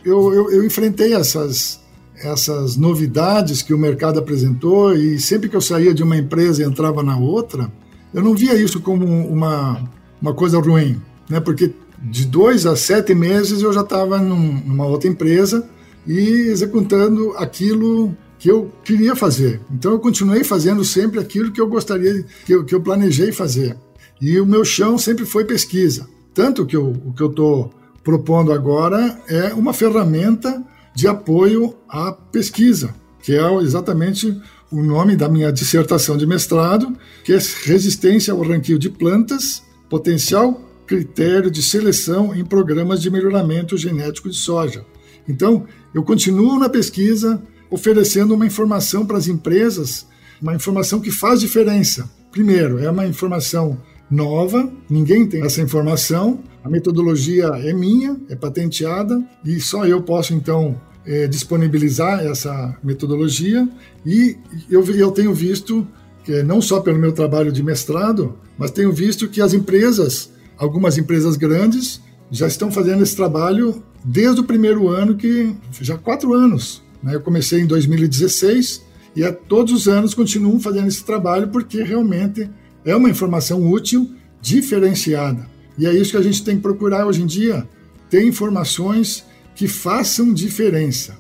eu, 0.04 0.34
eu, 0.34 0.52
eu, 0.52 0.66
enfrentei 0.66 1.14
essas, 1.14 1.80
essas 2.16 2.76
novidades 2.76 3.62
que 3.62 3.74
o 3.74 3.78
mercado 3.78 4.20
apresentou 4.20 4.94
e 4.94 5.20
sempre 5.20 5.48
que 5.48 5.56
eu 5.56 5.62
saía 5.62 5.94
de 5.94 6.04
uma 6.04 6.18
empresa 6.18 6.62
e 6.62 6.66
entrava 6.66 7.02
na 7.02 7.18
outra, 7.18 7.72
eu 8.14 8.22
não 8.22 8.36
via 8.36 8.56
isso 8.56 8.82
como 8.82 9.06
uma, 9.06 9.90
uma 10.24 10.34
coisa 10.34 10.58
ruim, 10.58 11.02
né? 11.30 11.42
porque 11.42 11.74
de 12.02 12.26
dois 12.26 12.66
a 12.66 12.78
sete 12.78 13.14
meses 13.14 13.62
eu 13.62 13.74
já 13.74 13.82
estava 13.82 14.20
num, 14.20 14.54
numa 14.66 14.86
outra 14.86 15.10
empresa 15.10 15.68
e 16.08 16.48
executando 16.50 17.34
aquilo 17.36 18.16
que 18.40 18.50
eu 18.50 18.72
queria 18.86 19.18
fazer. 19.18 19.60
Então 19.70 19.92
eu 19.92 20.00
continuei 20.00 20.46
fazendo 20.46 20.84
sempre 20.86 21.20
aquilo 21.20 21.52
que 21.52 21.60
eu 21.60 21.68
gostaria, 21.68 22.26
que 22.46 22.54
eu, 22.54 22.64
que 22.64 22.74
eu 22.74 22.80
planejei 22.80 23.34
fazer. 23.34 23.78
E 24.22 24.40
o 24.40 24.46
meu 24.46 24.64
chão 24.64 24.98
sempre 24.98 25.26
foi 25.26 25.44
pesquisa. 25.44 26.08
Tanto 26.34 26.66
que 26.66 26.76
eu, 26.76 26.88
o 27.06 27.14
que 27.14 27.22
eu 27.22 27.30
estou 27.30 27.74
propondo 28.02 28.54
agora 28.54 29.20
é 29.28 29.54
uma 29.54 29.74
ferramenta 29.74 30.64
de 30.96 31.06
apoio 31.06 31.76
à 31.90 32.14
pesquisa, 32.14 32.96
que 33.22 33.34
é 33.34 33.54
exatamente 33.62 34.42
o 34.72 34.82
nome 34.82 35.18
da 35.18 35.28
minha 35.28 35.52
dissertação 35.52 36.16
de 36.16 36.26
mestrado, 36.26 36.98
que 37.26 37.34
é 37.34 37.40
Resistência 37.64 38.34
ao 38.34 38.42
Ranquio 38.42 38.80
de 38.80 38.90
Plantas, 38.90 39.64
Potencial 39.94 40.60
Critério 40.88 41.52
de 41.52 41.62
Seleção 41.62 42.34
em 42.34 42.44
Programas 42.44 43.00
de 43.00 43.12
Melhoramento 43.12 43.78
Genético 43.78 44.28
de 44.28 44.36
Soja. 44.36 44.84
Então, 45.30 45.68
eu 45.94 46.02
continuo 46.02 46.58
na 46.58 46.68
pesquisa, 46.68 47.40
oferecendo 47.70 48.34
uma 48.34 48.48
informação 48.48 49.06
para 49.06 49.20
as 49.20 49.28
empresas, 49.28 50.08
uma 50.42 50.56
informação 50.56 51.00
que 51.00 51.12
faz 51.12 51.42
diferença, 51.42 52.10
primeiro, 52.32 52.80
é 52.80 52.90
uma 52.90 53.06
informação 53.06 53.80
nova, 54.10 54.68
ninguém 54.90 55.28
tem 55.28 55.44
essa 55.44 55.62
informação, 55.62 56.42
a 56.64 56.70
metodologia 56.70 57.50
é 57.50 57.72
minha, 57.72 58.20
é 58.30 58.36
patenteada 58.36 59.24
e 59.46 59.60
só 59.60 59.86
eu 59.86 60.02
posso 60.02 60.34
então 60.34 60.82
é, 61.06 61.28
disponibilizar 61.28 62.20
essa 62.26 62.76
metodologia 62.84 63.70
e 64.04 64.38
eu, 64.72 64.84
eu 64.96 65.12
tenho 65.12 65.36
visto 65.36 65.88
que 66.24 66.42
não 66.42 66.62
só 66.62 66.80
pelo 66.80 66.98
meu 66.98 67.12
trabalho 67.12 67.52
de 67.52 67.62
mestrado, 67.62 68.36
mas 68.58 68.72
tenho 68.72 68.92
visto 68.92 69.28
que 69.28 69.42
as 69.42 69.54
empresas, 69.54 70.32
algumas 70.58 70.98
empresas 70.98 71.36
grandes, 71.36 72.02
já 72.32 72.48
estão 72.48 72.72
fazendo 72.72 73.04
esse 73.04 73.16
trabalho 73.16 73.84
desde 74.04 74.42
o 74.42 74.44
primeiro 74.44 74.90
ano, 74.90 75.16
que 75.16 75.56
já 75.82 75.98
quatro 75.98 76.34
anos. 76.34 76.82
Né? 77.02 77.16
Eu 77.16 77.22
comecei 77.22 77.62
em 77.62 77.68
2016 77.68 78.84
e 79.16 79.24
a 79.24 79.32
todos 79.32 79.74
os 79.74 79.88
anos 79.88 80.14
continuo 80.14 80.60
fazendo 80.60 80.88
esse 80.88 81.04
trabalho 81.04 81.50
porque 81.50 81.84
realmente 81.84 82.50
é 82.84 82.96
uma 82.96 83.10
informação 83.10 83.70
útil, 83.72 84.10
diferenciada. 84.42 85.48
E 85.78 85.86
é 85.86 85.94
isso 85.94 86.12
que 86.12 86.18
a 86.18 86.22
gente 86.22 86.44
tem 86.44 86.58
que 86.58 86.62
procurar 86.62 87.06
hoje 87.06 87.22
em 87.22 87.26
dia, 87.26 87.68
ter 88.10 88.26
informações 88.26 89.24
que 89.56 89.68
façam 89.68 90.34
diferença. 90.34 91.18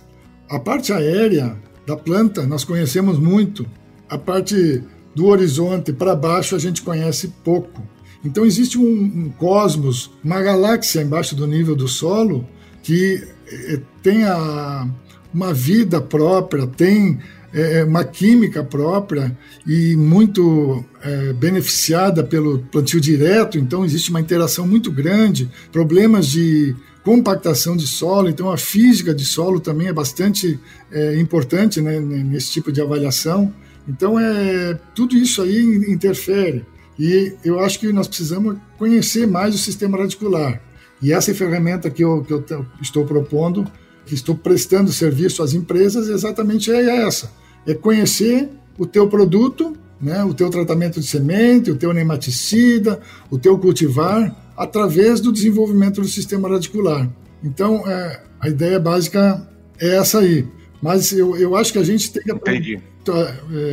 A 0.49 0.59
parte 0.59 0.91
aérea 0.91 1.57
da 1.85 1.95
planta 1.95 2.45
nós 2.45 2.63
conhecemos 2.63 3.17
muito, 3.17 3.65
a 4.09 4.17
parte 4.17 4.83
do 5.15 5.27
horizonte 5.27 5.93
para 5.93 6.15
baixo 6.15 6.55
a 6.55 6.59
gente 6.59 6.81
conhece 6.81 7.33
pouco. 7.43 7.81
Então 8.23 8.45
existe 8.45 8.77
um, 8.77 8.83
um, 8.83 9.29
cosmos, 9.37 10.09
uma 10.23 10.41
galáxia 10.41 11.01
embaixo 11.01 11.35
do 11.35 11.45
nível 11.45 11.75
do 11.75 11.87
solo 11.87 12.47
que 12.81 13.21
é, 13.47 13.79
tem 14.01 14.23
a, 14.23 14.87
uma 15.33 15.53
vida 15.53 15.99
própria, 15.99 16.65
tem 16.65 17.19
é, 17.53 17.83
uma 17.83 18.03
química 18.03 18.63
própria 18.63 19.37
e 19.67 19.95
muito 19.95 20.83
é, 21.01 21.33
beneficiada 21.33 22.23
pelo 22.23 22.59
plantio 22.59 22.99
direto, 22.99 23.57
então 23.57 23.83
existe 23.83 24.09
uma 24.09 24.21
interação 24.21 24.65
muito 24.65 24.91
grande, 24.91 25.49
problemas 25.71 26.27
de 26.27 26.75
compactação 27.03 27.75
de 27.75 27.85
solo, 27.85 28.29
então 28.29 28.49
a 28.49 28.57
física 28.57 29.13
de 29.13 29.25
solo 29.25 29.59
também 29.59 29.87
é 29.87 29.93
bastante 29.93 30.57
importante 31.19 31.81
né, 31.81 31.99
nesse 31.99 32.49
tipo 32.49 32.71
de 32.71 32.79
avaliação. 32.79 33.53
Então 33.87 34.19
é 34.19 34.79
tudo 34.95 35.15
isso 35.15 35.41
aí 35.41 35.61
interfere 35.87 36.65
e 36.97 37.33
eu 37.43 37.59
acho 37.59 37.79
que 37.79 37.91
nós 37.91 38.07
precisamos 38.07 38.57
conhecer 38.77 39.27
mais 39.27 39.55
o 39.55 39.57
sistema 39.57 39.97
radicular. 39.97 40.61
E 41.01 41.11
essa 41.11 41.33
ferramenta 41.33 41.89
que 41.89 42.03
eu, 42.03 42.23
que 42.23 42.31
eu 42.31 42.65
estou 42.81 43.05
propondo, 43.05 43.65
que 44.05 44.13
estou 44.13 44.35
prestando 44.35 44.91
serviço 44.91 45.43
às 45.43 45.53
empresas, 45.53 46.07
exatamente 46.07 46.71
é 46.71 47.05
essa: 47.05 47.31
é 47.65 47.73
conhecer 47.73 48.49
o 48.77 48.85
teu 48.85 49.07
produto, 49.07 49.75
né, 49.99 50.23
o 50.23 50.33
teu 50.33 50.49
tratamento 50.49 50.99
de 50.99 51.07
semente, 51.07 51.71
o 51.71 51.75
teu 51.75 51.93
nematicida, 51.93 53.01
o 53.29 53.37
teu 53.37 53.57
cultivar, 53.57 54.53
através 54.55 55.19
do 55.19 55.31
desenvolvimento 55.31 55.99
do 55.99 56.07
sistema 56.07 56.47
radicular. 56.47 57.09
Então, 57.43 57.87
é, 57.87 58.21
a 58.39 58.47
ideia 58.49 58.79
básica 58.79 59.47
é 59.79 59.97
essa 59.97 60.19
aí. 60.19 60.47
Mas 60.81 61.11
eu, 61.11 61.35
eu 61.37 61.55
acho 61.55 61.73
que 61.73 61.79
a 61.79 61.83
gente 61.83 62.11
tem 62.11 62.23
que 62.23 62.31
aprender. 62.31 62.75
É, 62.75 62.92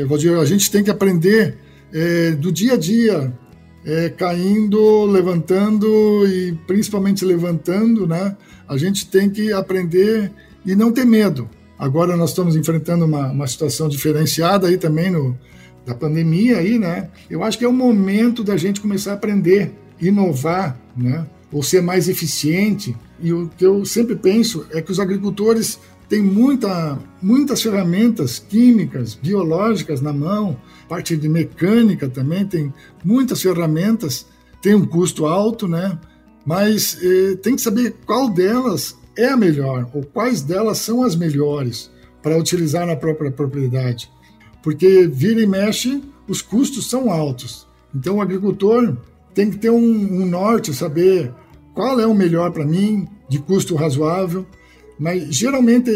Valdir, 0.09 0.39
a 0.39 0.45
gente 0.45 0.71
tem 0.71 0.83
que 0.83 0.91
aprender 0.91 1.57
é, 1.93 2.33
do 2.33 2.51
dia 2.51 2.75
a 2.75 2.77
dia, 2.77 3.33
é, 3.85 4.09
caindo, 4.11 5.05
levantando 5.07 6.27
e 6.27 6.53
principalmente 6.67 7.25
levantando, 7.25 8.07
né? 8.07 8.37
A 8.69 8.77
gente 8.77 9.07
tem 9.07 9.31
que 9.31 9.53
aprender 9.53 10.31
e 10.65 10.75
não 10.75 10.93
ter 10.93 11.05
medo. 11.05 11.49
Agora 11.79 12.17
nós 12.17 12.31
estamos 12.31 12.57
enfrentando 12.57 13.05
uma, 13.05 13.31
uma 13.31 13.47
situação 13.47 13.89
diferenciada 13.89 14.69
aí 14.69 14.77
também 14.77 15.11
no, 15.11 15.37
da 15.87 15.95
pandemia 15.95 16.59
aí, 16.59 16.79
né? 16.79 17.09
Eu 17.29 17.43
acho 17.43 17.59
que 17.59 17.65
é 17.65 17.69
o 17.69 17.73
momento 17.73 18.45
da 18.45 18.57
gente 18.57 18.81
começar 18.81 19.13
a 19.13 19.15
aprender, 19.15 19.73
inovar, 20.01 20.79
né? 20.97 21.27
Ou 21.51 21.63
ser 21.63 21.83
mais 21.83 22.09
eficiente. 22.09 22.95
E 23.21 23.33
o 23.33 23.51
que 23.57 23.65
eu 23.65 23.85
sempre 23.85 24.15
penso 24.15 24.67
é 24.71 24.81
que 24.81 24.93
os 24.93 25.01
agricultores 25.01 25.81
têm 26.11 26.21
muita, 26.21 26.99
muitas 27.23 27.63
ferramentas 27.63 28.41
químicas, 28.41 29.15
biológicas 29.15 30.01
na 30.01 30.13
mão, 30.13 30.61
parte 30.89 31.17
de 31.17 31.29
mecânica 31.29 32.09
também 32.09 32.45
tem 32.45 32.75
muitas 33.05 33.41
ferramentas, 33.41 34.27
tem 34.61 34.75
um 34.75 34.85
custo 34.85 35.25
alto, 35.25 35.69
né? 35.69 35.97
Mas 36.45 36.99
eh, 37.01 37.37
tem 37.37 37.55
que 37.55 37.63
saber 37.63 37.95
qual 38.05 38.29
delas 38.29 38.99
é 39.17 39.29
a 39.29 39.37
melhor 39.37 39.89
ou 39.95 40.03
quais 40.03 40.43
delas 40.43 40.79
são 40.79 41.05
as 41.05 41.15
melhores 41.15 41.91
para 42.21 42.37
utilizar 42.37 42.87
na 42.87 42.97
própria 42.97 43.31
propriedade. 43.31 44.11
Porque 44.65 45.07
vira 45.07 45.41
e 45.41 45.47
mexe, 45.47 46.03
os 46.27 46.43
custos 46.43 46.91
são 46.91 47.09
altos. 47.11 47.69
Então 47.95 48.17
o 48.17 48.21
agricultor 48.21 48.97
tem 49.33 49.49
que 49.49 49.59
ter 49.59 49.71
um, 49.71 50.23
um 50.23 50.27
norte, 50.27 50.75
saber 50.75 51.33
qual 51.73 52.01
é 52.01 52.07
o 52.07 52.15
melhor 52.15 52.51
para 52.51 52.67
mim, 52.67 53.07
de 53.29 53.39
custo 53.39 53.77
razoável. 53.77 54.45
Mas 55.01 55.35
geralmente 55.35 55.91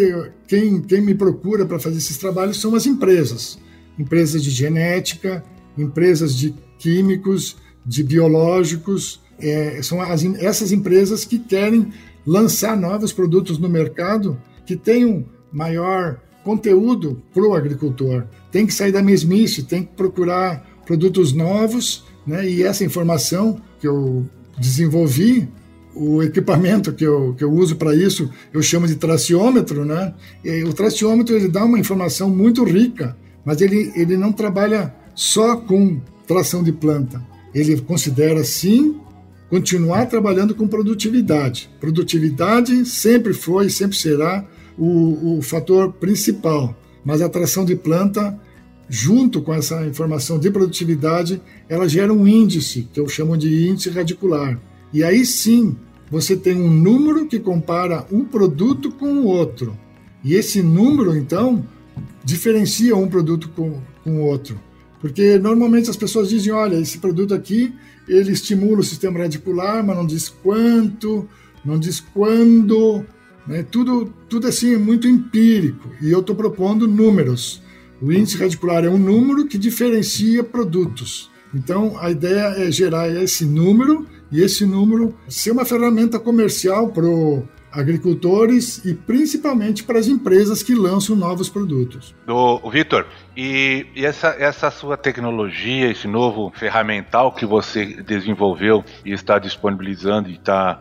quem, 0.48 0.80
quem 0.80 1.02
me 1.02 1.14
procura 1.14 1.66
para 1.66 1.78
fazer 1.78 1.98
esses 1.98 2.16
trabalhos 2.16 2.59
são 2.59 2.74
as 2.74 2.86
empresas. 2.86 3.59
Empresas 3.98 4.42
de 4.42 4.50
genética, 4.50 5.44
empresas 5.76 6.34
de 6.34 6.55
químicos, 6.78 7.59
de 7.84 8.02
biológicos. 8.02 9.20
É, 9.38 9.82
são 9.82 10.00
as, 10.00 10.24
essas 10.24 10.72
empresas 10.72 11.26
que 11.26 11.38
querem 11.38 11.92
lançar 12.26 12.74
novos 12.78 13.12
produtos 13.12 13.59
no 13.59 13.68
mercado 13.68 14.40
que 14.64 14.74
tenham 14.74 15.26
maior 15.52 16.18
conteúdo 16.42 17.22
para 17.34 17.42
o 17.42 17.55
agricultor. 17.55 18.24
Tem 18.50 18.66
que 18.66 18.72
sair 18.72 18.92
da 18.92 19.02
mesmice, 19.02 19.64
tem 19.64 19.82
que 19.82 19.92
procurar 19.94 20.66
produtos 20.86 21.34
novos, 21.34 22.05
né? 22.26 22.48
E 22.48 22.62
essa 22.62 22.84
informação 22.84 23.61
que 23.78 23.86
eu 23.86 24.26
desenvolvi, 24.59 25.46
o 25.95 26.22
equipamento 26.22 26.92
que 26.92 27.05
eu, 27.05 27.34
que 27.36 27.45
eu 27.45 27.53
uso 27.53 27.76
para 27.76 27.95
isso, 27.95 28.30
eu 28.53 28.62
chamo 28.62 28.86
de 28.86 28.97
traciômetro, 28.97 29.84
né? 29.84 30.14
E 30.45 30.64
o 30.64 30.72
traciômetro 30.72 31.34
ele 31.34 31.49
dá 31.49 31.64
uma 31.64 31.78
informação 31.78 32.28
muito 32.28 32.64
rica, 32.64 33.16
mas 33.45 33.61
ele, 33.61 33.92
ele 33.95 34.16
não 34.16 34.32
trabalha 34.32 34.95
só 35.14 35.57
com 35.57 36.01
tração 36.26 36.62
de 36.62 36.72
planta. 36.72 37.22
Ele 37.55 37.80
considera 37.80 38.42
sim 38.42 39.01
continuar 39.49 40.07
trabalhando 40.07 40.55
com 40.55 40.66
produtividade. 40.66 41.70
Produtividade 41.78 42.84
sempre 42.84 43.32
foi 43.32 43.66
e 43.66 43.70
sempre 43.70 43.97
será 43.97 44.45
o, 44.76 45.38
o 45.38 45.42
fator 45.42 45.92
principal, 45.92 46.76
mas 47.05 47.22
a 47.22 47.28
tração 47.28 47.64
de 47.64 47.76
planta, 47.76 48.36
junto 48.88 49.40
com 49.42 49.55
essa 49.55 49.86
informação 49.86 50.38
de 50.38 50.51
produtividade, 50.51 51.40
ela 51.68 51.88
gera 51.88 52.12
um 52.12 52.26
índice, 52.26 52.88
que 52.92 52.99
eu 52.99 53.09
chamo 53.09 53.36
de 53.36 53.68
índice 53.68 53.90
radicular. 53.90 54.59
E 54.92 55.05
aí 55.05 55.24
sim, 55.24 55.76
você 56.11 56.36
tem 56.36 56.55
um 56.55 56.70
número 56.70 57.26
que 57.26 57.38
compara 57.38 58.07
um 58.11 58.24
produto 58.24 58.90
com 58.92 59.14
o 59.14 59.26
outro. 59.26 59.76
E 60.22 60.34
esse 60.34 60.62
número, 60.62 61.16
então, 61.16 61.64
diferencia 62.24 62.96
um 62.96 63.09
produto 63.09 63.48
com, 63.50 63.80
com 64.02 64.18
o 64.18 64.20
outro. 64.20 64.61
Porque 65.00 65.38
normalmente 65.38 65.90
as 65.90 65.96
pessoas 65.96 66.30
dizem, 66.30 66.52
olha, 66.52 66.76
esse 66.76 66.98
produto 66.98 67.34
aqui, 67.34 67.74
ele 68.09 68.32
estimula 68.32 68.80
o 68.80 68.84
sistema 68.84 69.18
radicular, 69.18 69.84
mas 69.84 69.96
não 69.96 70.07
diz 70.07 70.28
quanto, 70.28 71.28
não 71.64 71.78
diz 71.78 72.00
quando, 72.00 73.05
né? 73.46 73.62
tudo, 73.70 74.12
tudo 74.28 74.46
assim 74.46 74.74
é 74.74 74.78
muito 74.78 75.07
empírico. 75.07 75.90
E 76.00 76.11
eu 76.11 76.20
estou 76.20 76.34
propondo 76.34 76.86
números. 76.86 77.62
O 78.00 78.12
índice 78.12 78.38
radicular 78.38 78.84
é 78.84 78.88
um 78.88 78.98
número 78.98 79.46
que 79.46 79.59
diferencia 79.59 80.42
produtos. 80.42 81.30
Então, 81.55 81.96
a 81.98 82.11
ideia 82.11 82.55
é 82.57 82.70
gerar 82.70 83.09
esse 83.09 83.44
número 83.44 84.07
e 84.35 84.43
esse 84.43 84.66
número 84.66 85.14
ser 85.28 85.53
uma 85.53 85.64
ferramenta 85.64 86.18
comercial 86.18 86.89
para 86.89 87.07
agricultores 87.70 88.85
e 88.85 88.93
principalmente 88.93 89.85
para 89.85 89.97
as 89.97 90.09
empresas 90.09 90.61
que 90.61 90.74
lançam 90.74 91.14
novos 91.14 91.49
produtos. 91.49 92.12
O, 92.26 92.68
Vitor, 92.68 93.07
e, 93.37 93.87
e 93.95 94.05
essa, 94.05 94.35
essa 94.37 94.72
sua 94.72 94.97
tecnologia, 94.97 95.89
esse 95.89 96.09
novo 96.09 96.53
ferramental 96.57 97.30
que 97.32 97.47
você 97.47 98.03
desenvolveu 98.03 98.85
e 99.05 99.12
está 99.12 99.39
disponibilizando 99.39 100.28
e 100.28 100.35
está 100.35 100.80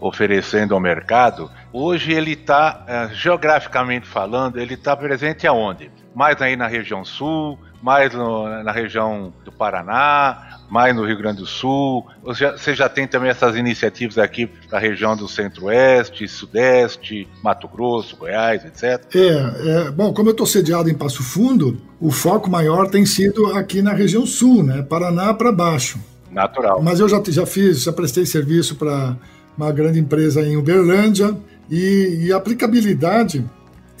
oferecendo 0.00 0.74
ao 0.74 0.80
mercado, 0.80 1.50
hoje 1.72 2.12
ele 2.12 2.32
está, 2.32 2.84
uh, 3.10 3.14
geograficamente 3.14 4.06
falando, 4.06 4.58
ele 4.58 4.74
está 4.74 4.96
presente 4.96 5.46
aonde? 5.46 5.90
Mais 6.14 6.40
aí 6.40 6.56
na 6.56 6.66
região 6.66 7.04
sul, 7.04 7.58
mais 7.82 8.14
no, 8.14 8.62
na 8.62 8.70
região 8.70 9.32
do 9.44 9.50
Paraná, 9.50 10.60
mais 10.70 10.94
no 10.94 11.04
Rio 11.04 11.18
Grande 11.18 11.38
do 11.38 11.46
Sul. 11.46 12.06
Você 12.22 12.74
já 12.74 12.88
tem 12.88 13.08
também 13.08 13.28
essas 13.28 13.56
iniciativas 13.56 14.16
aqui 14.18 14.48
da 14.70 14.78
região 14.78 15.16
do 15.16 15.28
Centro-Oeste, 15.28 16.28
Sudeste, 16.28 17.28
Mato 17.42 17.66
Grosso, 17.66 18.16
Goiás, 18.16 18.64
etc. 18.64 19.04
É, 19.14 19.86
é 19.86 19.90
bom, 19.90 20.14
como 20.14 20.28
eu 20.28 20.32
estou 20.32 20.46
sediado 20.46 20.88
em 20.88 20.94
Passo 20.94 21.22
Fundo, 21.22 21.80
o 22.00 22.12
foco 22.12 22.48
maior 22.48 22.88
tem 22.88 23.04
sido 23.04 23.46
aqui 23.56 23.82
na 23.82 23.92
região 23.92 24.24
sul, 24.24 24.62
né? 24.62 24.82
Paraná 24.82 25.34
para 25.34 25.50
baixo. 25.50 25.98
Natural. 26.30 26.80
Mas 26.80 27.00
eu 27.00 27.08
já, 27.08 27.22
já 27.28 27.44
fiz, 27.44 27.82
já 27.82 27.92
prestei 27.92 28.24
serviço 28.24 28.76
para 28.76 29.16
uma 29.56 29.70
grande 29.72 29.98
empresa 29.98 30.42
em 30.42 30.56
Uberlândia 30.56 31.36
e, 31.70 32.26
e 32.26 32.32
a 32.32 32.36
aplicabilidade 32.36 33.44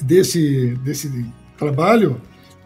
desse, 0.00 0.76
desse 0.84 1.10
trabalho 1.58 2.20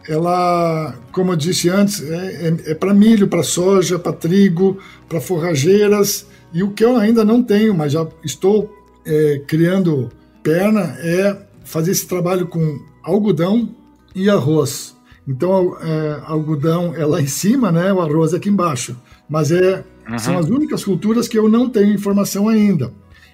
ela, 0.07 0.95
como 1.11 1.33
eu 1.33 1.35
disse 1.35 1.69
antes, 1.69 2.01
é, 2.01 2.47
é, 2.47 2.71
é 2.71 2.73
para 2.73 2.93
milho, 2.93 3.27
para 3.27 3.43
soja, 3.43 3.99
para 3.99 4.13
trigo, 4.13 4.77
para 5.07 5.19
forrageiras. 5.19 6.25
E 6.53 6.63
o 6.63 6.71
que 6.71 6.83
eu 6.83 6.95
ainda 6.95 7.25
não 7.25 7.43
tenho, 7.43 7.75
mas 7.75 7.91
já 7.91 8.07
estou 8.23 8.73
é, 9.05 9.41
criando 9.45 10.09
perna, 10.41 10.95
é 10.99 11.37
fazer 11.65 11.91
esse 11.91 12.07
trabalho 12.07 12.47
com 12.47 12.79
algodão 13.03 13.69
e 14.15 14.29
arroz. 14.29 14.95
Então, 15.27 15.75
é, 15.81 16.21
algodão 16.25 16.95
é 16.95 17.05
lá 17.05 17.21
em 17.21 17.27
cima, 17.27 17.69
né? 17.69 17.91
O 17.91 17.99
arroz 17.99 18.33
é 18.33 18.37
aqui 18.37 18.49
embaixo. 18.49 18.95
Mas 19.29 19.51
é, 19.51 19.83
uhum. 20.09 20.19
são 20.19 20.37
as 20.37 20.47
únicas 20.47 20.83
culturas 20.83 21.27
que 21.27 21.37
eu 21.37 21.49
não 21.49 21.69
tenho 21.69 21.93
informação 21.93 22.47
ainda. 22.47 22.91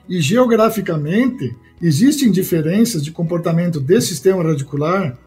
E 0.07 0.19
geograficamente, 0.19 1.55
existem 1.82 2.32
diferenças 2.32 3.03
de 3.03 3.11
comportamento 3.11 3.80
desse 3.80 4.07
sistema 4.07 4.43
radicular 4.43 5.17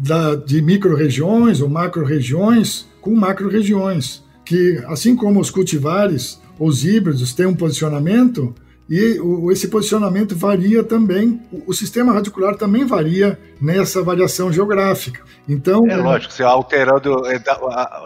da, 0.00 0.34
de 0.34 0.62
micro-regiões 0.62 1.60
ou 1.60 1.68
macro-regiões 1.68 2.86
com 3.00 3.14
macro-regiões, 3.14 4.22
que 4.44 4.82
assim 4.86 5.14
como 5.14 5.40
os 5.40 5.50
cultivares, 5.50 6.40
os 6.58 6.84
híbridos 6.84 7.32
têm 7.34 7.46
um 7.46 7.54
posicionamento, 7.54 8.54
e 8.94 9.18
o, 9.20 9.50
esse 9.50 9.68
posicionamento 9.68 10.36
varia 10.36 10.84
também, 10.84 11.40
o, 11.50 11.70
o, 11.70 11.72
sistema 11.72 12.12
radicular 12.12 12.58
também 12.58 12.84
varia 12.84 13.38
nessa 13.58 14.02
variação 14.02 14.52
geográfica. 14.52 15.22
Então, 15.48 15.86
é 15.88 15.96
lógico, 15.96 16.30
você 16.30 16.42
alterando, 16.42 17.22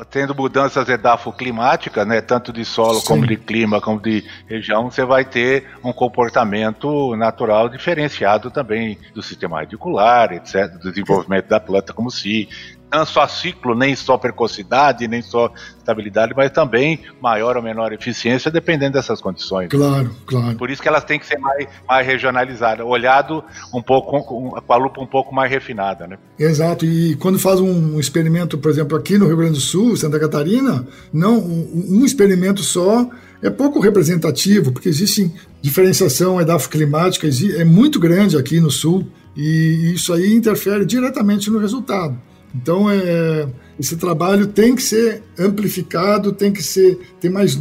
tendo 0.09 0.33
mudanças 0.33 0.89
edafoclimáticas, 0.89 2.07
né, 2.07 2.21
tanto 2.21 2.53
de 2.53 2.65
solo 2.65 3.01
sim. 3.01 3.07
como 3.09 3.27
de 3.27 3.37
clima, 3.37 3.81
como 3.81 4.01
de 4.01 4.23
região, 4.49 4.89
você 4.89 5.05
vai 5.05 5.25
ter 5.25 5.65
um 5.85 5.93
comportamento 5.93 7.17
natural 7.17 7.69
diferenciado 7.69 8.49
também 8.49 8.97
do 9.13 9.25
sistema 9.25 9.59
radicular, 9.59 10.35
etc., 10.35 10.71
do 10.81 10.93
desenvolvimento 10.93 11.49
da 11.49 11.59
planta 11.59 11.93
como 11.93 12.13
se 12.13 12.49
não 12.93 13.05
só 13.05 13.27
ciclo, 13.27 13.75
nem 13.75 13.95
só 13.97 14.17
precocidade, 14.17 15.09
nem 15.09 15.21
só 15.21 15.53
estabilidade, 15.79 16.33
mas 16.37 16.51
também 16.51 17.01
maior 17.21 17.57
ou 17.57 17.63
menor 17.63 17.93
eficiência, 17.93 18.51
dependendo 18.51 18.95
dessas 18.95 19.21
condições. 19.21 19.69
Claro, 19.69 20.11
claro. 20.25 20.57
Por 20.57 20.71
isso 20.71 20.81
que 20.81 20.89
elas 20.89 21.05
têm 21.05 21.19
que 21.19 21.27
ser 21.27 21.39
mais, 21.39 21.67
mais 21.87 22.07
regionalizadas, 22.07 22.87
olhado 22.87 23.45
um 23.73 23.83
pouco 23.83 24.25
com, 24.25 24.51
com 24.51 24.73
a 24.73 24.77
lupa 24.77 25.01
um 25.01 25.07
pouco 25.07 25.35
mais 25.35 25.51
refinada, 25.51 26.07
né? 26.07 26.19
Exato. 26.39 26.85
E 26.85 27.17
quando 27.17 27.39
faz 27.39 27.61
um 27.61 27.99
experimento, 27.99 28.59
por 28.59 28.71
exemplo, 28.71 28.97
aqui 28.97 29.19
no 29.19 29.27
Rio 29.27 29.37
Grande 29.37 29.55
do 29.55 29.61
Sul, 29.61 29.97
Santa 29.97 30.19
Catarina, 30.19 30.87
não 31.13 31.39
um, 31.39 32.01
um 32.01 32.05
experimento 32.05 32.63
só 32.63 33.09
é 33.43 33.51
pouco 33.51 33.81
representativo, 33.81 34.73
porque 34.73 34.89
existe 34.89 35.31
diferenciação 35.61 36.41
edafoclimática, 36.41 37.29
é 37.57 37.65
muito 37.65 38.01
grande 38.01 38.37
aqui 38.37 38.61
no 38.61 38.71
sul, 38.71 39.07
e 39.37 39.93
isso 39.95 40.13
aí 40.13 40.33
interfere 40.33 40.87
diretamente 40.87 41.51
no 41.51 41.59
resultado. 41.59 42.19
Então, 42.57 42.91
é, 42.91 43.47
esse 43.79 43.97
trabalho 43.97 44.47
tem 44.47 44.75
que 44.75 44.83
ser 44.83 45.23
amplificado, 45.39 46.33
tem 46.33 46.51
que 46.51 46.63
ser 46.63 46.99
ter 47.21 47.29
mais 47.29 47.59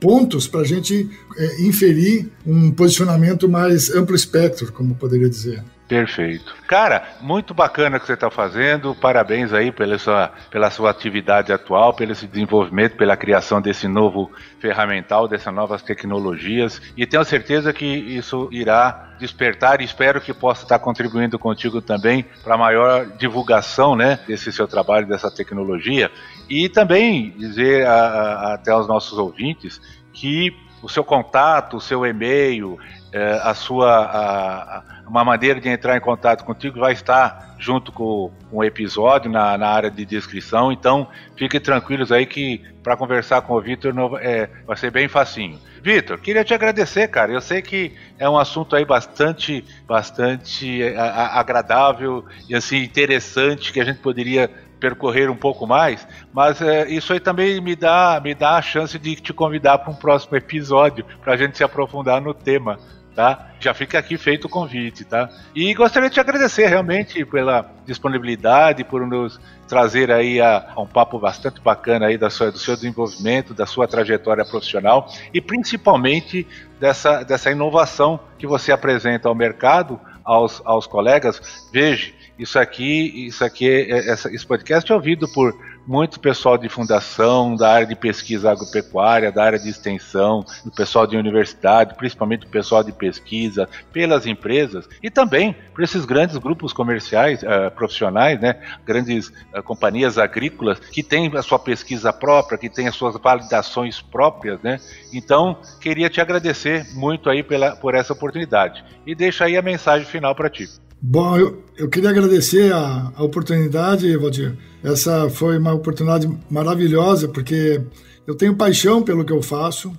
pontos 0.00 0.46
para 0.46 0.60
a 0.60 0.64
gente 0.64 1.08
é, 1.36 1.62
inferir 1.62 2.28
um 2.46 2.70
posicionamento 2.70 3.48
mais 3.48 3.90
amplo 3.90 4.14
espectro, 4.14 4.72
como 4.72 4.94
poderia 4.94 5.28
dizer. 5.28 5.64
Perfeito. 5.88 6.52
Cara, 6.66 7.04
muito 7.20 7.54
bacana 7.54 8.00
que 8.00 8.06
você 8.06 8.14
está 8.14 8.28
fazendo. 8.28 8.92
Parabéns 8.94 9.52
aí 9.52 9.70
pela 9.70 9.96
sua, 9.98 10.32
pela 10.50 10.68
sua 10.68 10.90
atividade 10.90 11.52
atual, 11.52 11.94
pelo 11.94 12.10
esse 12.10 12.26
desenvolvimento, 12.26 12.96
pela 12.96 13.16
criação 13.16 13.60
desse 13.60 13.86
novo 13.86 14.30
ferramental, 14.58 15.28
dessas 15.28 15.54
novas 15.54 15.82
tecnologias. 15.82 16.82
E 16.96 17.06
tenho 17.06 17.24
certeza 17.24 17.72
que 17.72 17.86
isso 17.86 18.48
irá 18.50 19.14
despertar 19.20 19.80
e 19.80 19.84
espero 19.84 20.20
que 20.20 20.34
possa 20.34 20.64
estar 20.64 20.80
contribuindo 20.80 21.38
contigo 21.38 21.80
também 21.80 22.26
para 22.42 22.54
a 22.56 22.58
maior 22.58 23.06
divulgação 23.16 23.94
né, 23.94 24.18
desse 24.26 24.52
seu 24.52 24.66
trabalho, 24.66 25.06
dessa 25.06 25.30
tecnologia. 25.30 26.10
E 26.50 26.68
também 26.68 27.30
dizer 27.30 27.86
a, 27.86 27.92
a, 27.92 28.54
até 28.54 28.72
aos 28.72 28.88
nossos 28.88 29.16
ouvintes 29.18 29.80
que 30.12 30.52
o 30.82 30.88
seu 30.88 31.04
contato, 31.04 31.76
o 31.76 31.80
seu 31.80 32.04
e-mail, 32.04 32.78
é, 33.12 33.40
a 33.42 33.54
sua 33.54 33.88
a, 33.88 34.82
uma 35.08 35.24
maneira 35.24 35.60
de 35.60 35.68
entrar 35.68 35.96
em 35.96 36.00
contato 36.00 36.44
contigo 36.44 36.80
vai 36.80 36.92
estar 36.92 37.54
junto 37.58 37.92
com, 37.92 38.30
o 38.52 38.64
episódio 38.64 39.30
na, 39.30 39.56
na, 39.56 39.68
área 39.68 39.90
de 39.90 40.04
descrição. 40.04 40.70
Então, 40.70 41.08
fiquem 41.36 41.60
tranquilos 41.60 42.12
aí 42.12 42.26
que 42.26 42.62
para 42.82 42.96
conversar 42.96 43.42
com 43.42 43.54
o 43.54 43.60
Vitor 43.60 43.94
é, 44.20 44.48
vai 44.66 44.76
ser 44.76 44.90
bem 44.90 45.08
facinho. 45.08 45.58
Vitor, 45.82 46.18
queria 46.18 46.44
te 46.44 46.52
agradecer, 46.52 47.08
cara. 47.08 47.32
Eu 47.32 47.40
sei 47.40 47.62
que 47.62 47.94
é 48.18 48.28
um 48.28 48.36
assunto 48.36 48.74
aí 48.74 48.84
bastante, 48.84 49.64
bastante 49.86 50.82
é, 50.82 50.98
agradável 50.98 52.24
e 52.48 52.54
assim 52.54 52.82
interessante 52.82 53.72
que 53.72 53.80
a 53.80 53.84
gente 53.84 54.00
poderia 54.00 54.50
percorrer 54.78 55.30
um 55.30 55.36
pouco 55.36 55.66
mais, 55.66 56.06
mas 56.32 56.60
é, 56.60 56.88
isso 56.88 57.12
aí 57.12 57.20
também 57.20 57.60
me 57.60 57.74
dá, 57.74 58.20
me 58.22 58.34
dá 58.34 58.56
a 58.56 58.62
chance 58.62 58.98
de 58.98 59.16
te 59.16 59.32
convidar 59.32 59.78
para 59.78 59.90
um 59.90 59.96
próximo 59.96 60.36
episódio 60.36 61.04
para 61.22 61.34
a 61.34 61.36
gente 61.36 61.56
se 61.56 61.64
aprofundar 61.64 62.20
no 62.20 62.34
tema 62.34 62.78
tá? 63.16 63.52
Já 63.58 63.72
fica 63.72 63.98
aqui 63.98 64.18
feito 64.18 64.44
o 64.44 64.48
convite, 64.48 65.02
tá? 65.02 65.30
E 65.54 65.72
gostaria 65.72 66.10
de 66.10 66.14
te 66.14 66.20
agradecer 66.20 66.66
realmente 66.66 67.24
pela 67.24 67.72
disponibilidade, 67.86 68.84
por 68.84 69.04
nos 69.06 69.40
trazer 69.66 70.12
aí 70.12 70.38
a, 70.38 70.72
a 70.76 70.80
um 70.82 70.86
papo 70.86 71.18
bastante 71.18 71.58
bacana 71.62 72.06
aí 72.06 72.18
da 72.18 72.28
sua, 72.28 72.52
do 72.52 72.58
seu 72.58 72.76
desenvolvimento, 72.76 73.54
da 73.54 73.64
sua 73.64 73.88
trajetória 73.88 74.44
profissional 74.44 75.08
e 75.32 75.40
principalmente 75.40 76.46
dessa, 76.78 77.24
dessa 77.24 77.50
inovação 77.50 78.20
que 78.38 78.46
você 78.46 78.70
apresenta 78.70 79.28
ao 79.30 79.34
mercado, 79.34 79.98
aos, 80.22 80.60
aos 80.64 80.86
colegas. 80.86 81.68
Veja, 81.72 82.12
isso 82.38 82.58
aqui, 82.58 83.26
isso 83.26 83.44
aqui, 83.44 83.68
é, 83.68 84.10
essa, 84.10 84.32
esse 84.34 84.46
podcast 84.46 84.90
é 84.90 84.94
ouvido 84.94 85.26
por 85.28 85.54
muito 85.86 86.18
pessoal 86.18 86.58
de 86.58 86.68
fundação, 86.68 87.54
da 87.54 87.72
área 87.72 87.86
de 87.86 87.94
pesquisa 87.94 88.50
agropecuária, 88.50 89.30
da 89.30 89.44
área 89.44 89.58
de 89.58 89.68
extensão, 89.68 90.44
do 90.64 90.70
pessoal 90.70 91.06
de 91.06 91.16
universidade, 91.16 91.94
principalmente 91.94 92.44
o 92.44 92.48
pessoal 92.48 92.82
de 92.82 92.92
pesquisa, 92.92 93.68
pelas 93.92 94.26
empresas 94.26 94.88
e 95.02 95.10
também 95.10 95.54
por 95.72 95.84
esses 95.84 96.04
grandes 96.04 96.36
grupos 96.38 96.72
comerciais, 96.72 97.42
uh, 97.42 97.70
profissionais, 97.74 98.40
né, 98.40 98.60
grandes 98.84 99.28
uh, 99.28 99.62
companhias 99.62 100.18
agrícolas 100.18 100.80
que 100.80 101.02
têm 101.02 101.30
a 101.36 101.42
sua 101.42 101.58
pesquisa 101.58 102.12
própria, 102.12 102.58
que 102.58 102.68
têm 102.68 102.88
as 102.88 102.96
suas 102.96 103.16
validações 103.16 104.00
próprias, 104.02 104.60
né? 104.62 104.80
Então, 105.12 105.58
queria 105.80 106.10
te 106.10 106.20
agradecer 106.20 106.86
muito 106.94 107.30
aí 107.30 107.42
pela, 107.42 107.76
por 107.76 107.94
essa 107.94 108.12
oportunidade 108.12 108.84
e 109.06 109.14
deixa 109.14 109.44
aí 109.44 109.56
a 109.56 109.62
mensagem 109.62 110.06
final 110.06 110.34
para 110.34 110.50
ti. 110.50 110.68
Bom, 111.00 111.36
eu, 111.36 111.62
eu 111.76 111.88
queria 111.88 112.10
agradecer 112.10 112.72
a, 112.72 113.12
a 113.14 113.22
oportunidade, 113.22 114.16
Valdir. 114.16 114.56
Essa 114.82 115.28
foi 115.28 115.58
uma 115.58 115.74
oportunidade 115.74 116.28
maravilhosa, 116.50 117.28
porque 117.28 117.80
eu 118.26 118.34
tenho 118.34 118.56
paixão 118.56 119.02
pelo 119.02 119.24
que 119.24 119.32
eu 119.32 119.42
faço. 119.42 119.92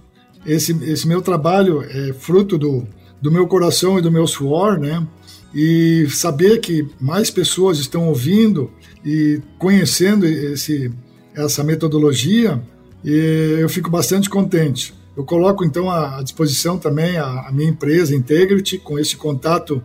Esse, 0.46 0.72
esse 0.84 1.08
meu 1.08 1.22
trabalho 1.22 1.84
é 1.84 2.14
fruto 2.14 2.58
do, 2.58 2.88
do 3.22 3.32
meu 3.32 3.48
coração 3.48 4.00
e 4.00 4.02
do 4.02 4.12
meu 4.12 4.26
suor, 4.26 4.80
né? 4.80 5.06
E 5.54 6.08
saber 6.10 6.60
que 6.60 6.88
mais 7.00 7.30
pessoas 7.30 7.78
estão 7.80 8.08
ouvindo 8.08 8.72
e 9.06 9.42
conhecendo 9.58 10.26
esse, 10.26 10.92
essa 11.34 11.64
metodologia, 11.64 12.62
eu 13.04 13.70
fico 13.70 13.90
bastante 13.90 14.30
contente. 14.30 14.94
Eu 15.16 15.24
coloco 15.24 15.64
então 15.64 15.90
à 15.90 16.22
disposição 16.22 16.78
também 16.78 17.18
a, 17.18 17.48
a 17.48 17.52
minha 17.52 17.70
empresa 17.70 18.16
Integrity, 18.16 18.78
com 18.78 19.00
esse 19.00 19.16
contato 19.16 19.82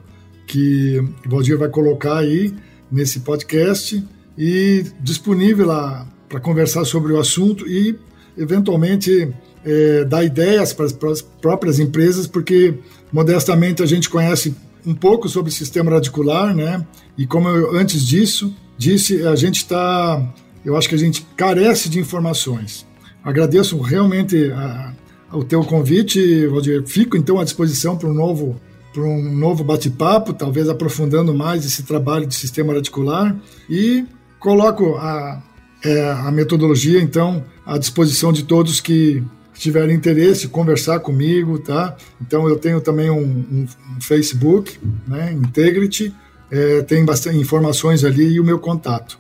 que 0.52 0.98
o 1.26 1.30
Valdir 1.30 1.56
vai 1.56 1.70
colocar 1.70 2.18
aí 2.18 2.52
nesse 2.90 3.20
podcast 3.20 4.04
e 4.36 4.84
disponível 5.00 5.66
lá 5.66 6.06
para 6.28 6.38
conversar 6.40 6.84
sobre 6.84 7.10
o 7.14 7.18
assunto 7.18 7.66
e, 7.66 7.98
eventualmente, 8.36 9.32
é, 9.64 10.04
dar 10.04 10.22
ideias 10.22 10.74
para 10.74 10.84
as 10.84 11.22
próprias 11.22 11.78
empresas, 11.78 12.26
porque, 12.26 12.74
modestamente, 13.10 13.82
a 13.82 13.86
gente 13.86 14.10
conhece 14.10 14.54
um 14.84 14.94
pouco 14.94 15.26
sobre 15.26 15.50
o 15.50 15.54
sistema 15.54 15.90
radicular, 15.90 16.54
né? 16.54 16.86
E 17.16 17.26
como 17.26 17.48
eu, 17.48 17.74
antes 17.74 18.06
disso 18.06 18.54
disse, 18.76 19.26
a 19.26 19.34
gente 19.34 19.56
está, 19.56 20.34
eu 20.66 20.76
acho 20.76 20.86
que 20.86 20.94
a 20.94 20.98
gente 20.98 21.26
carece 21.34 21.88
de 21.88 21.98
informações. 21.98 22.86
Agradeço 23.24 23.80
realmente 23.80 24.52
a, 24.52 24.92
o 25.32 25.44
teu 25.44 25.64
convite, 25.64 26.46
Valdir. 26.48 26.82
Fico 26.84 27.16
então 27.16 27.40
à 27.40 27.44
disposição 27.44 27.96
para 27.96 28.10
um 28.10 28.14
novo 28.14 28.60
para 28.92 29.02
um 29.02 29.34
novo 29.34 29.64
bate-papo, 29.64 30.32
talvez 30.32 30.68
aprofundando 30.68 31.34
mais 31.34 31.64
esse 31.64 31.82
trabalho 31.82 32.26
de 32.26 32.34
sistema 32.34 32.74
radicular 32.74 33.36
e 33.68 34.04
coloco 34.38 34.96
a, 34.96 35.42
é, 35.84 36.10
a 36.10 36.30
metodologia, 36.30 37.00
então, 37.00 37.44
à 37.64 37.78
disposição 37.78 38.32
de 38.32 38.42
todos 38.44 38.80
que 38.80 39.22
tiverem 39.54 39.94
interesse, 39.94 40.48
conversar 40.48 41.00
comigo, 41.00 41.58
tá? 41.58 41.96
Então, 42.20 42.48
eu 42.48 42.56
tenho 42.56 42.80
também 42.80 43.10
um, 43.10 43.22
um, 43.22 43.66
um 43.96 44.00
Facebook, 44.00 44.78
né, 45.06 45.32
Integrity, 45.32 46.12
é, 46.50 46.82
tem 46.82 47.04
bastante 47.04 47.38
informações 47.38 48.04
ali 48.04 48.34
e 48.34 48.40
o 48.40 48.44
meu 48.44 48.58
contato. 48.58 49.18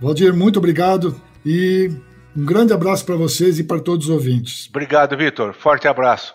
Valdir, 0.00 0.34
muito 0.34 0.58
obrigado 0.58 1.14
e 1.44 1.90
um 2.34 2.44
grande 2.44 2.72
abraço 2.72 3.04
para 3.04 3.16
vocês 3.16 3.58
e 3.58 3.64
para 3.64 3.80
todos 3.80 4.06
os 4.06 4.10
ouvintes. 4.10 4.68
Obrigado, 4.70 5.16
Vitor. 5.16 5.52
Forte 5.52 5.86
abraço. 5.88 6.34